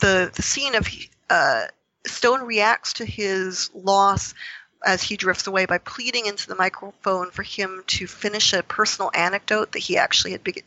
the 0.00 0.30
the 0.34 0.42
scene 0.42 0.74
of 0.74 0.88
uh, 1.30 1.66
Stone 2.06 2.42
reacts 2.42 2.94
to 2.94 3.04
his 3.04 3.70
loss 3.74 4.34
as 4.84 5.02
he 5.02 5.16
drifts 5.16 5.46
away 5.46 5.66
by 5.66 5.78
pleading 5.78 6.26
into 6.26 6.48
the 6.48 6.54
microphone 6.54 7.30
for 7.30 7.42
him 7.42 7.82
to 7.86 8.06
finish 8.06 8.52
a 8.52 8.62
personal 8.62 9.10
anecdote 9.14 9.72
that 9.72 9.80
he 9.80 9.96
actually 9.96 10.32
had 10.32 10.44
be- 10.44 10.62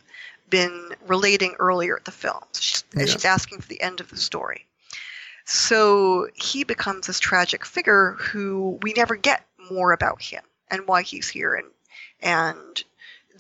been 0.50 0.90
relating 1.08 1.56
earlier 1.60 1.96
at 1.96 2.06
the 2.06 2.12
film. 2.12 2.42
So 2.52 2.62
she's, 2.62 2.84
Yeah. 2.94 3.06
she's 3.06 3.26
asking 3.26 3.62
for 3.62 3.68
the 3.68 3.82
end 3.82 4.00
of 4.02 4.10
the 4.10 4.18
story. 4.18 4.66
So 5.46 6.28
he 6.34 6.64
becomes 6.64 7.08
this 7.08 7.20
tragic 7.20 7.66
figure 7.66 8.12
who 8.20 8.80
we 8.82 8.94
never 8.94 9.16
get 9.16 9.46
more 9.72 9.92
about 9.92 10.22
him 10.22 10.44
and 10.70 10.88
why 10.88 11.02
he's 11.02 11.30
here 11.30 11.56
and 11.56 11.68
and 12.22 12.84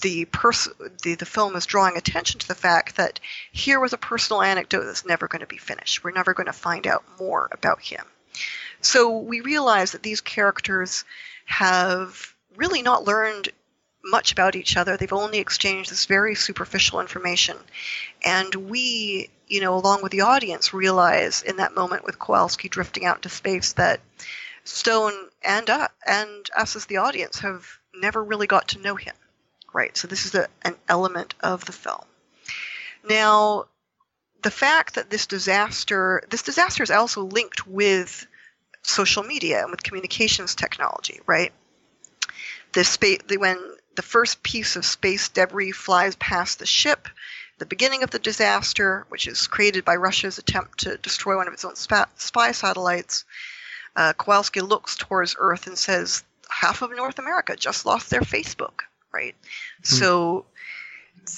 the 0.01 0.25
person 0.25 0.73
the, 1.03 1.15
the 1.15 1.25
film 1.25 1.55
is 1.55 1.65
drawing 1.65 1.95
attention 1.97 2.39
to 2.39 2.47
the 2.47 2.55
fact 2.55 2.95
that 2.95 3.19
here 3.51 3.79
was 3.79 3.93
a 3.93 3.97
personal 3.97 4.41
anecdote 4.41 4.85
that's 4.85 5.05
never 5.05 5.27
going 5.27 5.41
to 5.41 5.47
be 5.47 5.57
finished. 5.57 6.03
We're 6.03 6.11
never 6.11 6.33
going 6.33 6.47
to 6.47 6.53
find 6.53 6.87
out 6.87 7.03
more 7.19 7.47
about 7.51 7.81
him. 7.81 8.03
So 8.81 9.17
we 9.17 9.41
realize 9.41 9.91
that 9.91 10.03
these 10.03 10.21
characters 10.21 11.05
have 11.45 12.33
really 12.55 12.81
not 12.81 13.03
learned 13.03 13.49
much 14.03 14.31
about 14.31 14.55
each 14.55 14.77
other. 14.77 14.97
They've 14.97 15.13
only 15.13 15.39
exchanged 15.39 15.91
this 15.91 16.05
very 16.05 16.35
superficial 16.35 16.99
information. 16.99 17.57
And 18.25 18.53
we, 18.55 19.29
you 19.47 19.61
know, 19.61 19.75
along 19.75 20.01
with 20.01 20.11
the 20.11 20.21
audience, 20.21 20.73
realize 20.73 21.43
in 21.43 21.57
that 21.57 21.75
moment 21.75 22.03
with 22.03 22.19
Kowalski 22.19 22.69
drifting 22.69 23.05
out 23.05 23.17
into 23.17 23.29
space 23.29 23.73
that 23.73 23.99
Stone 24.63 25.13
and 25.41 25.69
uh, 25.69 25.87
and 26.05 26.49
us 26.55 26.75
as 26.75 26.85
the 26.85 26.97
audience 26.97 27.39
have 27.39 27.67
never 27.95 28.23
really 28.23 28.45
got 28.47 28.69
to 28.69 28.79
know 28.79 28.95
him. 28.95 29.15
Right. 29.73 29.95
So 29.97 30.07
this 30.07 30.25
is 30.25 30.35
a, 30.35 30.47
an 30.61 30.75
element 30.87 31.33
of 31.41 31.65
the 31.65 31.71
film. 31.71 32.05
Now, 33.07 33.65
the 34.43 34.51
fact 34.51 34.95
that 34.95 35.09
this 35.09 35.25
disaster 35.25 36.23
this 36.29 36.43
disaster 36.43 36.83
is 36.83 36.91
also 36.91 37.23
linked 37.23 37.65
with 37.65 38.27
social 38.83 39.23
media 39.23 39.61
and 39.61 39.71
with 39.71 39.83
communications 39.83 40.55
technology, 40.55 41.19
right? 41.25 41.51
The 42.73 42.83
space 42.83 43.19
when 43.37 43.59
the 43.95 44.01
first 44.01 44.41
piece 44.43 44.75
of 44.75 44.85
space 44.85 45.29
debris 45.29 45.71
flies 45.71 46.15
past 46.15 46.59
the 46.59 46.65
ship, 46.65 47.07
the 47.57 47.65
beginning 47.65 48.03
of 48.03 48.11
the 48.11 48.19
disaster, 48.19 49.05
which 49.09 49.27
is 49.27 49.47
created 49.47 49.85
by 49.85 49.95
Russia's 49.95 50.37
attempt 50.37 50.79
to 50.79 50.97
destroy 50.97 51.35
one 51.35 51.47
of 51.47 51.53
its 51.53 51.65
own 51.65 51.75
spy 51.75 52.51
satellites, 52.51 53.25
uh, 53.95 54.13
Kowalski 54.13 54.61
looks 54.61 54.95
towards 54.95 55.35
Earth 55.37 55.67
and 55.67 55.77
says, 55.77 56.23
"Half 56.49 56.81
of 56.81 56.91
North 56.91 57.19
America 57.19 57.55
just 57.55 57.85
lost 57.85 58.09
their 58.09 58.21
Facebook." 58.21 58.81
Right. 59.11 59.35
So 59.83 60.45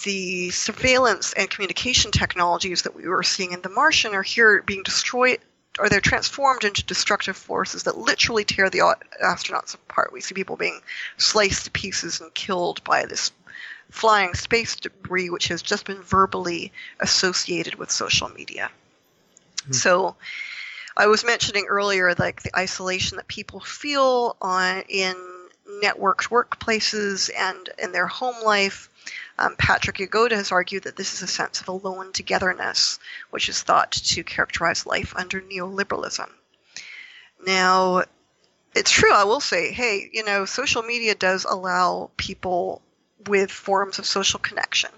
the 0.03 0.51
surveillance 0.51 1.33
and 1.33 1.49
communication 1.49 2.11
technologies 2.11 2.83
that 2.83 2.95
we 2.95 3.07
were 3.07 3.23
seeing 3.23 3.51
in 3.51 3.61
The 3.61 3.69
Martian 3.69 4.13
are 4.13 4.23
here 4.23 4.61
being 4.61 4.83
destroyed, 4.83 5.39
or 5.80 5.89
they're 5.89 6.01
transformed 6.01 6.63
into 6.63 6.84
destructive 6.84 7.36
forces 7.36 7.84
that 7.84 7.97
literally 7.97 8.43
tear 8.43 8.69
the 8.69 8.95
astronauts 9.24 9.74
apart. 9.74 10.13
We 10.13 10.21
see 10.21 10.36
people 10.36 10.55
being 10.55 10.80
sliced 11.17 11.65
to 11.65 11.71
pieces 11.71 12.21
and 12.21 12.34
killed 12.34 12.84
by 12.84 13.05
this 13.05 13.32
flying 13.89 14.34
space 14.34 14.76
debris, 14.76 15.30
which 15.30 15.47
has 15.47 15.61
just 15.61 15.86
been 15.86 16.01
verbally 16.01 16.71
associated 16.99 17.76
with 17.76 17.91
social 17.91 18.30
media. 18.30 18.69
Hmm. 19.65 19.74
So, 19.74 20.15
I 20.95 21.07
was 21.07 21.26
mentioning 21.26 21.65
earlier, 21.67 22.13
like 22.13 22.43
the 22.43 22.55
isolation 22.55 23.17
that 23.17 23.28
people 23.28 23.59
feel 23.59 24.36
on 24.41 24.84
in 24.89 25.15
networked 25.82 26.30
workplaces 26.30 27.32
and 27.36 27.69
in 27.82 27.91
their 27.91 28.07
home 28.07 28.43
life. 28.43 28.89
Um, 29.39 29.55
Patrick 29.57 29.97
Jagoda 29.97 30.34
has 30.34 30.51
argued 30.51 30.84
that 30.84 30.95
this 30.95 31.13
is 31.13 31.21
a 31.21 31.27
sense 31.27 31.61
of 31.61 31.67
alone 31.67 32.11
togetherness, 32.13 32.99
which 33.31 33.49
is 33.49 33.61
thought 33.61 33.91
to 33.91 34.23
characterize 34.23 34.86
life 34.86 35.15
under 35.15 35.41
neoliberalism. 35.41 36.29
Now, 37.45 38.03
it's 38.75 38.91
true, 38.91 39.13
I 39.13 39.23
will 39.23 39.39
say, 39.39 39.71
hey, 39.71 40.09
you 40.11 40.23
know, 40.23 40.45
social 40.45 40.84
media 40.84 41.15
does 41.15 41.45
allow 41.45 42.11
people 42.17 42.81
with 43.27 43.51
forms 43.51 43.99
of 43.99 44.05
social 44.05 44.39
connection. 44.39 44.91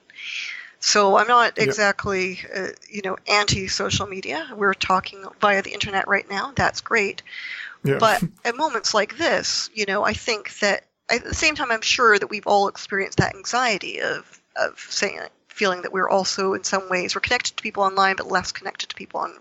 So 0.80 1.18
I'm 1.18 1.28
not 1.28 1.58
exactly, 1.58 2.42
uh, 2.54 2.68
you 2.90 3.02
know, 3.04 3.18
anti-social 3.28 4.06
media. 4.06 4.48
We're 4.56 4.74
talking 4.74 5.24
via 5.42 5.62
the 5.62 5.72
internet 5.72 6.08
right 6.08 6.30
now. 6.30 6.54
That's 6.56 6.82
great. 6.82 7.24
Yeah. 7.84 7.98
But 8.00 8.24
at 8.46 8.56
moments 8.56 8.94
like 8.94 9.18
this, 9.18 9.70
you 9.74 9.86
know, 9.86 10.04
I 10.04 10.14
think 10.14 10.60
that 10.60 10.86
at 11.10 11.24
the 11.24 11.34
same 11.34 11.56
time, 11.56 11.72
I'm 11.72 11.82
sure 11.82 12.18
that 12.18 12.30
we've 12.30 12.48
all 12.48 12.68
experienced 12.68 13.18
that 13.20 13.36
anxiety 13.36 14.02
of 14.02 14.42
of 14.56 14.80
saying, 14.90 15.20
feeling 15.48 15.82
that 15.82 15.92
we're 15.92 16.10
also 16.10 16.54
in 16.54 16.64
some 16.64 16.90
ways 16.90 17.14
we're 17.16 17.22
connected 17.22 17.58
to 17.58 17.64
people 17.64 17.84
online, 17.84 18.16
but 18.16 18.28
less 18.28 18.52
connected 18.52 18.90
to 18.90 18.96
people 18.96 19.20
on 19.20 19.34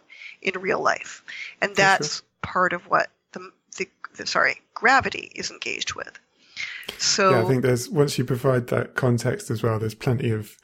in 0.43 0.61
real 0.61 0.83
life, 0.83 1.23
and 1.63 1.75
that's 1.75 2.23
part 2.43 2.73
of 2.73 2.83
what 2.89 3.09
the, 3.33 3.51
the, 3.79 3.89
the 4.17 4.27
sorry 4.27 4.61
gravity 4.75 5.33
is 5.35 5.51
engaged 5.51 5.95
with. 5.95 6.19
So 6.99 7.31
yeah, 7.31 7.43
I 7.43 7.49
think 7.49 7.63
there's 7.63 7.89
once 7.89 8.19
you 8.19 8.25
provide 8.25 8.69
that 8.69 8.95
context 8.95 9.51
as 9.51 9.63
well, 9.63 9.79
there's 9.79 9.95
plenty 9.95 10.31
of 10.31 10.57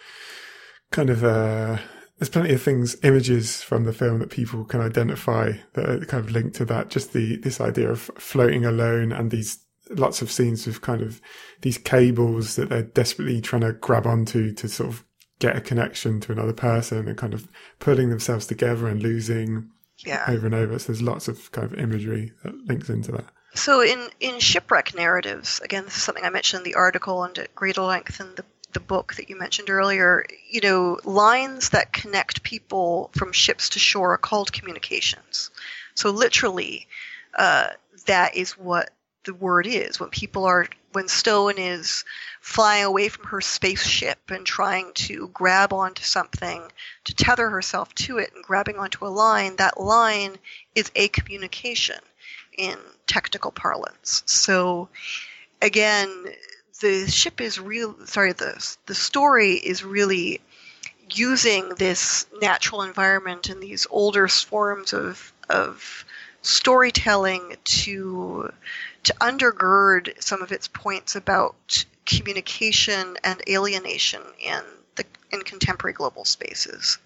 kind 0.90 1.10
of 1.10 1.24
uh 1.24 1.78
there's 2.18 2.28
plenty 2.28 2.52
of 2.52 2.60
things, 2.60 2.96
images 3.02 3.62
from 3.62 3.84
the 3.84 3.94
film 3.94 4.18
that 4.18 4.28
people 4.28 4.64
can 4.64 4.82
identify 4.82 5.52
that 5.72 5.88
are 5.88 6.04
kind 6.04 6.22
of 6.22 6.30
linked 6.30 6.54
to 6.56 6.66
that. 6.66 6.90
Just 6.90 7.14
the 7.14 7.36
this 7.36 7.60
idea 7.60 7.90
of 7.90 8.10
floating 8.18 8.66
alone 8.66 9.10
and 9.10 9.30
these 9.30 9.58
lots 9.90 10.22
of 10.22 10.30
scenes 10.30 10.66
with 10.66 10.80
kind 10.80 11.02
of 11.02 11.20
these 11.62 11.78
cables 11.78 12.56
that 12.56 12.68
they're 12.68 12.82
desperately 12.82 13.40
trying 13.40 13.62
to 13.62 13.72
grab 13.72 14.06
onto 14.06 14.52
to 14.54 14.68
sort 14.68 14.88
of 14.88 15.04
get 15.38 15.56
a 15.56 15.60
connection 15.60 16.20
to 16.20 16.32
another 16.32 16.52
person 16.52 17.08
and 17.08 17.16
kind 17.16 17.34
of 17.34 17.48
pulling 17.78 18.10
themselves 18.10 18.46
together 18.46 18.86
and 18.86 19.02
losing 19.02 19.70
yeah. 19.98 20.24
over 20.28 20.46
and 20.46 20.54
over. 20.54 20.78
So 20.78 20.86
there's 20.86 21.02
lots 21.02 21.28
of 21.28 21.50
kind 21.52 21.66
of 21.70 21.78
imagery 21.78 22.32
that 22.44 22.54
links 22.66 22.88
into 22.88 23.12
that. 23.12 23.26
So 23.54 23.82
in, 23.82 24.08
in 24.20 24.38
shipwreck 24.38 24.94
narratives, 24.94 25.60
again, 25.64 25.84
this 25.84 25.96
is 25.96 26.02
something 26.02 26.24
I 26.24 26.30
mentioned 26.30 26.60
in 26.64 26.72
the 26.72 26.76
article 26.76 27.24
and 27.24 27.36
at 27.38 27.54
greater 27.54 27.82
length 27.82 28.20
in 28.20 28.34
the, 28.36 28.44
the 28.72 28.80
book 28.80 29.14
that 29.14 29.28
you 29.28 29.36
mentioned 29.36 29.70
earlier. 29.70 30.24
You 30.48 30.60
know, 30.60 31.00
lines 31.04 31.70
that 31.70 31.92
connect 31.92 32.44
people 32.44 33.10
from 33.12 33.32
ships 33.32 33.70
to 33.70 33.78
shore 33.80 34.14
are 34.14 34.18
called 34.18 34.52
communications. 34.52 35.50
So 35.94 36.10
literally, 36.10 36.86
uh, 37.36 37.68
that 38.06 38.36
is 38.36 38.52
what 38.52 38.90
the 39.24 39.34
word 39.34 39.66
is. 39.66 40.00
When 40.00 40.10
people 40.10 40.44
are, 40.44 40.66
when 40.92 41.08
Stone 41.08 41.58
is 41.58 42.04
flying 42.40 42.84
away 42.84 43.08
from 43.08 43.26
her 43.26 43.40
spaceship 43.40 44.18
and 44.28 44.46
trying 44.46 44.92
to 44.94 45.28
grab 45.28 45.72
onto 45.72 46.02
something 46.02 46.62
to 47.04 47.14
tether 47.14 47.50
herself 47.50 47.94
to 47.96 48.18
it 48.18 48.32
and 48.34 48.44
grabbing 48.44 48.76
onto 48.76 49.06
a 49.06 49.08
line, 49.08 49.56
that 49.56 49.80
line 49.80 50.36
is 50.74 50.90
a 50.94 51.08
communication 51.08 51.98
in 52.56 52.76
technical 53.06 53.50
parlance. 53.50 54.22
So 54.26 54.88
again, 55.62 56.26
the 56.80 57.10
ship 57.10 57.40
is 57.40 57.60
real. 57.60 57.94
Sorry, 58.06 58.32
the 58.32 58.76
the 58.86 58.94
story 58.94 59.54
is 59.54 59.84
really 59.84 60.40
using 61.12 61.70
this 61.76 62.26
natural 62.40 62.82
environment 62.82 63.48
and 63.48 63.62
these 63.62 63.86
older 63.90 64.28
forms 64.28 64.92
of 64.92 65.32
of 65.48 66.04
storytelling 66.42 67.56
to 67.64 68.52
to 69.04 69.14
undergird 69.14 70.22
some 70.22 70.42
of 70.42 70.52
its 70.52 70.68
points 70.68 71.16
about 71.16 71.84
communication 72.06 73.16
and 73.24 73.42
alienation 73.48 74.22
in 74.44 74.62
the 74.96 75.04
in 75.32 75.42
contemporary 75.42 75.94
global 75.94 76.24
spaces. 76.24 76.98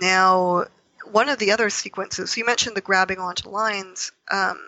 Now, 0.00 0.66
one 1.10 1.28
of 1.28 1.38
the 1.38 1.52
other 1.52 1.70
sequences, 1.70 2.36
you 2.36 2.44
mentioned 2.44 2.76
the 2.76 2.80
grabbing 2.80 3.18
onto 3.18 3.48
lines. 3.48 4.12
Um, 4.30 4.58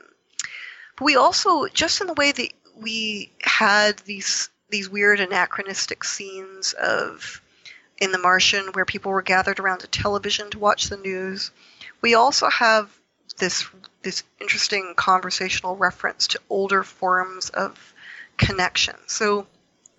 But 0.96 1.04
we 1.04 1.16
also, 1.16 1.66
just 1.68 2.00
in 2.00 2.06
the 2.06 2.14
way 2.14 2.32
that 2.32 2.52
we 2.76 3.30
had 3.42 3.98
these 4.00 4.50
these 4.70 4.88
weird 4.88 5.20
anachronistic 5.20 6.04
scenes 6.04 6.72
of 6.72 7.40
in 7.98 8.10
The 8.12 8.18
Martian 8.18 8.72
where 8.72 8.84
people 8.84 9.12
were 9.12 9.22
gathered 9.22 9.60
around 9.60 9.84
a 9.84 9.86
television 9.86 10.50
to 10.50 10.58
watch 10.58 10.88
the 10.88 10.96
news, 10.96 11.52
we 12.00 12.14
also 12.14 12.48
have 12.48 12.90
this 13.38 13.66
this 14.02 14.22
interesting 14.40 14.94
conversational 14.96 15.76
reference 15.76 16.28
to 16.28 16.40
older 16.50 16.82
forms 16.82 17.50
of 17.50 17.94
connection. 18.36 18.96
So 19.06 19.46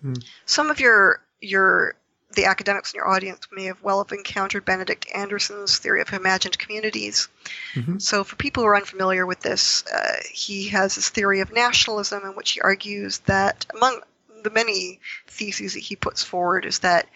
Mm. 0.04 0.22
some 0.44 0.70
of 0.70 0.80
your 0.80 1.22
your 1.40 1.94
the 2.32 2.44
academics 2.44 2.92
in 2.92 2.98
your 2.98 3.08
audience 3.08 3.46
may 3.50 3.64
have 3.64 3.82
well 3.82 4.02
have 4.02 4.12
encountered 4.12 4.64
Benedict 4.64 5.06
Anderson's 5.14 5.78
theory 5.78 6.02
of 6.02 6.12
imagined 6.12 6.58
communities. 6.58 7.28
Mhm. 7.74 8.02
So 8.02 8.24
for 8.24 8.36
people 8.36 8.62
who 8.62 8.68
are 8.68 8.76
unfamiliar 8.76 9.24
with 9.24 9.40
this, 9.40 9.84
uh, 9.86 10.20
he 10.30 10.68
has 10.68 10.96
this 10.96 11.08
theory 11.08 11.40
of 11.40 11.52
nationalism 11.52 12.24
in 12.24 12.34
which 12.34 12.50
he 12.50 12.60
argues 12.60 13.18
that 13.20 13.64
among 13.74 14.02
the 14.42 14.50
many 14.50 15.00
theses 15.28 15.74
that 15.74 15.80
he 15.80 15.96
puts 15.96 16.22
forward 16.22 16.66
is 16.66 16.80
that 16.80 17.08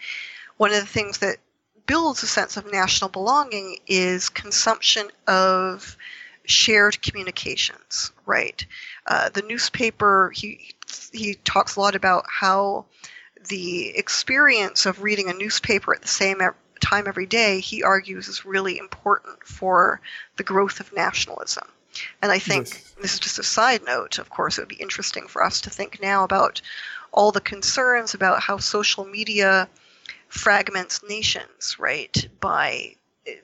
one 0.57 0.71
of 0.71 0.79
the 0.79 0.85
things 0.87 1.19
that 1.19 1.37
builds 1.91 2.23
a 2.23 2.27
sense 2.27 2.55
of 2.55 2.71
national 2.71 3.09
belonging 3.09 3.77
is 3.85 4.29
consumption 4.29 5.09
of 5.27 5.97
shared 6.45 7.01
communications 7.01 8.13
right 8.25 8.65
uh, 9.07 9.27
the 9.27 9.41
newspaper 9.41 10.31
he 10.33 10.73
he 11.11 11.33
talks 11.43 11.75
a 11.75 11.81
lot 11.81 11.93
about 11.93 12.23
how 12.29 12.85
the 13.49 13.89
experience 13.89 14.85
of 14.85 15.03
reading 15.03 15.29
a 15.29 15.33
newspaper 15.33 15.93
at 15.93 16.01
the 16.01 16.07
same 16.07 16.39
time 16.79 17.09
every 17.09 17.25
day 17.25 17.59
he 17.59 17.83
argues 17.83 18.29
is 18.29 18.45
really 18.45 18.77
important 18.77 19.43
for 19.43 19.99
the 20.37 20.43
growth 20.43 20.79
of 20.79 20.93
nationalism 20.93 21.67
and 22.21 22.31
i 22.31 22.39
think 22.39 22.67
Yes. 22.69 22.95
this 23.01 23.13
is 23.15 23.19
just 23.19 23.37
a 23.37 23.43
side 23.43 23.83
note 23.83 24.17
of 24.17 24.29
course 24.29 24.57
it 24.57 24.61
would 24.61 24.69
be 24.69 24.75
interesting 24.75 25.27
for 25.27 25.43
us 25.43 25.59
to 25.59 25.69
think 25.69 26.01
now 26.01 26.23
about 26.23 26.61
all 27.11 27.33
the 27.33 27.41
concerns 27.41 28.13
about 28.13 28.39
how 28.41 28.55
social 28.55 29.03
media 29.03 29.67
fragments 30.31 31.03
nations 31.07 31.77
right 31.77 32.27
by 32.39 32.95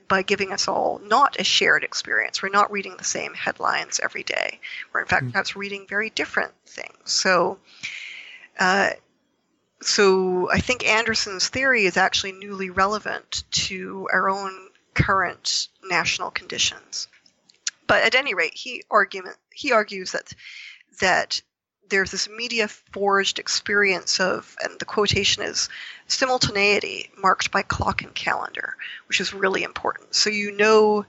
by 0.08 0.24
giving 0.24 0.52
us 0.52 0.68
all 0.68 1.00
not 1.04 1.40
a 1.40 1.44
shared 1.44 1.84
experience. 1.84 2.42
We're 2.42 2.50
not 2.50 2.72
reading 2.72 2.96
the 2.98 3.04
same 3.04 3.34
headlines 3.36 4.00
every 4.02 4.24
day. 4.24 4.60
We're 4.92 5.02
in 5.02 5.06
fact 5.06 5.26
Mm. 5.26 5.32
perhaps 5.34 5.56
reading 5.56 5.86
very 5.88 6.10
different 6.10 6.54
things. 6.66 7.12
So, 7.12 7.60
uh, 8.58 8.92
so 9.82 10.50
I 10.50 10.60
think 10.62 10.88
Anderson's 10.88 11.50
theory 11.50 11.86
is 11.86 11.98
actually 11.98 12.32
newly 12.32 12.72
relevant 12.72 13.44
to 13.52 14.08
our 14.12 14.30
own 14.30 14.70
current 14.96 15.68
national 15.84 16.32
conditions. 16.32 17.08
But 17.86 18.04
at 18.04 18.16
any 18.16 18.34
rate, 18.34 18.56
he 18.56 18.84
argument 18.90 19.38
he 19.52 19.74
argues 19.74 20.14
that 20.14 20.34
that 21.02 21.42
there's 21.90 22.12
this 22.12 22.30
media 22.30 22.68
forged 22.68 23.40
experience 23.40 24.20
of, 24.20 24.56
and 24.64 24.78
the 24.80 24.86
quotation 24.86 25.44
is 25.44 25.70
simultaneity 26.08 27.10
marked 27.18 27.52
by 27.52 27.62
clock 27.62 28.02
and 28.02 28.14
calendar, 28.14 28.76
which 29.08 29.22
is 29.22 29.34
really 29.34 29.64
important. 29.64 30.14
So 30.16 30.30
you 30.30 30.52
know, 30.52 31.06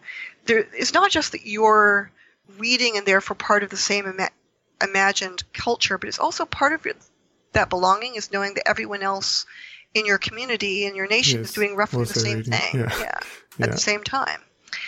there 0.46 0.66
it's 0.72 0.94
not 0.94 1.10
just 1.10 1.32
that 1.32 1.46
you're 1.46 2.10
reading 2.58 2.96
and 2.96 3.06
therefore 3.06 3.36
part 3.36 3.62
of 3.62 3.70
the 3.70 3.76
same 3.76 4.06
ima- 4.06 4.30
imagined 4.82 5.42
culture, 5.52 5.98
but 5.98 6.08
it's 6.08 6.18
also 6.18 6.44
part 6.44 6.72
of 6.72 6.84
your, 6.84 6.94
that 7.52 7.70
belonging 7.70 8.14
is 8.14 8.32
knowing 8.32 8.54
that 8.54 8.68
everyone 8.68 9.02
else 9.02 9.46
in 9.94 10.06
your 10.06 10.18
community 10.18 10.84
in 10.84 10.94
your 10.94 11.06
nation 11.08 11.40
Yes, 11.40 11.48
is 11.50 11.54
doing 11.54 11.74
roughly 11.74 12.04
the 12.04 12.14
same 12.14 12.38
reading, 12.38 12.52
thing. 12.52 12.80
yeah. 12.80 12.92
at 13.00 13.24
Yeah. 13.58 13.66
the 13.66 13.78
same 13.78 14.04
time. 14.04 14.40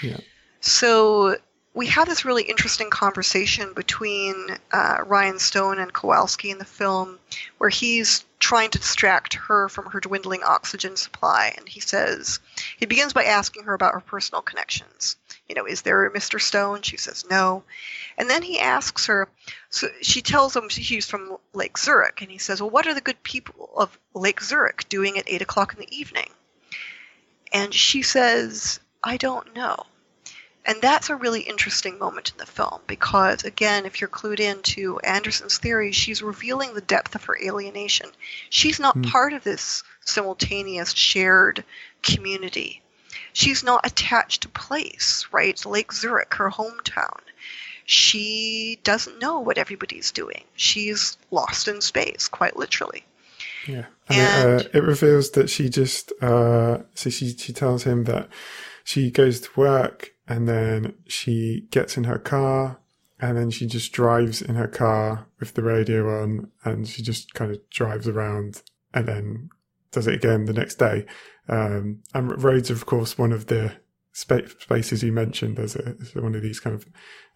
Yeah. 0.02 0.18
So 0.60 1.36
we 1.72 1.86
have 1.86 2.08
this 2.08 2.24
really 2.24 2.42
interesting 2.42 2.90
conversation 2.90 3.72
between 3.74 4.58
uh, 4.72 4.98
Ryan 5.06 5.38
Stone 5.38 5.78
and 5.78 5.92
Kowalski 5.92 6.50
in 6.50 6.58
the 6.58 6.64
film, 6.64 7.18
where 7.58 7.70
he's 7.70 8.24
trying 8.40 8.70
to 8.70 8.78
distract 8.78 9.34
her 9.34 9.68
from 9.68 9.86
her 9.86 10.00
dwindling 10.00 10.42
oxygen 10.42 10.96
supply, 10.96 11.54
and 11.56 11.68
he 11.68 11.78
says 11.78 12.40
he 12.76 12.86
begins 12.86 13.12
by 13.12 13.24
asking 13.24 13.64
her 13.64 13.74
about 13.74 13.94
her 13.94 14.00
personal 14.00 14.42
connections. 14.42 15.16
You 15.48 15.54
know, 15.54 15.64
is 15.66 15.82
there 15.82 16.06
a 16.06 16.12
Mr. 16.12 16.40
Stone? 16.40 16.82
She 16.82 16.96
says 16.96 17.24
no, 17.30 17.62
and 18.18 18.28
then 18.28 18.42
he 18.42 18.58
asks 18.58 19.06
her. 19.06 19.28
So 19.68 19.88
she 20.02 20.22
tells 20.22 20.56
him 20.56 20.68
she's 20.68 21.06
from 21.06 21.36
Lake 21.52 21.78
Zurich, 21.78 22.20
and 22.20 22.30
he 22.30 22.38
says, 22.38 22.60
"Well, 22.60 22.70
what 22.70 22.86
are 22.88 22.94
the 22.94 23.00
good 23.00 23.22
people 23.22 23.70
of 23.76 23.96
Lake 24.12 24.40
Zurich 24.40 24.88
doing 24.88 25.18
at 25.18 25.28
eight 25.28 25.42
o'clock 25.42 25.74
in 25.74 25.80
the 25.80 25.96
evening?" 25.96 26.30
And 27.52 27.72
she 27.72 28.02
says, 28.02 28.80
"I 29.04 29.16
don't 29.16 29.54
know." 29.54 29.86
And 30.70 30.80
that's 30.80 31.10
a 31.10 31.16
really 31.16 31.40
interesting 31.40 31.98
moment 31.98 32.30
in 32.30 32.38
the 32.38 32.46
film 32.46 32.80
because, 32.86 33.42
again, 33.42 33.86
if 33.86 34.00
you're 34.00 34.08
clued 34.08 34.38
into 34.38 35.00
Anderson's 35.00 35.58
theory, 35.58 35.90
she's 35.90 36.22
revealing 36.22 36.74
the 36.74 36.80
depth 36.80 37.16
of 37.16 37.24
her 37.24 37.36
alienation. 37.42 38.08
She's 38.50 38.78
not 38.78 38.94
Hmm. 38.94 39.02
part 39.02 39.32
of 39.32 39.42
this 39.42 39.82
simultaneous 40.04 40.92
shared 40.92 41.64
community. 42.04 42.82
She's 43.32 43.64
not 43.64 43.84
attached 43.84 44.42
to 44.42 44.48
place, 44.48 45.26
right? 45.32 45.60
Lake 45.66 45.92
Zurich, 45.92 46.34
her 46.34 46.50
hometown. 46.50 47.18
She 47.84 48.78
doesn't 48.84 49.18
know 49.18 49.40
what 49.40 49.58
everybody's 49.58 50.12
doing. 50.12 50.44
She's 50.54 51.18
lost 51.32 51.66
in 51.66 51.80
space, 51.80 52.28
quite 52.28 52.56
literally. 52.56 53.04
Yeah, 53.66 53.86
and, 54.08 54.20
And- 54.20 54.60
it, 54.60 54.66
uh, 54.66 54.78
it 54.78 54.84
reveals 54.84 55.32
that 55.32 55.50
she 55.50 55.68
just 55.68 56.12
uh, 56.22 56.78
so 56.94 57.10
she 57.10 57.36
she 57.36 57.52
tells 57.52 57.82
him 57.82 58.04
that 58.04 58.28
she 58.84 59.10
goes 59.10 59.40
to 59.40 59.48
work 59.56 60.12
and 60.30 60.48
then 60.48 60.94
she 61.08 61.66
gets 61.72 61.96
in 61.96 62.04
her 62.04 62.18
car 62.18 62.78
and 63.18 63.36
then 63.36 63.50
she 63.50 63.66
just 63.66 63.92
drives 63.92 64.40
in 64.40 64.54
her 64.54 64.68
car 64.68 65.26
with 65.40 65.54
the 65.54 65.62
radio 65.62 66.22
on 66.22 66.52
and 66.64 66.86
she 66.86 67.02
just 67.02 67.34
kind 67.34 67.50
of 67.50 67.58
drives 67.68 68.06
around 68.06 68.62
and 68.94 69.08
then 69.08 69.50
does 69.90 70.06
it 70.06 70.14
again 70.14 70.44
the 70.44 70.52
next 70.52 70.76
day. 70.76 71.04
Um, 71.48 72.04
and 72.14 72.42
roads, 72.42 72.70
of 72.70 72.86
course, 72.86 73.18
one 73.18 73.32
of 73.32 73.46
the 73.46 73.72
spa- 74.12 74.46
spaces 74.60 75.02
you 75.02 75.10
mentioned 75.10 75.58
as 75.58 75.74
one 76.14 76.36
of 76.36 76.42
these 76.42 76.60
kind 76.60 76.76
of 76.76 76.86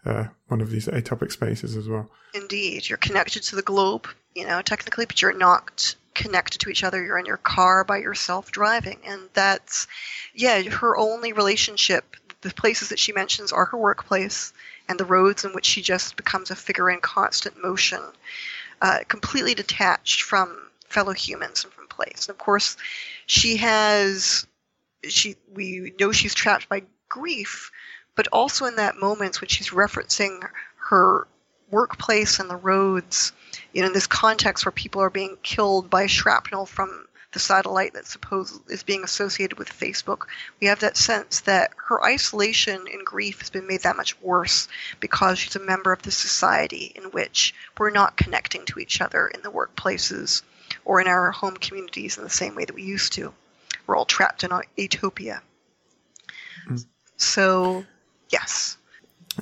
uh, 0.05 0.29
one 0.47 0.61
of 0.61 0.69
these 0.69 0.87
atopic 0.87 1.33
spaces 1.33 1.75
as 1.75 1.89
well. 1.89 2.09
Indeed, 2.33 2.87
you're 2.87 2.97
connected 2.97 3.43
to 3.43 3.57
the 3.57 3.61
globe, 3.61 4.07
you 4.35 4.47
know, 4.47 4.61
technically, 4.61 5.05
but 5.05 5.21
you're 5.21 5.37
not 5.37 5.95
connected 6.13 6.59
to 6.59 6.69
each 6.69 6.83
other. 6.83 7.03
You're 7.03 7.19
in 7.19 7.25
your 7.25 7.37
car 7.37 7.83
by 7.83 7.97
yourself 7.97 8.51
driving. 8.51 8.99
And 9.05 9.29
that's, 9.33 9.85
yeah, 10.33 10.61
her 10.63 10.97
only 10.97 11.33
relationship, 11.33 12.15
the 12.45 12.53
places 12.53 12.89
that 12.89 12.99
she 12.99 13.11
mentions 13.11 13.51
are 13.51 13.65
her 13.65 13.77
workplace 13.77 14.53
and 14.87 14.99
the 14.99 15.05
roads 15.05 15.45
in 15.45 15.53
which 15.53 15.65
she 15.65 15.81
just 15.81 16.15
becomes 16.15 16.51
a 16.51 16.55
figure 16.55 16.91
in 16.91 16.99
constant 16.99 17.61
motion, 17.61 18.01
uh, 18.81 18.99
completely 19.07 19.55
detached 19.55 20.21
from 20.21 20.55
fellow 20.87 21.11
humans 21.13 21.63
and 21.63 21.73
from 21.73 21.87
place. 21.87 22.27
And 22.27 22.35
of 22.35 22.37
course, 22.37 22.77
she 23.25 23.57
has, 23.57 24.45
she, 25.07 25.37
we 25.53 25.93
know 25.99 26.11
she's 26.11 26.35
trapped 26.35 26.69
by 26.69 26.83
grief, 27.09 27.71
but 28.15 28.27
also 28.31 28.65
in 28.65 28.75
that 28.75 28.97
moment 28.97 29.41
when 29.41 29.49
she's 29.49 29.71
referencing 29.71 30.47
her 30.89 31.27
workplace 31.71 32.39
and 32.39 32.47
the 32.47 32.55
roads, 32.55 33.33
you 33.73 33.81
know, 33.81 33.87
in 33.87 33.93
this 33.93 34.07
context 34.07 34.65
where 34.65 34.71
people 34.71 35.01
are 35.01 35.09
being 35.09 35.35
killed 35.41 35.89
by 35.89 36.05
shrapnel 36.05 36.67
from 36.67 37.07
the 37.35 37.39
satellite 37.39 37.93
that 37.93 38.07
suppose 38.07 38.61
is 38.69 38.83
being 38.83 39.03
associated 39.03 39.59
with 39.59 39.67
Facebook, 39.67 40.21
we 40.61 40.67
have 40.67 40.79
that 40.79 40.95
sense 40.95 41.41
that 41.41 41.71
her 41.75 42.01
isolation 42.01 42.87
and 42.89 43.05
grief 43.05 43.39
has 43.39 43.49
been 43.49 43.67
made 43.67 43.81
that 43.81 43.97
much 43.97 44.19
worse 44.21 44.69
because 45.01 45.37
she's 45.37 45.57
a 45.57 45.59
member 45.59 45.91
of 45.91 46.01
the 46.01 46.11
society 46.11 46.93
in 46.95 47.03
which 47.11 47.53
we're 47.77 47.91
not 47.91 48.15
connecting 48.15 48.63
to 48.63 48.79
each 48.79 49.01
other 49.01 49.27
in 49.27 49.41
the 49.41 49.51
workplaces 49.51 50.43
or 50.85 51.01
in 51.01 51.07
our 51.07 51.29
home 51.31 51.57
communities 51.57 52.17
in 52.17 52.23
the 52.23 52.29
same 52.29 52.55
way 52.55 52.63
that 52.63 52.73
we 52.73 52.83
used 52.83 53.11
to. 53.11 53.33
We're 53.85 53.97
all 53.97 54.05
trapped 54.05 54.45
in 54.45 54.53
a 54.53 54.61
utopia. 54.77 55.41
Mm. 56.69 56.85
So, 57.17 57.83
yes. 58.29 58.77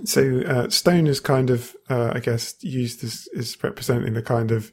So 0.04 0.42
uh, 0.42 0.70
Stone 0.70 1.06
is 1.06 1.20
kind 1.20 1.52
of, 1.52 1.76
uh, 1.92 2.14
I 2.16 2.20
guess, 2.22 2.56
used 2.62 3.04
as, 3.04 3.28
as 3.38 3.56
representing 3.64 4.16
the 4.16 4.24
kind 4.24 4.52
of 4.52 4.72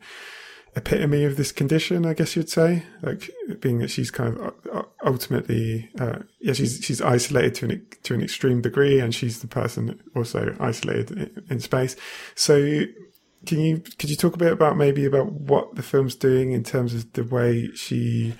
epitome 0.76 1.24
of 1.24 1.36
this 1.36 1.52
condition. 1.52 2.06
I 2.06 2.14
guess 2.14 2.36
you'd 2.36 2.50
say, 2.50 2.84
like 3.02 3.30
being 3.60 3.78
that 3.78 3.90
she's 3.90 4.10
kind 4.10 4.36
of 4.38 4.54
uh, 4.72 4.82
ultimately, 5.04 5.90
uh, 5.98 6.20
yeah, 6.40 6.52
she's 6.52 6.80
she's 6.82 7.00
isolated 7.00 7.54
to 7.56 7.64
an 7.66 7.86
to 8.04 8.14
an 8.14 8.22
extreme 8.22 8.60
degree, 8.60 9.00
and 9.00 9.14
she's 9.14 9.40
the 9.40 9.48
person 9.48 10.00
also 10.14 10.56
isolated 10.60 11.44
in, 11.50 11.60
space. 11.60 11.96
So. 12.34 12.82
Can 13.46 13.58
you 13.58 13.82
could 13.98 14.10
you 14.10 14.16
talk 14.16 14.34
a 14.34 14.38
bit 14.38 14.52
about 14.52 14.76
maybe 14.76 15.06
about 15.06 15.32
what 15.32 15.74
the 15.74 15.82
film's 15.82 16.14
doing 16.14 16.52
in 16.52 16.62
terms 16.62 16.92
of 16.92 17.10
the 17.14 17.24
way 17.24 17.70
she 17.74 18.34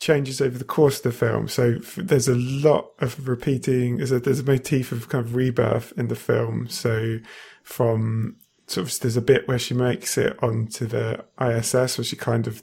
changes 0.00 0.40
over 0.40 0.58
the 0.58 0.64
course 0.64 0.96
of 0.96 1.02
the 1.04 1.12
film. 1.12 1.46
So 1.46 1.74
there's 1.96 2.26
a 2.26 2.34
lot 2.34 2.90
of 2.98 3.28
repeating. 3.28 3.98
There's 3.98 4.10
a 4.10 4.18
there's 4.18 4.40
a 4.40 4.44
motif 4.44 4.92
of 4.92 5.08
kind 5.08 5.24
of 5.24 5.36
rebirth 5.36 5.92
in 5.96 6.08
the 6.08 6.16
film. 6.16 6.68
So 6.68 7.18
from 7.62 8.36
sort 8.70 8.86
of 8.86 9.00
there's 9.00 9.16
a 9.16 9.22
bit 9.22 9.48
where 9.48 9.58
she 9.58 9.74
makes 9.74 10.16
it 10.16 10.40
onto 10.40 10.86
the 10.86 11.24
ISS, 11.40 11.98
where 11.98 12.04
she 12.04 12.14
kind 12.14 12.46
of 12.46 12.62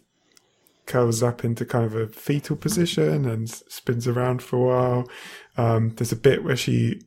curls 0.85 1.21
up 1.21 1.43
into 1.43 1.65
kind 1.65 1.83
of 1.83 1.95
a 1.95 2.07
fetal 2.07 2.55
position 2.55 3.27
and 3.27 3.49
spins 3.49 4.07
around 4.07 4.41
for 4.41 4.55
a 4.55 4.59
while. 4.59 5.09
Um, 5.57 5.89
there's 5.95 6.13
a 6.13 6.15
bit 6.15 6.45
where 6.45 6.55
she 6.55 7.01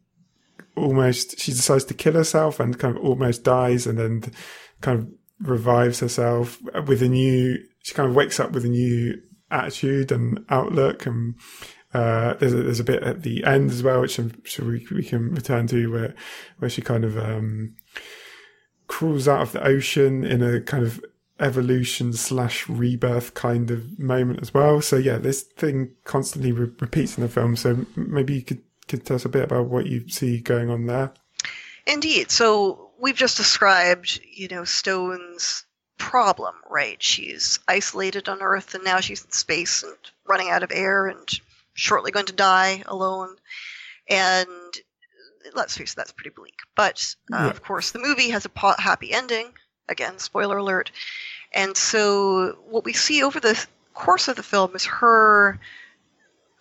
almost 0.76 1.40
she 1.40 1.52
decides 1.52 1.84
to 1.86 1.94
kill 1.94 2.12
herself 2.12 2.60
and 2.60 2.78
kind 2.78 2.94
of 2.94 3.02
almost 3.02 3.42
dies, 3.42 3.86
and 3.86 3.98
then 3.98 4.22
kind 4.82 4.98
of 4.98 5.08
revives 5.48 6.00
herself 6.00 6.60
with 6.86 7.02
a 7.02 7.08
new. 7.08 7.56
She 7.82 7.94
kind 7.94 8.08
of 8.08 8.14
wakes 8.14 8.38
up 8.38 8.52
with 8.52 8.66
a 8.66 8.68
new 8.68 9.18
attitude 9.50 10.12
and 10.12 10.44
outlook, 10.50 11.06
and 11.06 11.36
uh, 11.94 12.34
there's 12.34 12.52
a, 12.52 12.62
there's 12.62 12.80
a 12.80 12.84
bit 12.84 13.02
at 13.02 13.22
the 13.22 13.44
end 13.44 13.70
as 13.70 13.82
well, 13.82 14.02
which 14.02 14.18
I'm 14.18 14.44
sure 14.44 14.66
we, 14.66 14.86
we 14.90 15.04
can 15.04 15.30
return 15.34 15.66
to, 15.68 15.90
where 15.90 16.14
where 16.58 16.68
she 16.68 16.82
kind 16.82 17.06
of 17.06 17.16
um, 17.16 17.76
crawls 18.90 19.28
out 19.28 19.40
of 19.40 19.52
the 19.52 19.64
ocean 19.64 20.24
in 20.24 20.42
a 20.42 20.60
kind 20.60 20.84
of 20.84 21.02
evolution 21.38 22.12
slash 22.12 22.68
rebirth 22.68 23.34
kind 23.34 23.70
of 23.70 24.00
moment 24.00 24.40
as 24.42 24.52
well. 24.52 24.82
So 24.82 24.96
yeah, 24.96 25.16
this 25.16 25.42
thing 25.42 25.92
constantly 26.02 26.50
re- 26.50 26.72
repeats 26.80 27.16
in 27.16 27.22
the 27.22 27.28
film. 27.28 27.54
So 27.54 27.86
maybe 27.94 28.34
you 28.34 28.42
could, 28.42 28.62
could 28.88 29.06
tell 29.06 29.14
us 29.14 29.24
a 29.24 29.28
bit 29.28 29.44
about 29.44 29.66
what 29.66 29.86
you 29.86 30.08
see 30.08 30.40
going 30.40 30.70
on 30.70 30.86
there. 30.86 31.12
Indeed. 31.86 32.32
So 32.32 32.90
we've 32.98 33.14
just 33.14 33.36
described, 33.36 34.20
you 34.28 34.48
know, 34.48 34.64
Stone's 34.64 35.64
problem, 35.96 36.56
right? 36.68 37.00
She's 37.00 37.60
isolated 37.68 38.28
on 38.28 38.42
Earth 38.42 38.74
and 38.74 38.82
now 38.82 38.98
she's 38.98 39.24
in 39.24 39.30
space 39.30 39.84
and 39.84 39.94
running 40.26 40.50
out 40.50 40.64
of 40.64 40.72
air 40.72 41.06
and 41.06 41.28
shortly 41.74 42.10
going 42.10 42.26
to 42.26 42.32
die 42.32 42.82
alone. 42.86 43.36
And 44.08 44.48
let's 45.54 45.76
face 45.76 45.92
it, 45.92 45.96
that's 45.96 46.12
pretty 46.12 46.30
bleak. 46.30 46.58
But 46.76 47.14
uh, 47.32 47.36
yeah. 47.38 47.50
of 47.50 47.62
course, 47.62 47.90
the 47.90 47.98
movie 47.98 48.30
has 48.30 48.46
a 48.46 48.80
happy 48.80 49.12
ending. 49.12 49.52
Again, 49.88 50.18
spoiler 50.18 50.58
alert. 50.58 50.90
And 51.52 51.76
so, 51.76 52.58
what 52.68 52.84
we 52.84 52.92
see 52.92 53.22
over 53.22 53.40
the 53.40 53.66
course 53.92 54.28
of 54.28 54.36
the 54.36 54.42
film 54.42 54.74
is 54.76 54.84
her 54.86 55.58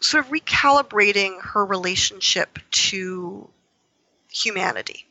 sort 0.01 0.25
of 0.25 0.31
recalibrating 0.31 1.41
her 1.41 1.65
relationship 1.65 2.57
to 2.71 3.49
humanity. 4.31 5.05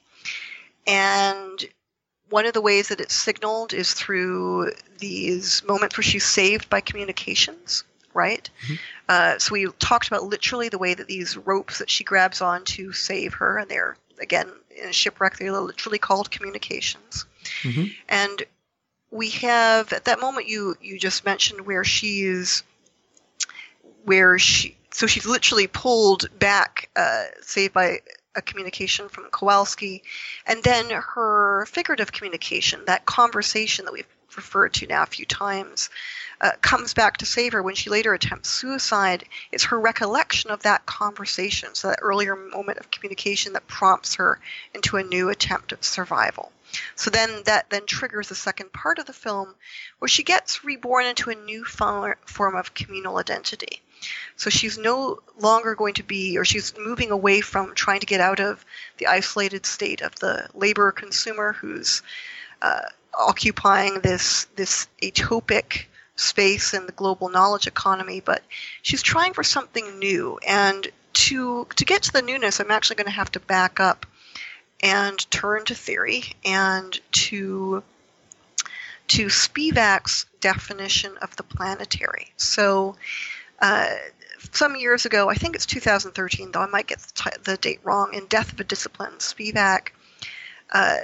And 0.87 1.64
one 2.31 2.47
of 2.47 2.55
the 2.55 2.61
ways 2.61 2.89
that 2.89 3.01
it's 3.01 3.14
signaled 3.14 3.73
is 3.73 3.93
through 3.93 4.73
these 4.99 5.62
moments 5.64 5.97
where 5.97 6.03
she's 6.03 6.27
saved 6.27 6.69
by 6.69 6.81
communications, 6.81 7.85
right? 8.14 8.48
Mm-hmm. 8.64 8.74
Uh, 9.09 9.38
so 9.38 9.52
we 9.52 9.66
talked 9.78 10.09
about 10.09 10.24
literally 10.24 10.68
the 10.68 10.78
way 10.78 10.94
that 10.94 11.06
these 11.06 11.36
ropes 11.36 11.78
that 11.78 11.90
she 11.90 12.04
grabs 12.04 12.40
on 12.40 12.64
to 12.64 12.92
save 12.92 13.34
her, 13.34 13.59
and 13.59 13.70
they're, 13.70 13.96
again, 14.20 14.50
in 14.70 14.88
a 14.88 14.92
shipwreck, 14.92 15.36
they're 15.36 15.52
literally 15.52 15.98
called 15.98 16.30
communications. 16.30 17.26
Mm-hmm. 17.62 17.86
And 18.09 18.42
we 19.11 19.30
have 19.30 19.92
at 19.92 20.04
that 20.04 20.20
moment 20.20 20.48
you 20.48 20.76
you 20.82 20.98
just 20.98 21.24
mentioned 21.24 21.62
where 21.62 21.84
she's 21.84 22.62
where 24.04 24.38
she 24.38 24.76
so 24.90 25.06
she's 25.06 25.26
literally 25.26 25.66
pulled 25.66 26.26
back, 26.38 26.90
uh, 26.96 27.24
saved 27.42 27.74
by 27.74 28.00
a 28.34 28.42
communication 28.42 29.09
from 29.09 29.28
Kowalski, 29.30 30.02
and 30.46 30.62
then 30.62 30.90
her 30.90 31.66
figurative 31.66 32.12
communication, 32.12 32.84
that 32.86 33.04
conversation 33.04 33.84
that 33.84 33.92
we've 33.92 34.06
referred 34.37 34.74
to 34.74 34.87
now 34.87 35.03
a 35.03 35.07
few 35.07 35.26
times, 35.26 35.91
uh, 36.41 36.53
comes 36.61 36.95
back 36.95 37.16
to 37.16 37.26
save 37.26 37.53
her 37.53 37.62
when 37.62 37.74
she 37.74 37.91
later 37.91 38.14
attempts 38.14 38.51
suicide. 38.51 39.24
It's 39.51 39.64
her 39.64 39.81
recollection 39.81 40.51
of 40.51 40.62
that 40.62 40.87
conversation, 40.87 41.74
so 41.74 41.89
that 41.89 41.99
earlier 42.03 42.37
moment 42.37 42.79
of 42.79 42.91
communication 42.91 43.55
that 43.55 43.66
prompts 43.66 44.14
her 44.16 44.41
into 44.74 44.97
a 44.97 45.03
new 45.03 45.31
attempt 45.31 45.72
at 45.72 45.85
survival. 45.85 46.53
So 46.97 47.11
then 47.11 47.43
that 47.45 47.70
then 47.70 47.87
triggers 47.87 48.29
the 48.29 48.35
second 48.35 48.72
part 48.72 48.99
of 48.99 49.07
the 49.07 49.12
film 49.12 49.55
where 49.99 50.09
she 50.09 50.22
gets 50.22 50.64
reborn 50.64 51.07
into 51.07 51.31
a 51.31 51.35
new 51.35 51.64
form 51.64 52.57
of 52.57 52.74
communal 52.74 53.16
identity. 53.16 53.81
So 54.37 54.51
she's 54.51 54.79
no 54.79 55.18
longer 55.39 55.74
going 55.74 55.95
to 55.95 56.03
be, 56.03 56.39
or 56.39 56.45
she's 56.45 56.76
moving 56.79 57.11
away 57.11 57.41
from 57.41 57.74
trying 57.74 58.01
to 58.01 58.07
get 58.07 58.20
out 58.20 58.39
of 58.39 58.64
the 58.99 59.07
isolated 59.07 59.66
state 59.66 60.03
of 60.03 60.14
the 60.16 60.49
labor 60.55 60.93
consumer 60.93 61.55
who's 61.55 62.03
uh, 62.62 62.83
occupying 63.19 64.01
this 64.01 64.45
this 64.57 64.89
atopic 65.03 65.85
space 66.16 66.75
in 66.75 66.87
the 66.87 66.93
global 66.93 67.29
knowledge 67.29 67.66
economy, 67.66 68.21
but 68.21 68.43
she's 68.83 69.03
trying 69.03 69.33
for 69.33 69.45
something 69.45 69.99
new. 69.99 70.39
And 70.47 70.89
to 71.14 71.66
to 71.77 71.85
get 71.85 72.03
to 72.05 72.12
the 72.12 72.23
newness, 72.23 72.61
I'm 72.61 72.71
actually 72.71 72.97
going 72.97 73.07
to 73.07 73.12
have 73.12 73.33
to 73.33 73.41
back 73.41 73.81
up 73.81 74.07
and 74.81 75.31
turn 75.31 75.64
to 75.66 75.75
theory 75.75 76.23
and 76.45 76.99
to 77.12 77.83
to 79.09 79.27
Spivak's 79.27 80.27
definition 80.41 81.16
of 81.23 81.35
the 81.37 81.43
planetary. 81.43 82.33
So, 82.37 82.97
uh, 83.61 83.95
some 84.53 84.77
years 84.77 85.07
ago, 85.07 85.31
I 85.31 85.35
think 85.35 85.57
it's 85.57 85.66
2013, 85.66 86.53
though 86.53 86.61
I 86.61 86.66
might 86.66 86.87
get 86.87 86.99
the, 87.01 87.12
t- 87.14 87.37
the 87.43 87.57
date 87.57 87.81
wrong, 87.83 88.12
in 88.12 88.27
Death 88.27 88.53
of 88.53 88.61
a 88.61 88.64
Discipline, 88.64 89.12
Spivak 89.19 89.89
uh, 90.73 90.99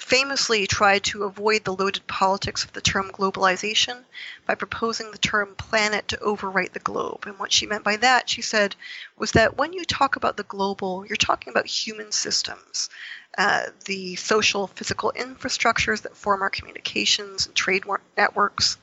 famously 0.00 0.66
tried 0.66 1.04
to 1.04 1.24
avoid 1.24 1.64
the 1.64 1.74
loaded 1.74 2.06
politics 2.06 2.64
of 2.64 2.72
the 2.72 2.80
term 2.80 3.10
globalization 3.10 3.98
by 4.46 4.54
proposing 4.54 5.10
the 5.10 5.18
term 5.18 5.54
planet 5.56 6.08
to 6.08 6.16
overwrite 6.16 6.72
the 6.72 6.78
globe. 6.80 7.24
And 7.26 7.38
what 7.38 7.52
she 7.52 7.66
meant 7.66 7.84
by 7.84 7.96
that, 7.96 8.28
she 8.28 8.42
said, 8.42 8.74
was 9.16 9.32
that 9.32 9.56
when 9.56 9.72
you 9.72 9.84
talk 9.84 10.16
about 10.16 10.36
the 10.36 10.42
global, 10.42 11.04
you're 11.06 11.16
talking 11.16 11.50
about 11.50 11.66
human 11.66 12.12
systems, 12.12 12.88
uh, 13.36 13.66
the 13.84 14.16
social, 14.16 14.66
physical 14.68 15.12
infrastructures 15.14 16.02
that 16.02 16.16
form 16.16 16.42
our 16.42 16.50
communications 16.50 17.46
and 17.46 17.54
trade 17.54 17.84
networks. 18.16 18.78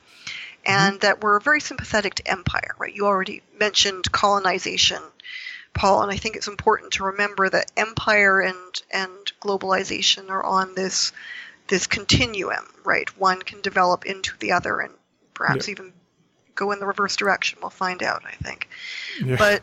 And 0.64 0.94
mm-hmm. 0.94 1.00
that 1.00 1.22
we're 1.22 1.40
very 1.40 1.60
sympathetic 1.60 2.16
to 2.16 2.28
empire, 2.28 2.74
right? 2.78 2.94
You 2.94 3.06
already 3.06 3.42
mentioned 3.58 4.10
colonization 4.10 5.00
Paul, 5.78 6.02
and 6.02 6.10
I 6.10 6.16
think 6.16 6.34
it's 6.34 6.48
important 6.48 6.94
to 6.94 7.04
remember 7.04 7.48
that 7.48 7.70
empire 7.76 8.40
and 8.40 8.82
and 8.90 9.32
globalization 9.40 10.28
are 10.28 10.44
on 10.44 10.74
this 10.74 11.12
this 11.68 11.86
continuum, 11.86 12.66
right? 12.84 13.08
One 13.16 13.40
can 13.40 13.60
develop 13.60 14.04
into 14.04 14.36
the 14.40 14.52
other, 14.52 14.80
and 14.80 14.92
perhaps 15.34 15.68
yeah. 15.68 15.72
even 15.72 15.92
go 16.56 16.72
in 16.72 16.80
the 16.80 16.86
reverse 16.86 17.14
direction. 17.14 17.60
We'll 17.60 17.70
find 17.70 18.02
out, 18.02 18.24
I 18.26 18.32
think. 18.42 18.68
Yeah. 19.24 19.36
But 19.36 19.62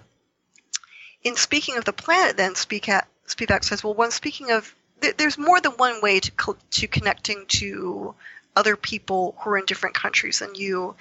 in 1.22 1.36
speaking 1.36 1.76
of 1.76 1.84
the 1.84 1.92
planet, 1.92 2.38
then 2.38 2.56
Speak- 2.56 2.86
Spivak 3.28 3.66
says, 3.66 3.84
well, 3.84 3.94
when 3.94 4.12
speaking 4.12 4.52
of, 4.52 4.74
there's 5.18 5.38
more 5.38 5.60
than 5.60 5.74
one 5.74 6.00
way 6.02 6.22
to 6.22 6.58
to 6.72 6.88
connecting 6.88 7.46
to 7.48 8.16
other 8.56 8.78
people 8.78 9.36
who 9.40 9.50
are 9.50 9.58
in 9.58 9.66
different 9.66 9.96
countries 9.96 10.40
than 10.40 10.56
you, 10.56 10.96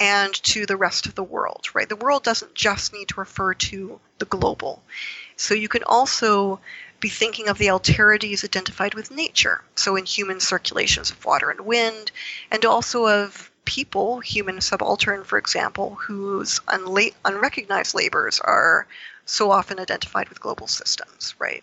and 0.00 0.32
to 0.44 0.66
the 0.66 0.76
rest 0.76 1.06
of 1.06 1.14
the 1.14 1.22
world, 1.22 1.68
right? 1.74 1.88
The 1.88 1.96
world 1.96 2.22
doesn't 2.22 2.54
just 2.54 2.92
need 2.92 3.08
to 3.08 3.20
refer 3.20 3.54
to 3.54 4.00
the 4.18 4.24
global. 4.24 4.82
So 5.36 5.54
you 5.54 5.68
can 5.68 5.84
also 5.84 6.60
be 7.00 7.08
thinking 7.08 7.48
of 7.48 7.58
the 7.58 7.68
alterities 7.68 8.44
identified 8.44 8.94
with 8.94 9.10
nature, 9.10 9.62
so 9.76 9.96
in 9.96 10.04
human 10.04 10.40
circulations 10.40 11.10
of 11.10 11.24
water 11.24 11.50
and 11.50 11.60
wind, 11.60 12.10
and 12.50 12.64
also 12.64 13.06
of 13.06 13.50
people, 13.64 14.18
human 14.20 14.60
subaltern, 14.60 15.22
for 15.24 15.38
example, 15.38 15.94
whose 15.94 16.58
unla- 16.60 17.14
unrecognized 17.24 17.94
labors 17.94 18.40
are 18.40 18.86
so 19.26 19.50
often 19.50 19.78
identified 19.78 20.28
with 20.28 20.40
global 20.40 20.66
systems, 20.66 21.34
right? 21.38 21.62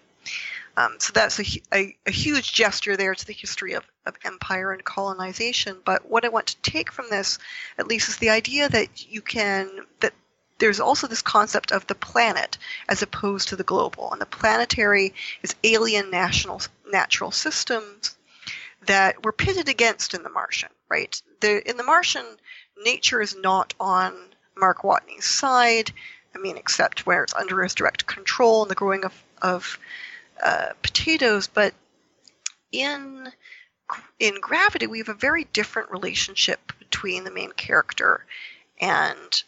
Um, 0.78 0.96
so 1.00 1.14
that's 1.14 1.40
a, 1.40 1.46
a, 1.74 1.96
a, 2.06 2.12
huge 2.12 2.52
gesture 2.52 2.98
there 2.98 3.16
to 3.16 3.26
the 3.26 3.34
history 3.34 3.74
of, 3.74 3.86
of 4.06 4.16
empire 4.26 4.74
and 4.74 4.84
colonization. 4.84 5.78
But 5.86 6.10
what 6.10 6.26
I 6.26 6.30
want 6.30 6.48
to 6.48 6.62
take 6.70 6.92
from 6.92 7.06
this, 7.10 7.40
at 7.78 7.88
least, 7.88 8.10
is 8.10 8.18
the 8.18 8.30
idea 8.30 8.68
that 8.68 9.10
you 9.10 9.22
can, 9.22 9.70
that 10.02 10.14
there's 10.60 10.82
also 10.82 11.08
this 11.08 11.22
concept 11.22 11.72
of 11.72 11.88
the 11.88 11.96
planet 11.96 12.58
as 12.90 13.02
opposed 13.02 13.50
to 13.50 13.56
the 13.56 13.64
global. 13.64 14.12
And 14.12 14.20
the 14.20 14.26
planetary 14.26 15.14
is 15.44 15.56
alien 15.64 16.10
national, 16.10 16.62
natural 16.92 17.32
systems 17.32 18.18
that 18.86 19.24
we're 19.24 19.32
pitted 19.32 19.70
against 19.70 20.14
in 20.14 20.24
The 20.24 20.30
Martian, 20.30 20.70
right? 20.90 21.20
The, 21.40 21.68
in 21.68 21.78
The 21.78 21.84
Martian, 21.84 22.26
nature 22.84 23.22
is 23.22 23.36
not 23.36 23.74
on 23.80 24.14
Mark 24.58 24.84
Watney's 24.84 25.26
side. 25.26 25.92
I 26.36 26.40
mean, 26.40 26.58
except 26.58 27.06
where 27.06 27.24
it's 27.24 27.34
under 27.34 27.64
his 27.64 27.76
direct 27.76 28.06
control 28.06 28.64
and 28.64 28.72
the 28.72 28.76
growing 28.76 29.06
of, 29.06 29.24
of 29.42 29.80
uh, 30.42 30.70
potatoes, 30.82 31.48
but 31.48 31.74
in 32.72 33.32
in 34.20 34.40
Gravity, 34.42 34.88
we 34.88 34.98
have 34.98 35.10
a 35.10 35.14
very 35.14 35.46
different 35.46 35.92
relationship 35.92 36.72
between 36.80 37.24
the 37.24 37.32
main 37.32 37.52
character 37.52 38.26
and 38.82 39.44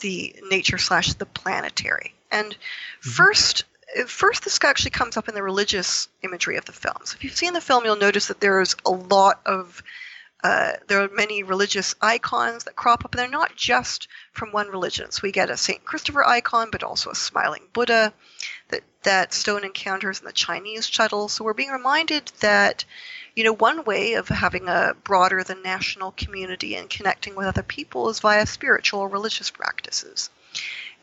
the 0.00 0.34
nature 0.50 0.78
slash 0.78 1.14
the 1.14 1.26
planetary. 1.26 2.14
And 2.30 2.50
mm-hmm. 2.50 3.10
first, 3.10 3.64
first 4.06 4.44
this 4.44 4.58
actually 4.64 4.90
comes 4.90 5.16
up 5.16 5.28
in 5.28 5.34
the 5.34 5.42
religious 5.42 6.08
imagery 6.22 6.56
of 6.56 6.64
the 6.64 6.72
film. 6.72 6.96
So 7.04 7.14
if 7.14 7.24
you've 7.24 7.36
seen 7.36 7.52
the 7.52 7.60
film, 7.60 7.84
you'll 7.84 7.96
notice 7.96 8.26
that 8.28 8.40
there's 8.40 8.74
a 8.84 8.90
lot 8.90 9.40
of 9.46 9.82
uh, 10.42 10.72
there 10.88 11.00
are 11.00 11.08
many 11.08 11.42
religious 11.42 11.94
icons 12.02 12.64
that 12.64 12.76
crop 12.76 13.02
up, 13.02 13.14
and 13.14 13.18
they're 13.18 13.28
not 13.28 13.56
just 13.56 14.08
from 14.32 14.52
one 14.52 14.68
religion. 14.68 15.10
So 15.10 15.20
we 15.22 15.32
get 15.32 15.48
a 15.48 15.56
Saint 15.56 15.82
Christopher 15.86 16.22
icon, 16.22 16.68
but 16.70 16.82
also 16.82 17.10
a 17.10 17.14
smiling 17.14 17.62
Buddha 17.72 18.12
that 18.68 18.82
that 19.04 19.32
Stone 19.32 19.64
encounters 19.64 20.20
in 20.20 20.26
the 20.26 20.32
Chinese 20.32 20.86
shuttle. 20.86 21.28
So 21.28 21.44
we're 21.44 21.54
being 21.54 21.70
reminded 21.70 22.30
that, 22.40 22.84
you 23.36 23.44
know, 23.44 23.52
one 23.52 23.84
way 23.84 24.14
of 24.14 24.28
having 24.28 24.68
a 24.68 24.94
broader 25.04 25.42
than 25.42 25.62
national 25.62 26.12
community 26.12 26.74
and 26.74 26.90
connecting 26.90 27.34
with 27.34 27.46
other 27.46 27.62
people 27.62 28.08
is 28.08 28.20
via 28.20 28.46
spiritual 28.46 29.00
or 29.00 29.08
religious 29.08 29.50
practices. 29.50 30.30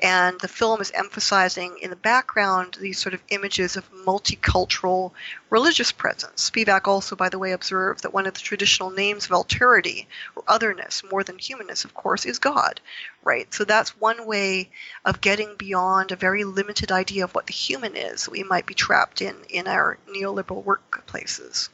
And 0.02 0.40
the 0.40 0.48
film 0.48 0.82
is 0.82 0.92
emphasizing 0.96 1.78
in 1.80 1.92
the 1.92 1.96
background 1.96 2.76
these 2.80 3.00
sort 3.00 3.14
of 3.14 3.22
images 3.30 3.78
of 3.78 3.92
multicultural 3.94 5.12
religious 5.52 5.92
presence. 5.92 6.50
Spivak 6.50 6.88
also, 6.88 7.16
by 7.16 7.30
the 7.30 7.38
way, 7.38 7.52
observed 7.52 8.02
that 8.02 8.14
one 8.14 8.26
of 8.26 8.34
the 8.34 8.40
traditional 8.40 8.90
names 8.90 9.26
of 9.26 9.32
alterity 9.32 10.08
or 10.36 10.44
otherness, 10.48 11.04
more 11.12 11.24
than 11.24 11.38
humanness, 11.38 11.86
of 11.86 11.94
course, 11.94 12.26
is 12.26 12.40
God, 12.40 12.82
right? 13.24 13.54
So 13.54 13.64
that's 13.64 14.00
one 14.00 14.26
way 14.26 14.72
of 15.06 15.22
getting 15.22 15.56
beyond 15.56 16.12
a 16.12 16.16
very 16.16 16.46
limited 16.46 16.92
idea 16.92 17.24
of 17.24 17.36
what 17.36 17.46
the 17.46 17.54
human 17.54 17.96
is 17.96 18.28
we 18.28 18.42
might 18.42 18.66
be 18.66 18.74
trapped 18.74 19.22
in 19.22 19.36
in 19.50 19.68
our 19.68 20.00
neoliberal 20.10 20.64
workplaces. 20.64 21.70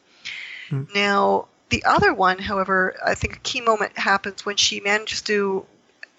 Mm. 0.69 0.93
Now, 0.93 1.47
the 1.69 1.85
other 1.85 2.13
one, 2.13 2.39
however, 2.39 2.95
I 3.05 3.15
think 3.15 3.37
a 3.37 3.39
key 3.39 3.61
moment 3.61 3.97
happens 3.97 4.45
when 4.45 4.57
she 4.57 4.79
manages 4.79 5.21
to 5.23 5.65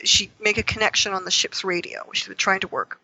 she 0.05 0.31
make 0.41 0.59
a 0.59 0.63
connection 0.63 1.13
on 1.13 1.25
the 1.25 1.31
ship's 1.31 1.65
radio, 1.65 2.03
which 2.07 2.25
she's 2.25 2.37
trying 2.37 2.61
to 2.61 2.69
work. 2.69 3.01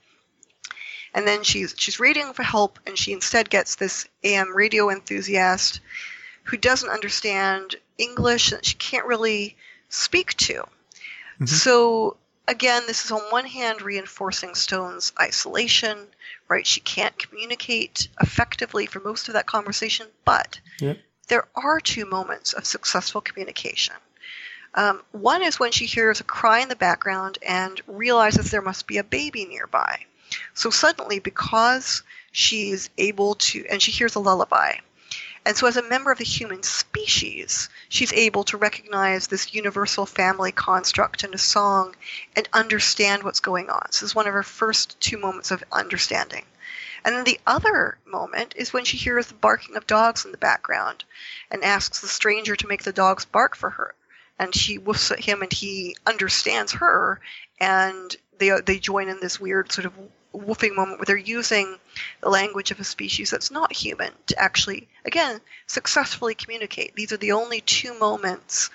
And 1.12 1.26
then 1.26 1.44
she's 1.44 1.74
she's 1.78 1.98
radioing 1.98 2.34
for 2.34 2.42
help, 2.42 2.78
and 2.86 2.98
she 2.98 3.12
instead 3.12 3.48
gets 3.48 3.76
this 3.76 4.08
AM 4.24 4.54
radio 4.54 4.90
enthusiast 4.90 5.80
who 6.44 6.56
doesn't 6.56 6.90
understand 6.90 7.76
English 7.98 8.52
and 8.52 8.64
she 8.64 8.74
can't 8.74 9.06
really 9.06 9.56
speak 9.88 10.34
to. 10.34 10.54
Mm-hmm. 10.54 11.46
So 11.46 12.16
again, 12.46 12.82
this 12.86 13.04
is 13.04 13.10
on 13.10 13.20
one 13.30 13.46
hand 13.46 13.82
reinforcing 13.82 14.54
Stone's 14.54 15.12
isolation, 15.18 15.98
right? 16.48 16.66
She 16.66 16.80
can't 16.80 17.16
communicate 17.18 18.08
effectively 18.20 18.86
for 18.86 19.00
most 19.00 19.28
of 19.28 19.34
that 19.34 19.46
conversation, 19.46 20.06
but 20.24 20.60
yep. 20.80 20.98
there 21.28 21.48
are 21.54 21.80
two 21.80 22.04
moments 22.04 22.52
of 22.52 22.66
successful 22.66 23.20
communication. 23.20 23.94
Um, 24.76 25.02
one 25.12 25.42
is 25.42 25.60
when 25.60 25.70
she 25.70 25.86
hears 25.86 26.20
a 26.20 26.24
cry 26.24 26.60
in 26.60 26.68
the 26.68 26.74
background 26.74 27.38
and 27.46 27.80
realizes 27.86 28.50
there 28.50 28.60
must 28.60 28.88
be 28.88 28.98
a 28.98 29.04
baby 29.04 29.44
nearby. 29.44 30.04
So 30.52 30.70
suddenly, 30.70 31.20
because 31.20 32.02
she's 32.32 32.90
able 32.98 33.36
to, 33.36 33.64
and 33.70 33.80
she 33.80 33.92
hears 33.92 34.16
a 34.16 34.20
lullaby, 34.20 34.78
and 35.46 35.56
so 35.56 35.66
as 35.66 35.76
a 35.76 35.82
member 35.82 36.10
of 36.10 36.18
the 36.18 36.24
human 36.24 36.62
species, 36.62 37.68
she's 37.88 38.12
able 38.14 38.44
to 38.44 38.56
recognize 38.56 39.26
this 39.26 39.54
universal 39.54 40.06
family 40.06 40.50
construct 40.50 41.22
in 41.22 41.34
a 41.34 41.38
song 41.38 41.94
and 42.34 42.48
understand 42.52 43.22
what's 43.22 43.40
going 43.40 43.70
on. 43.70 43.92
So 43.92 44.04
this 44.04 44.10
is 44.10 44.14
one 44.14 44.26
of 44.26 44.32
her 44.32 44.42
first 44.42 44.98
two 45.00 45.18
moments 45.18 45.50
of 45.50 45.62
understanding. 45.70 46.46
And 47.04 47.14
then 47.14 47.24
the 47.24 47.40
other 47.46 47.98
moment 48.06 48.54
is 48.56 48.72
when 48.72 48.86
she 48.86 48.96
hears 48.96 49.26
the 49.26 49.34
barking 49.34 49.76
of 49.76 49.86
dogs 49.86 50.24
in 50.24 50.32
the 50.32 50.38
background 50.38 51.04
and 51.50 51.62
asks 51.62 52.00
the 52.00 52.08
stranger 52.08 52.56
to 52.56 52.66
make 52.66 52.82
the 52.82 52.92
dogs 52.92 53.26
bark 53.26 53.54
for 53.54 53.70
her 53.70 53.94
and 54.38 54.54
she 54.54 54.78
woofs 54.78 55.10
at 55.10 55.20
him 55.20 55.42
and 55.42 55.52
he 55.52 55.96
understands 56.06 56.72
her 56.72 57.20
and 57.60 58.16
they 58.38 58.50
they 58.64 58.78
join 58.78 59.08
in 59.08 59.20
this 59.20 59.40
weird 59.40 59.70
sort 59.70 59.86
of 59.86 59.92
woofing 60.34 60.74
moment 60.74 60.98
where 60.98 61.06
they're 61.06 61.16
using 61.16 61.76
the 62.20 62.28
language 62.28 62.70
of 62.70 62.80
a 62.80 62.84
species 62.84 63.30
that's 63.30 63.50
not 63.50 63.72
human 63.72 64.12
to 64.26 64.36
actually 64.38 64.88
again 65.04 65.40
successfully 65.66 66.34
communicate 66.34 66.94
these 66.96 67.12
are 67.12 67.16
the 67.18 67.32
only 67.32 67.60
two 67.60 67.96
moments 67.98 68.70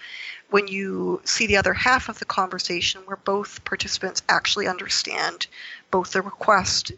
when 0.50 0.68
you 0.68 1.22
see 1.26 1.48
the 1.48 1.58
other 1.58 1.74
half 1.74 2.10
of 2.10 2.18
the 2.20 2.26
conversation 2.26 3.02
where 3.06 3.18
both 3.18 3.64
participants 3.66 4.24
actually 4.30 4.68
understand 4.68 5.48
both 5.92 6.12
the 6.12 6.22
request 6.22 6.92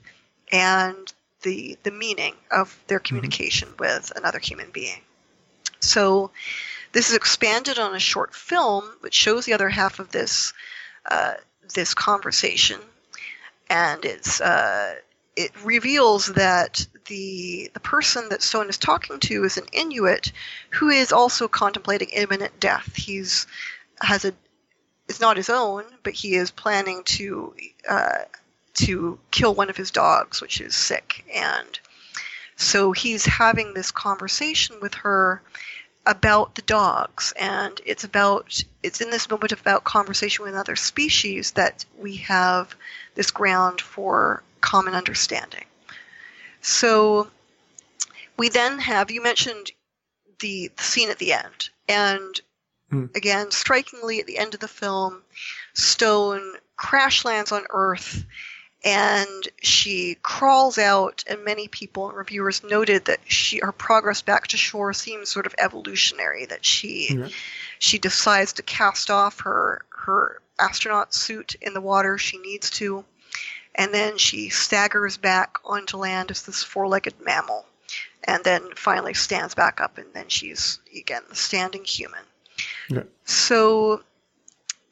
and 0.51 1.13
the 1.41 1.77
the 1.81 1.91
meaning 1.91 2.35
of 2.51 2.77
their 2.87 2.99
mm-hmm. 2.99 3.07
communication 3.07 3.67
mm-hmm. 3.69 3.79
with 3.79 4.11
another 4.15 4.39
human 4.39 4.69
being 4.71 5.01
so 5.79 6.29
this 6.91 7.09
is 7.09 7.15
expanded 7.15 7.79
on 7.79 7.95
a 7.95 7.99
short 7.99 8.35
film, 8.35 8.85
which 9.01 9.13
shows 9.13 9.45
the 9.45 9.53
other 9.53 9.69
half 9.69 9.99
of 9.99 10.11
this 10.11 10.53
uh, 11.09 11.35
this 11.73 11.93
conversation, 11.93 12.79
and 13.69 14.03
it's 14.05 14.41
uh, 14.41 14.95
it 15.35 15.51
reveals 15.63 16.27
that 16.33 16.85
the 17.05 17.71
the 17.73 17.79
person 17.79 18.29
that 18.29 18.41
Stone 18.41 18.69
is 18.69 18.77
talking 18.77 19.19
to 19.19 19.43
is 19.43 19.57
an 19.57 19.65
Inuit 19.71 20.31
who 20.71 20.89
is 20.89 21.11
also 21.11 21.47
contemplating 21.47 22.09
imminent 22.09 22.59
death. 22.59 22.95
He's 22.95 23.47
has 24.01 24.25
a 24.25 24.33
it's 25.07 25.19
not 25.19 25.37
his 25.37 25.49
own, 25.49 25.83
but 26.03 26.13
he 26.13 26.35
is 26.35 26.51
planning 26.51 27.03
to 27.05 27.55
uh, 27.87 28.23
to 28.73 29.19
kill 29.31 29.53
one 29.55 29.69
of 29.69 29.77
his 29.77 29.91
dogs, 29.91 30.41
which 30.41 30.61
is 30.61 30.75
sick, 30.75 31.25
and 31.33 31.79
so 32.55 32.91
he's 32.91 33.25
having 33.25 33.73
this 33.73 33.91
conversation 33.91 34.77
with 34.81 34.93
her 34.93 35.41
about 36.05 36.55
the 36.55 36.61
dogs 36.63 37.31
and 37.39 37.79
it's 37.85 38.03
about 38.03 38.63
it's 38.81 39.01
in 39.01 39.11
this 39.11 39.29
moment 39.29 39.51
about 39.51 39.83
conversation 39.83 40.43
with 40.43 40.55
other 40.55 40.75
species 40.75 41.51
that 41.51 41.85
we 41.99 42.15
have 42.15 42.75
this 43.13 43.29
ground 43.29 43.79
for 43.79 44.41
common 44.61 44.95
understanding 44.95 45.65
so 46.61 47.29
we 48.37 48.49
then 48.49 48.79
have 48.79 49.11
you 49.11 49.21
mentioned 49.21 49.71
the, 50.39 50.71
the 50.75 50.83
scene 50.83 51.09
at 51.09 51.19
the 51.19 51.33
end 51.33 51.69
and 51.87 52.41
mm. 52.91 53.15
again 53.15 53.51
strikingly 53.51 54.19
at 54.19 54.25
the 54.25 54.39
end 54.39 54.55
of 54.55 54.59
the 54.59 54.67
film 54.67 55.21
stone 55.75 56.53
crash 56.77 57.23
lands 57.23 57.51
on 57.51 57.63
earth 57.69 58.25
and 58.83 59.47
she 59.61 60.17
crawls 60.23 60.77
out 60.77 61.23
and 61.27 61.43
many 61.43 61.67
people 61.67 62.09
and 62.09 62.17
reviewers 62.17 62.63
noted 62.63 63.05
that 63.05 63.19
she 63.25 63.59
her 63.59 63.71
progress 63.71 64.21
back 64.21 64.47
to 64.47 64.57
shore 64.57 64.93
seems 64.93 65.29
sort 65.29 65.45
of 65.45 65.55
evolutionary 65.59 66.45
that 66.45 66.65
she 66.65 67.15
yeah. 67.15 67.27
she 67.79 67.99
decides 67.99 68.53
to 68.53 68.63
cast 68.63 69.09
off 69.09 69.41
her 69.41 69.85
her 69.89 70.41
astronaut 70.59 71.13
suit 71.13 71.55
in 71.61 71.73
the 71.73 71.81
water 71.81 72.17
she 72.17 72.37
needs 72.39 72.69
to 72.69 73.03
and 73.75 73.93
then 73.93 74.17
she 74.17 74.49
staggers 74.49 75.17
back 75.17 75.57
onto 75.63 75.97
land 75.97 76.31
as 76.31 76.43
this 76.43 76.63
four-legged 76.63 77.13
mammal 77.23 77.65
and 78.23 78.43
then 78.43 78.63
finally 78.75 79.13
stands 79.13 79.53
back 79.53 79.79
up 79.79 79.97
and 79.97 80.07
then 80.13 80.27
she's 80.27 80.79
again 80.97 81.21
the 81.29 81.35
standing 81.35 81.83
human 81.83 82.23
yeah. 82.89 83.03
so 83.25 84.01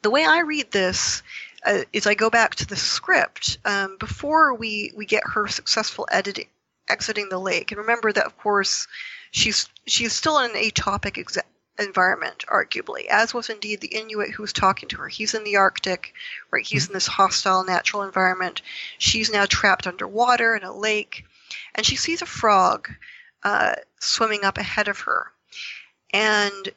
the 0.02 0.10
way 0.10 0.24
i 0.24 0.40
read 0.40 0.70
this 0.70 1.22
uh, 1.64 1.82
is 1.92 2.06
I 2.06 2.14
go 2.14 2.30
back 2.30 2.54
to 2.56 2.66
the 2.66 2.76
script 2.76 3.58
um, 3.64 3.96
before 3.98 4.54
we 4.54 4.92
we 4.96 5.06
get 5.06 5.22
her 5.26 5.46
successful 5.48 6.06
editing 6.10 6.46
exiting 6.88 7.28
the 7.28 7.38
lake, 7.38 7.70
and 7.70 7.78
remember 7.78 8.12
that 8.12 8.26
of 8.26 8.36
course 8.38 8.86
she's 9.30 9.68
she's 9.86 10.12
still 10.12 10.38
in 10.38 10.50
an 10.50 10.56
atopic 10.56 11.38
environment, 11.78 12.44
arguably, 12.48 13.06
as 13.06 13.32
was 13.32 13.48
indeed 13.48 13.80
the 13.80 13.88
Inuit 13.88 14.30
who 14.30 14.42
was 14.42 14.52
talking 14.52 14.88
to 14.90 14.98
her. 14.98 15.08
He's 15.08 15.34
in 15.34 15.44
the 15.44 15.56
Arctic, 15.56 16.14
right? 16.50 16.66
He's 16.66 16.88
in 16.88 16.92
this 16.92 17.06
hostile 17.06 17.64
natural 17.64 18.02
environment. 18.02 18.62
She's 18.98 19.32
now 19.32 19.46
trapped 19.46 19.86
underwater 19.86 20.54
in 20.56 20.62
a 20.62 20.76
lake, 20.76 21.24
and 21.74 21.86
she 21.86 21.96
sees 21.96 22.22
a 22.22 22.26
frog 22.26 22.88
uh, 23.42 23.76
swimming 23.98 24.44
up 24.44 24.58
ahead 24.58 24.88
of 24.88 25.00
her, 25.00 25.32
and 26.12 26.68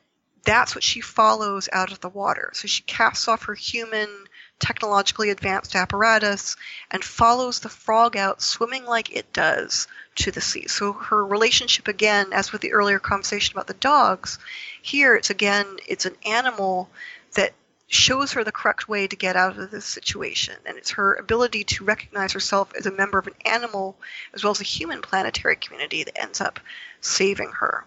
that's 0.45 0.75
what 0.75 0.84
she 0.84 1.01
follows 1.01 1.69
out 1.71 1.91
of 1.91 2.01
the 2.01 2.09
water. 2.09 2.51
So 2.53 2.67
she 2.67 2.84
casts 2.84 3.27
off 3.27 3.43
her 3.45 3.55
human 3.55 4.22
technologically 4.64 5.30
advanced 5.30 5.76
apparatus 5.76 6.55
and 6.89 7.03
follows 7.03 7.59
the 7.59 7.68
frog 7.68 8.16
out 8.16 8.41
swimming 8.41 8.86
like 8.86 9.14
it 9.14 9.34
does 9.34 9.88
to 10.16 10.32
the 10.32 10.39
sea. 10.39 10.68
So 10.70 10.93
her 10.93 11.26
relationship 11.26 11.89
again, 11.89 12.32
as 12.32 12.53
with 12.53 12.61
the 12.61 12.72
earlier 12.72 12.99
conversation 12.99 13.53
about 13.53 13.68
the 13.68 13.74
dogs, 13.74 14.39
here 14.82 15.16
it's 15.16 15.30
again 15.30 15.66
it's 15.86 16.05
an 16.05 16.16
animal 16.26 16.89
that 17.36 17.51
shows 17.88 18.32
her 18.32 18.45
the 18.45 18.53
correct 18.53 18.88
way 18.88 19.05
to 19.05 19.18
get 19.18 19.36
out 19.36 19.59
of 19.59 19.70
this 19.70 19.86
situation. 19.86 20.55
And 20.66 20.78
it's 20.78 20.91
her 20.91 21.14
ability 21.16 21.66
to 21.66 21.84
recognize 21.84 22.32
herself 22.32 22.72
as 22.74 22.86
a 22.86 22.91
member 22.91 23.20
of 23.20 23.28
an 23.28 23.36
animal 23.43 23.97
as 24.34 24.45
well 24.45 24.51
as 24.51 24.61
a 24.61 24.64
human 24.64 25.01
planetary 25.01 25.57
community 25.57 26.05
that 26.05 26.22
ends 26.22 26.39
up 26.39 26.61
saving 27.01 27.49
her. 27.49 27.84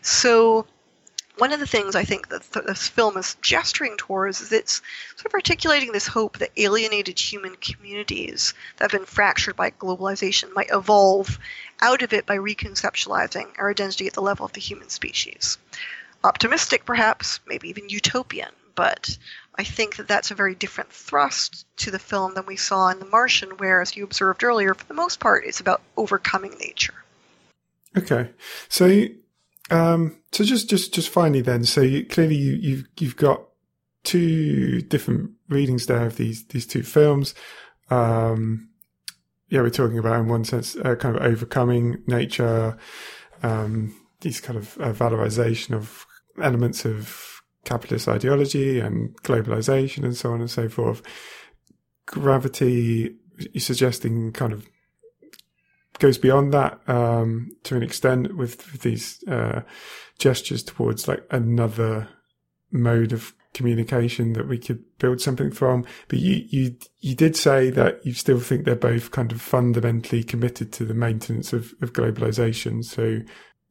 So 0.00 0.66
one 1.36 1.52
of 1.52 1.60
the 1.60 1.66
things 1.66 1.94
I 1.94 2.04
think 2.04 2.28
that 2.28 2.50
this 2.66 2.88
film 2.88 3.16
is 3.16 3.36
gesturing 3.42 3.96
towards 3.96 4.40
is 4.40 4.52
it's 4.52 4.80
sort 5.16 5.26
of 5.26 5.34
articulating 5.34 5.92
this 5.92 6.06
hope 6.06 6.38
that 6.38 6.52
alienated 6.56 7.18
human 7.18 7.56
communities 7.56 8.54
that 8.76 8.90
have 8.90 8.98
been 8.98 9.06
fractured 9.06 9.56
by 9.56 9.70
globalization 9.70 10.54
might 10.54 10.70
evolve 10.70 11.38
out 11.80 12.02
of 12.02 12.12
it 12.12 12.24
by 12.24 12.36
reconceptualizing 12.36 13.46
our 13.58 13.70
identity 13.70 14.06
at 14.06 14.14
the 14.14 14.22
level 14.22 14.46
of 14.46 14.52
the 14.54 14.60
human 14.60 14.88
species. 14.88 15.58
Optimistic, 16.24 16.84
perhaps, 16.86 17.40
maybe 17.46 17.68
even 17.68 17.90
utopian, 17.90 18.50
but 18.74 19.16
I 19.54 19.64
think 19.64 19.96
that 19.96 20.08
that's 20.08 20.30
a 20.30 20.34
very 20.34 20.54
different 20.54 20.90
thrust 20.90 21.66
to 21.78 21.90
the 21.90 21.98
film 21.98 22.34
than 22.34 22.46
we 22.46 22.56
saw 22.56 22.88
in 22.88 22.98
The 22.98 23.06
Martian, 23.06 23.50
where, 23.58 23.82
as 23.82 23.94
you 23.96 24.04
observed 24.04 24.42
earlier, 24.42 24.74
for 24.74 24.86
the 24.86 24.94
most 24.94 25.20
part, 25.20 25.44
it's 25.46 25.60
about 25.60 25.82
overcoming 25.96 26.56
nature. 26.58 26.94
Okay. 27.96 28.30
So 28.68 29.06
um, 29.70 30.16
so 30.32 30.44
just, 30.44 30.68
just, 30.70 30.94
just 30.94 31.08
finally 31.08 31.40
then, 31.40 31.64
so 31.64 31.80
you, 31.80 32.04
clearly 32.04 32.36
you, 32.36 32.52
you've, 32.54 32.84
you've 32.98 33.16
got 33.16 33.42
two 34.04 34.80
different 34.82 35.30
readings 35.48 35.86
there 35.86 36.06
of 36.06 36.16
these, 36.16 36.44
these 36.46 36.66
two 36.66 36.82
films. 36.82 37.34
Um, 37.90 38.68
yeah, 39.48 39.60
we're 39.60 39.70
talking 39.70 39.98
about 39.98 40.20
in 40.20 40.28
one 40.28 40.44
sense, 40.44 40.76
uh, 40.76 40.94
kind 40.96 41.16
of 41.16 41.22
overcoming 41.22 42.02
nature, 42.06 42.76
um, 43.42 43.94
these 44.20 44.40
kind 44.40 44.58
of 44.58 44.76
uh, 44.78 44.92
valorization 44.92 45.74
of 45.74 46.06
elements 46.42 46.84
of 46.84 47.42
capitalist 47.64 48.08
ideology 48.08 48.78
and 48.78 49.20
globalization 49.22 50.04
and 50.04 50.16
so 50.16 50.32
on 50.32 50.40
and 50.40 50.50
so 50.50 50.68
forth. 50.68 51.02
gravity 52.06 53.16
you're 53.52 53.60
suggesting 53.60 54.32
kind 54.32 54.52
of 54.52 54.66
goes 55.98 56.18
beyond 56.18 56.52
that 56.52 56.80
um, 56.88 57.50
to 57.64 57.76
an 57.76 57.82
extent 57.82 58.36
with, 58.36 58.82
these 58.82 59.22
uh, 59.28 59.62
gestures 60.18 60.62
towards 60.62 61.08
like 61.08 61.24
another 61.30 62.08
mode 62.70 63.12
of 63.12 63.34
communication 63.54 64.34
that 64.34 64.48
we 64.48 64.58
could 64.58 64.84
build 64.98 65.20
something 65.20 65.50
from. 65.50 65.84
But 66.08 66.18
you 66.18 66.44
you 66.48 66.76
you 67.00 67.14
did 67.14 67.36
say 67.36 67.70
that 67.70 68.04
you 68.04 68.12
still 68.12 68.40
think 68.40 68.64
they're 68.64 68.76
both 68.76 69.10
kind 69.10 69.32
of 69.32 69.40
fundamentally 69.40 70.22
committed 70.22 70.72
to 70.74 70.84
the 70.84 70.94
maintenance 70.94 71.52
of, 71.52 71.72
of 71.80 71.92
globalization. 71.92 72.84
So 72.84 73.20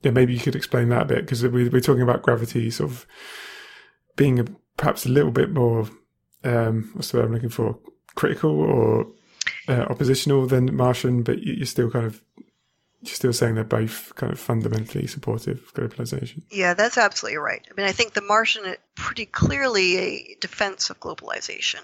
yeah, 0.01 0.11
maybe 0.11 0.33
you 0.33 0.39
could 0.39 0.55
explain 0.55 0.89
that 0.89 1.03
a 1.03 1.05
bit 1.05 1.21
because 1.21 1.43
we, 1.43 1.69
we're 1.69 1.81
talking 1.81 2.01
about 2.01 2.23
gravity 2.23 2.71
sort 2.71 2.91
of 2.91 3.05
being 4.15 4.39
a, 4.39 4.45
perhaps 4.77 5.05
a 5.05 5.09
little 5.09 5.31
bit 5.31 5.51
more 5.51 5.87
um, 6.43 6.91
what's 6.93 7.11
the 7.11 7.17
word 7.17 7.25
I'm 7.25 7.33
looking 7.33 7.49
for 7.49 7.77
critical 8.15 8.51
or 8.51 9.07
uh, 9.67 9.85
oppositional 9.89 10.47
than 10.47 10.75
Martian, 10.75 11.23
but 11.23 11.43
you're 11.43 11.65
still 11.65 11.89
kind 11.89 12.05
of 12.05 12.21
you're 13.01 13.15
still 13.15 13.33
saying 13.33 13.55
they're 13.55 13.63
both 13.63 14.15
kind 14.15 14.31
of 14.31 14.39
fundamentally 14.39 15.05
supportive 15.05 15.59
of 15.59 15.73
globalization. 15.73 16.41
Yeah, 16.49 16.73
that's 16.73 16.97
absolutely 16.97 17.37
right. 17.37 17.65
I 17.69 17.73
mean, 17.75 17.87
I 17.87 17.91
think 17.91 18.13
the 18.13 18.21
Martian 18.21 18.65
is 18.65 18.77
pretty 18.95 19.25
clearly 19.25 19.97
a 19.97 20.37
defense 20.39 20.89
of 20.89 20.99
globalization, 20.99 21.81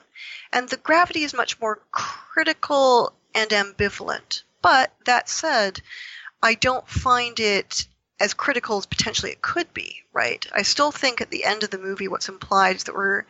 and 0.51 0.67
the 0.67 0.77
gravity 0.77 1.23
is 1.23 1.33
much 1.33 1.59
more 1.59 1.79
critical 1.91 3.13
and 3.35 3.49
ambivalent. 3.51 4.43
But 4.61 4.93
that 5.05 5.29
said, 5.29 5.81
I 6.41 6.55
don't 6.55 6.87
find 6.87 7.39
it 7.39 7.87
as 8.19 8.33
critical 8.33 8.77
as 8.77 8.85
potentially 8.85 9.31
it 9.31 9.41
could 9.41 9.73
be. 9.73 9.97
Right? 10.13 10.45
I 10.53 10.63
still 10.63 10.91
think 10.91 11.21
at 11.21 11.29
the 11.29 11.45
end 11.45 11.63
of 11.63 11.69
the 11.69 11.77
movie, 11.77 12.09
what's 12.09 12.27
implied 12.29 12.75
is 12.75 12.83
that 12.83 12.95
we're 12.95 13.23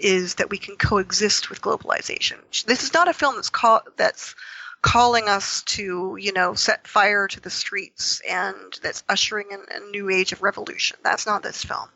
is 0.00 0.36
that 0.36 0.50
we 0.50 0.58
can 0.58 0.76
coexist 0.76 1.50
with 1.50 1.60
globalization. 1.60 2.38
This 2.64 2.82
is 2.82 2.94
not 2.94 3.08
a 3.08 3.12
film 3.12 3.36
that's 3.36 3.50
call, 3.50 3.82
that's 3.96 4.34
calling 4.82 5.28
us 5.28 5.62
to, 5.62 6.16
you 6.20 6.32
know, 6.32 6.54
set 6.54 6.86
fire 6.86 7.28
to 7.28 7.40
the 7.40 7.50
streets 7.50 8.20
and 8.28 8.56
that's 8.82 9.04
ushering 9.08 9.46
in 9.50 9.60
a 9.70 9.90
new 9.90 10.10
age 10.10 10.32
of 10.32 10.42
revolution. 10.42 10.96
That's 11.02 11.26
not 11.26 11.42
this 11.42 11.64
film. 11.64 11.88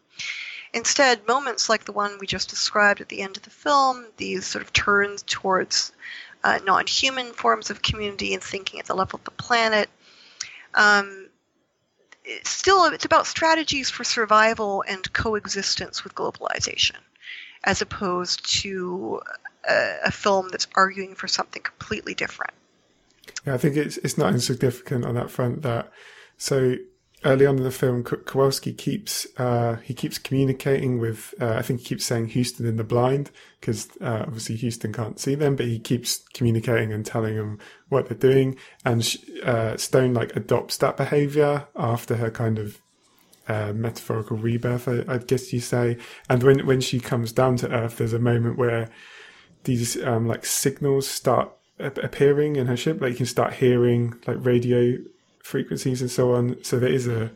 Instead, 0.73 1.27
moments 1.27 1.69
like 1.69 1.85
the 1.85 1.93
one 1.93 2.19
we 2.21 2.27
just 2.27 2.51
described 2.51 3.01
at 3.01 3.09
the 3.09 3.23
end 3.23 3.37
of 3.37 3.43
the 3.43 3.51
film, 3.51 4.07
these 4.17 4.47
sort 4.47 4.63
of 4.63 4.73
turns 4.73 5.23
towards 5.23 5.93
uh, 6.45 6.59
non 6.65 6.87
human 6.87 7.33
forms 7.33 7.71
of 7.71 7.83
community 7.83 8.35
and 8.35 8.43
thinking 8.43 8.79
at 8.79 8.87
the 8.87 8.95
level 8.95 9.19
of 9.19 9.25
the 9.25 9.31
planet, 9.33 9.89
um, 10.75 11.29
it's 12.25 12.51
still 12.51 12.85
it's 12.87 13.05
about 13.05 13.27
strategies 13.27 13.89
for 13.89 14.05
survival 14.05 14.85
and 14.87 15.13
coexistence 15.13 16.05
with 16.05 16.15
globalization 16.15 16.97
as 17.65 17.83
opposed 17.83 18.61
to 18.63 19.21
a, 19.69 19.97
a 20.07 20.11
film 20.11 20.49
that's 20.51 20.67
arguing 20.75 21.15
for 21.15 21.29
something 21.29 21.63
completely 21.63 22.15
different. 22.15 22.53
Yeah, 23.47 23.55
I 23.55 23.59
think 23.59 23.77
it's 23.77 23.97
it's 23.99 24.19
not 24.19 24.33
insignificant 24.33 25.05
on 25.05 25.15
that 25.15 25.31
front 25.31 25.63
that 25.63 25.91
so 26.37 26.77
early 27.25 27.47
on 27.47 27.57
in 27.57 27.65
the 27.65 27.71
film, 27.71 28.05
Kowalski 28.05 28.73
keeps 28.73 29.27
uh, 29.37 29.77
he 29.83 29.95
keeps 29.95 30.19
communicating 30.19 30.99
with. 30.99 31.35
Uh, 31.41 31.55
I 31.55 31.63
think 31.63 31.81
he 31.81 31.87
keeps 31.87 32.05
saying 32.05 32.29
Houston 32.29 32.67
in 32.67 32.77
the 32.77 32.85
blind 32.85 33.31
because 33.61 33.89
uh, 34.01 34.25
obviously 34.27 34.57
Houston 34.57 34.93
can't 34.93 35.19
see 35.19 35.35
them, 35.35 35.57
but 35.57 35.67
he 35.67 35.79
keeps 35.79 36.19
communicating 36.35 36.93
and 36.93 37.05
telling 37.05 37.37
them 37.37 37.59
what 37.89 38.09
they're 38.09 38.17
doing. 38.17 38.57
And 38.85 39.17
uh, 39.43 39.77
Stone 39.77 40.15
like 40.15 40.37
adopts 40.37 40.77
that 40.79 40.97
behavior 40.97 41.67
after 41.75 42.17
her 42.17 42.31
kind 42.31 42.59
of 42.59 42.81
uh, 43.49 43.73
metaphorical 43.73 44.37
rebirth, 44.37 44.89
I, 44.89 45.05
I, 45.07 45.19
guess 45.19 45.53
you 45.53 45.61
say. 45.61 45.99
And 46.29 46.43
when 46.43 46.67
when 46.67 46.81
she 46.81 47.01
comes 47.01 47.33
down 47.33 47.57
to 47.59 47.71
Earth, 47.71 47.99
there's 47.99 48.13
a 48.13 48.19
moment 48.19 48.59
where 48.59 48.89
these 49.65 50.03
um, 50.03 50.27
like 50.27 50.45
signals 50.45 51.07
start 51.09 51.51
appearing 51.79 52.57
in 52.57 52.67
her 52.67 52.77
ship. 52.77 53.01
Like 53.01 53.13
you 53.13 53.17
can 53.17 53.27
start 53.27 53.55
hearing 53.55 54.15
like 54.27 54.39
radio 54.41 54.99
frequencies 55.43 56.01
and 56.01 56.11
so 56.11 56.35
on. 56.35 56.63
So 56.65 56.79
there 56.79 56.93
is 56.93 57.07
a 57.07 57.31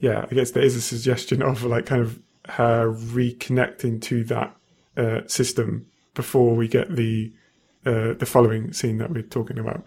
yeah, 0.00 0.26
I 0.30 0.34
guess 0.34 0.52
there 0.52 0.62
is 0.62 0.76
a 0.76 0.80
suggestion 0.80 1.42
of 1.42 1.62
like 1.62 1.86
kind 1.86 2.02
of 2.02 2.18
her 2.46 2.90
reconnecting 2.90 4.00
to 4.02 4.24
that 4.24 4.56
uh, 4.96 5.20
system 5.26 5.86
before 6.14 6.56
we 6.56 6.68
get 6.68 6.94
the 6.94 7.32
uh, 7.84 8.14
the 8.14 8.26
following 8.26 8.72
scene 8.72 8.98
that 8.98 9.10
we're 9.10 9.22
talking 9.22 9.58
about. 9.58 9.86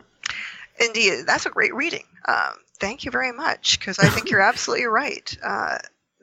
Indeed, 0.80 1.26
that's 1.26 1.46
a 1.46 1.50
great 1.50 1.74
reading. 1.76 2.06
Um, 2.28 2.54
thank 2.84 3.06
you 3.06 3.12
very 3.12 3.32
much 3.32 3.80
because 3.80 3.98
I 3.98 4.10
think 4.10 4.30
you're 4.30 4.42
absolutely 4.42 4.88
right. 4.88 5.38
Uh, 5.42 5.78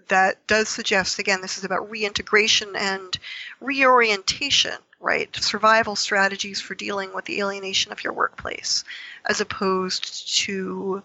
that 0.09 0.47
does 0.47 0.69
suggest, 0.69 1.19
again, 1.19 1.41
this 1.41 1.57
is 1.57 1.65
about 1.65 1.91
reintegration 1.91 2.77
and 2.77 3.19
reorientation, 3.63 4.75
right? 5.01 5.35
Survival 5.37 5.97
strategies 5.97 6.61
for 6.61 6.75
dealing 6.75 7.15
with 7.15 7.25
the 7.25 7.41
alienation 7.41 7.93
of 7.93 8.05
your 8.05 8.13
workplace, 8.13 8.85
as 9.25 9.41
opposed 9.41 10.39
to 10.41 11.03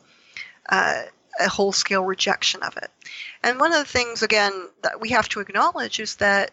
uh, 0.67 1.03
a 1.39 1.47
whole 1.47 1.71
scale 1.71 2.03
rejection 2.03 2.61
of 2.61 2.75
it. 2.75 2.91
And 3.41 3.57
one 3.57 3.71
of 3.71 3.79
the 3.79 3.85
things, 3.85 4.23
again, 4.23 4.67
that 4.81 4.99
we 4.99 5.11
have 5.11 5.29
to 5.29 5.39
acknowledge 5.39 6.01
is 6.01 6.17
that 6.17 6.51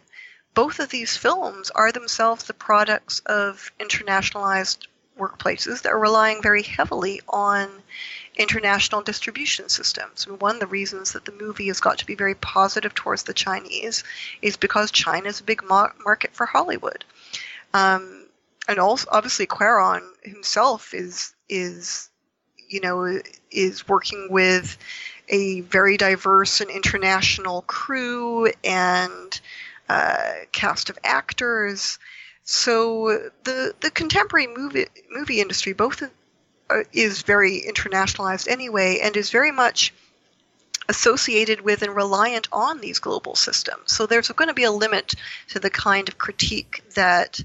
both 0.53 0.79
of 0.79 0.87
these 0.87 1.17
films 1.17 1.71
are 1.71 1.91
themselves 1.91 2.45
the 2.45 2.53
products 2.53 3.19
of 3.25 3.69
internationalized 3.81 4.87
workplaces 5.19 5.81
that 5.81 5.91
are 5.91 5.99
relying 5.99 6.41
very 6.41 6.63
heavily 6.63 7.19
on 7.27 7.69
international 8.35 9.01
distribution 9.01 9.69
systems. 9.69 10.25
And 10.25 10.41
one 10.41 10.55
of 10.55 10.59
the 10.59 10.67
reasons 10.67 11.13
that 11.13 11.25
the 11.25 11.31
movie 11.31 11.67
has 11.67 11.79
got 11.79 11.99
to 11.99 12.05
be 12.05 12.15
very 12.15 12.35
positive 12.35 12.93
towards 12.93 13.23
the 13.23 13.33
Chinese 13.33 14.03
is 14.41 14.57
because 14.57 14.91
China 14.91 15.27
is 15.29 15.39
a 15.39 15.43
big 15.43 15.63
market 15.63 16.33
for 16.33 16.45
Hollywood. 16.45 17.05
Um, 17.73 18.25
and 18.67 18.79
also, 18.79 19.07
obviously, 19.11 19.45
Cuarón 19.45 20.01
himself 20.23 20.93
is 20.93 21.33
is 21.49 22.09
you 22.69 22.79
know 22.79 23.19
is 23.51 23.87
working 23.87 24.27
with 24.29 24.77
a 25.29 25.61
very 25.61 25.97
diverse 25.97 26.61
and 26.61 26.69
international 26.69 27.63
crew 27.63 28.51
and 28.63 29.39
uh, 29.89 30.31
cast 30.51 30.89
of 30.89 30.97
actors. 31.03 31.99
So 32.43 33.29
the 33.43 33.73
the 33.81 33.91
contemporary 33.91 34.47
movie 34.47 34.87
movie 35.11 35.41
industry 35.41 35.73
both 35.73 36.01
Uh, 36.69 36.83
is 36.93 37.23
very 37.23 37.61
internationalized 37.61 38.47
anyway, 38.47 38.99
and 39.03 39.17
is 39.17 39.29
very 39.29 39.51
much 39.51 39.93
associated 40.89 41.61
with 41.61 41.81
and 41.81 41.95
reliant 41.95 42.47
on 42.51 42.79
these 42.79 42.99
global 42.99 43.35
systems. 43.35 43.91
So 43.91 44.05
there's 44.05 44.29
going 44.29 44.47
to 44.47 44.53
be 44.53 44.63
a 44.63 44.71
limit 44.71 45.13
to 45.49 45.59
the 45.59 45.69
kind 45.69 46.07
of 46.09 46.17
critique 46.17 46.83
that 46.95 47.39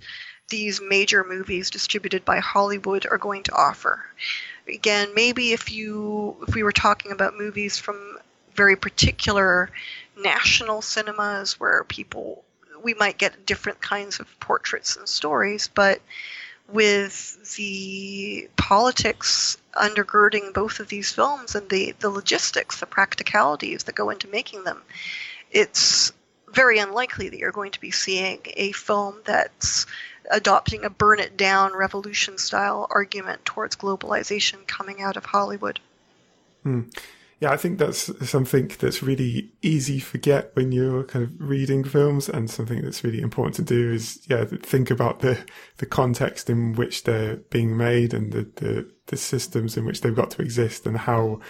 these 0.49 0.81
major 0.81 1.25
movies 1.25 1.71
distributed 1.71 2.25
by 2.25 2.39
Hollywood 2.39 3.07
are 3.11 3.19
going 3.19 3.43
to 3.45 3.55
offer. 3.55 4.05
Again, 4.67 5.09
maybe 5.15 5.53
if 5.53 5.71
you 5.73 6.37
if 6.47 6.55
we 6.55 6.63
were 6.63 6.73
talking 6.73 7.13
about 7.13 7.37
movies 7.37 7.79
from 7.79 8.19
very 8.55 8.77
particular 8.77 9.71
national 10.17 10.83
cinemas 10.83 11.61
where 11.61 11.85
people 11.85 12.45
we 12.83 12.95
might 12.95 13.19
get 13.19 13.47
different 13.47 13.81
kinds 13.81 14.21
of 14.21 14.41
portraits 14.41 14.97
and 14.97 15.09
stories, 15.09 15.69
but 15.75 16.01
with 16.71 17.57
the 17.57 18.49
politics 18.57 19.57
undergirding 19.75 20.53
both 20.53 20.81
of 20.81 20.89
these 20.89 21.13
films 21.13 21.55
and 21.55 21.69
the, 21.69 21.95
the 22.01 22.11
logistics, 22.11 22.81
the 22.81 22.87
practicalities 22.87 23.85
that 23.85 23.95
go 23.95 24.11
into 24.11 24.29
making 24.29 24.65
them, 24.65 24.83
it's 25.51 26.13
very 26.53 26.79
unlikely 26.79 27.29
that 27.29 27.39
you're 27.39 27.53
going 27.53 27.73
to 27.73 27.81
be 27.81 27.91
seeing 27.91 28.41
a 28.57 28.73
film 28.73 29.17
that's 29.25 29.87
adopting 30.31 30.85
a 30.85 30.91
burn 30.91 31.21
it 31.21 31.37
down 31.37 31.75
revolution 31.75 32.37
style 32.37 32.87
argument 32.91 33.45
towards 33.45 33.77
globalization 33.77 34.67
coming 34.67 35.01
out 35.01 35.17
of 35.17 35.25
Hollywood. 35.25 35.81
Hmm 36.63 36.83
yeah, 37.41 37.53
I 37.53 37.57
think 37.57 37.79
that's 37.79 38.11
something 38.29 38.71
that's 38.81 39.03
really 39.03 39.53
easy 39.63 40.01
to 40.01 40.05
forget 40.05 40.51
when 40.55 40.73
you're 40.73 41.05
kind 41.05 41.25
of 41.25 41.33
reading 41.39 41.85
films, 41.85 42.29
and 42.29 42.51
something 42.51 42.83
that's 42.83 43.05
really 43.05 43.21
important 43.21 43.55
to 43.57 43.63
do 43.63 43.93
is 43.93 44.21
yeah, 44.29 44.45
think 44.45 44.91
about 44.91 45.21
the 45.21 45.39
the 45.77 45.87
context 45.87 46.51
in 46.51 46.75
which 46.75 47.05
they're 47.05 47.37
being 47.37 47.77
made 47.77 48.13
and 48.13 48.33
the 48.33 48.51
the, 48.57 48.91
the 49.07 49.17
systems 49.17 49.77
in 49.77 49.85
which 49.85 50.01
they've 50.01 50.17
got 50.17 50.31
to 50.33 50.43
exist, 50.43 50.85
and 50.87 50.99
how 50.99 51.41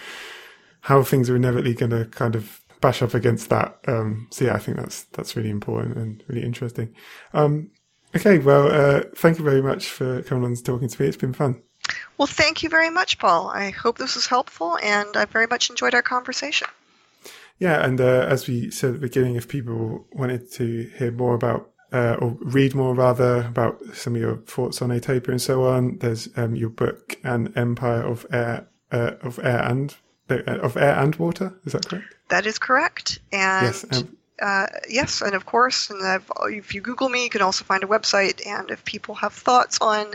how 0.81 1.03
things 1.03 1.29
are 1.29 1.35
inevitably 1.35 1.73
going 1.73 1.91
to 1.91 2.05
kind 2.05 2.35
of 2.35 2.61
bash 2.81 3.01
up 3.01 3.13
against 3.13 3.49
that. 3.49 3.79
Um, 3.87 4.27
so 4.31 4.45
yeah, 4.45 4.53
I 4.53 4.59
think 4.59 4.77
that's 4.77 5.03
that's 5.05 5.35
really 5.35 5.49
important 5.49 5.97
and 5.97 6.23
really 6.27 6.43
interesting. 6.43 6.93
Um, 7.33 7.71
okay, 8.15 8.37
well, 8.37 8.71
uh, 8.71 9.03
thank 9.15 9.39
you 9.39 9.43
very 9.43 9.63
much 9.63 9.87
for 9.89 10.21
coming 10.21 10.43
on 10.43 10.51
and 10.51 10.65
talking 10.65 10.87
to 10.87 11.01
me. 11.01 11.07
It's 11.07 11.17
been 11.17 11.33
fun. 11.33 11.63
Well, 12.17 12.27
thank 12.27 12.63
you 12.63 12.69
very 12.69 12.89
much, 12.89 13.19
Paul. 13.19 13.47
I 13.47 13.69
hope 13.69 13.97
this 13.97 14.15
was 14.15 14.27
helpful, 14.27 14.77
and 14.83 15.15
I 15.15 15.25
very 15.25 15.47
much 15.47 15.69
enjoyed 15.69 15.93
our 15.93 16.01
conversation. 16.01 16.67
Yeah, 17.59 17.83
and 17.83 17.99
uh, 17.99 18.25
as 18.29 18.47
we 18.47 18.71
said 18.71 18.89
at 18.89 18.93
the 18.93 19.07
beginning, 19.07 19.35
if 19.35 19.47
people 19.47 20.05
wanted 20.13 20.51
to 20.53 20.89
hear 20.97 21.11
more 21.11 21.35
about 21.35 21.69
uh, 21.91 22.15
or 22.19 22.37
read 22.41 22.75
more 22.75 22.93
rather 22.93 23.41
about 23.41 23.79
some 23.93 24.15
of 24.15 24.21
your 24.21 24.37
thoughts 24.37 24.81
on 24.81 24.89
Atopia 24.89 25.29
and 25.29 25.41
so 25.41 25.65
on, 25.65 25.97
there's 25.97 26.29
um, 26.37 26.55
your 26.55 26.69
book 26.69 27.17
"An 27.23 27.51
Empire 27.55 28.01
of 28.01 28.25
Air 28.31 28.67
uh, 28.91 29.11
of 29.21 29.39
Air 29.39 29.63
and 29.63 29.95
uh, 30.29 30.35
of 30.45 30.77
Air 30.77 30.97
and 30.99 31.15
Water." 31.15 31.53
Is 31.65 31.73
that 31.73 31.87
correct? 31.87 32.15
That 32.29 32.45
is 32.45 32.59
correct. 32.59 33.19
And 33.33 33.65
yes, 33.65 33.85
um, 33.91 34.17
uh, 34.41 34.67
yes, 34.87 35.21
and 35.21 35.33
of 35.33 35.45
course, 35.45 35.89
and 35.89 36.05
I've, 36.05 36.31
if 36.45 36.73
you 36.73 36.81
Google 36.81 37.09
me, 37.09 37.25
you 37.25 37.29
can 37.29 37.41
also 37.41 37.65
find 37.65 37.83
a 37.83 37.87
website. 37.87 38.45
And 38.47 38.71
if 38.71 38.85
people 38.85 39.15
have 39.15 39.33
thoughts 39.33 39.79
on 39.81 40.13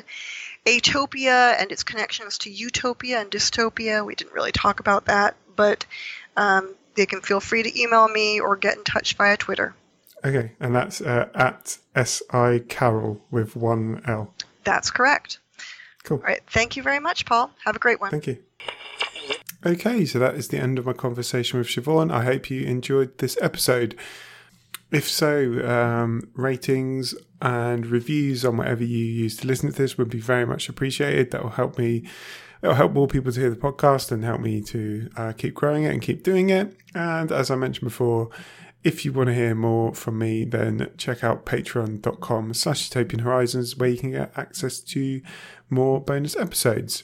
Atopia 0.67 1.61
and 1.61 1.71
its 1.71 1.83
connections 1.83 2.39
to 2.39 2.51
utopia 2.51 3.21
and 3.21 3.31
dystopia, 3.31 4.05
we 4.05 4.15
didn't 4.15 4.33
really 4.33 4.53
talk 4.53 4.81
about 4.81 5.07
that, 5.07 5.37
but 5.57 5.85
um, 6.37 6.75
they 6.95 7.07
can 7.07 7.21
feel 7.21 7.41
free 7.41 7.63
to 7.63 7.81
email 7.81 8.09
me 8.09 8.41
or 8.41 8.57
get 8.57 8.77
in 8.77 8.85
touch 8.85 9.15
via 9.17 9.37
Twitter. 9.37 9.75
Okay, 10.25 10.53
and 10.59 10.75
that's 10.75 11.03
uh, 11.03 11.29
at 11.35 11.79
si 12.07 12.61
carol 12.61 13.23
with 13.31 13.57
one 13.57 14.03
l. 14.07 14.33
That's 14.65 14.91
correct. 14.91 15.39
Cool. 16.03 16.19
All 16.19 16.25
right. 16.25 16.43
Thank 16.47 16.77
you 16.77 16.83
very 16.83 17.01
much, 17.01 17.27
Paul. 17.27 17.51
Have 17.65 17.77
a 17.77 17.79
great 17.79 18.01
one. 18.01 18.11
Thank 18.11 18.27
you. 18.27 18.39
Okay, 19.67 20.05
so 20.05 20.19
that 20.19 20.35
is 20.35 20.49
the 20.49 20.59
end 20.59 20.79
of 20.79 20.87
my 20.87 20.93
conversation 20.93 21.59
with 21.59 21.69
Siobhan. 21.69 22.13
I 22.13 22.25
hope 22.25 22.51
you 22.51 22.67
enjoyed 22.67 23.17
this 23.19 23.39
episode. 23.41 23.97
If 24.95 25.09
so, 25.09 25.61
um, 25.69 26.31
ratings 26.35 27.17
and 27.43 27.85
reviews 27.85 28.45
on 28.45 28.59
whatever 28.59 28.85
you 28.85 29.05
use 29.05 29.37
to 29.39 29.47
listen 29.49 29.73
to 29.73 29.77
this 29.77 29.99
would 29.99 30.09
be 30.09 30.21
very 30.21 30.47
much 30.47 30.69
appreciated. 30.69 31.33
That 31.33 31.43
will 31.43 31.51
help 31.51 31.77
me. 31.79 32.05
It'll 32.63 32.77
help 32.77 32.93
more 32.93 33.09
people 33.09 33.33
to 33.33 33.41
hear 33.41 33.51
the 33.51 33.57
podcast 33.57 34.13
and 34.13 34.25
help 34.25 34.41
me 34.41 34.63
to 34.63 35.11
uh, 35.17 35.33
keep 35.33 35.53
growing 35.53 35.83
it 35.83 35.93
and 35.93 36.01
keep 36.01 36.23
doing 36.23 36.51
it. 36.51 36.77
And 36.95 37.33
as 37.33 37.51
I 37.51 37.57
mentioned 37.57 37.89
before, 37.89 38.31
if 38.85 39.05
you 39.05 39.13
want 39.13 39.31
to 39.31 39.35
hear 39.35 39.57
more 39.57 39.93
from 39.95 40.17
me, 40.17 40.45
then 40.45 40.93
check 40.97 41.25
out 41.25 41.45
patreon.com 41.45 42.55
slash 42.55 42.89
utopian 42.89 43.25
horizons 43.25 43.77
where 43.77 43.89
you 43.89 43.99
can 43.99 44.13
get 44.13 44.33
access 44.39 44.79
to 44.79 45.21
more 45.71 46.01
bonus 46.01 46.37
episodes. 46.37 47.03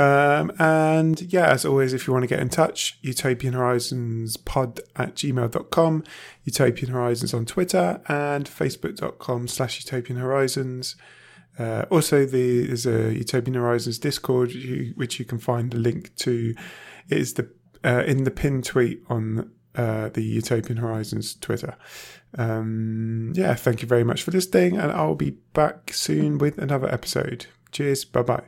Um, 0.00 0.50
and 0.58 1.20
yeah, 1.30 1.48
as 1.48 1.66
always, 1.66 1.92
if 1.92 2.06
you 2.06 2.14
want 2.14 2.22
to 2.22 2.26
get 2.26 2.40
in 2.40 2.48
touch, 2.48 2.98
Utopian 3.02 3.52
Horizons 3.52 4.38
pod 4.38 4.80
at 4.96 5.14
gmail.com, 5.14 6.04
Utopian 6.44 6.92
Horizons 6.92 7.34
on 7.34 7.44
Twitter, 7.44 8.00
and 8.08 8.46
facebook.com 8.46 9.46
slash 9.46 9.84
Utopian 9.84 10.18
Horizons. 10.18 10.96
Uh, 11.58 11.84
also, 11.90 12.24
the, 12.24 12.66
there's 12.66 12.86
a 12.86 13.12
Utopian 13.12 13.54
Horizons 13.54 13.98
Discord, 13.98 14.52
you, 14.52 14.94
which 14.96 15.18
you 15.18 15.26
can 15.26 15.38
find 15.38 15.70
the 15.70 15.78
link 15.78 16.16
to. 16.16 16.54
It 17.10 17.18
is 17.18 17.34
the 17.34 17.50
uh, 17.84 18.04
in 18.06 18.24
the 18.24 18.30
pin 18.30 18.62
tweet 18.62 19.02
on 19.10 19.50
uh, 19.74 20.08
the 20.08 20.22
Utopian 20.22 20.78
Horizons 20.78 21.34
Twitter. 21.34 21.76
Um, 22.38 23.32
yeah, 23.34 23.54
thank 23.54 23.82
you 23.82 23.88
very 23.88 24.04
much 24.04 24.22
for 24.22 24.30
listening, 24.30 24.78
and 24.78 24.92
I'll 24.92 25.14
be 25.14 25.36
back 25.52 25.92
soon 25.92 26.38
with 26.38 26.56
another 26.56 26.88
episode. 26.90 27.46
Cheers, 27.70 28.06
bye 28.06 28.22
bye. 28.22 28.44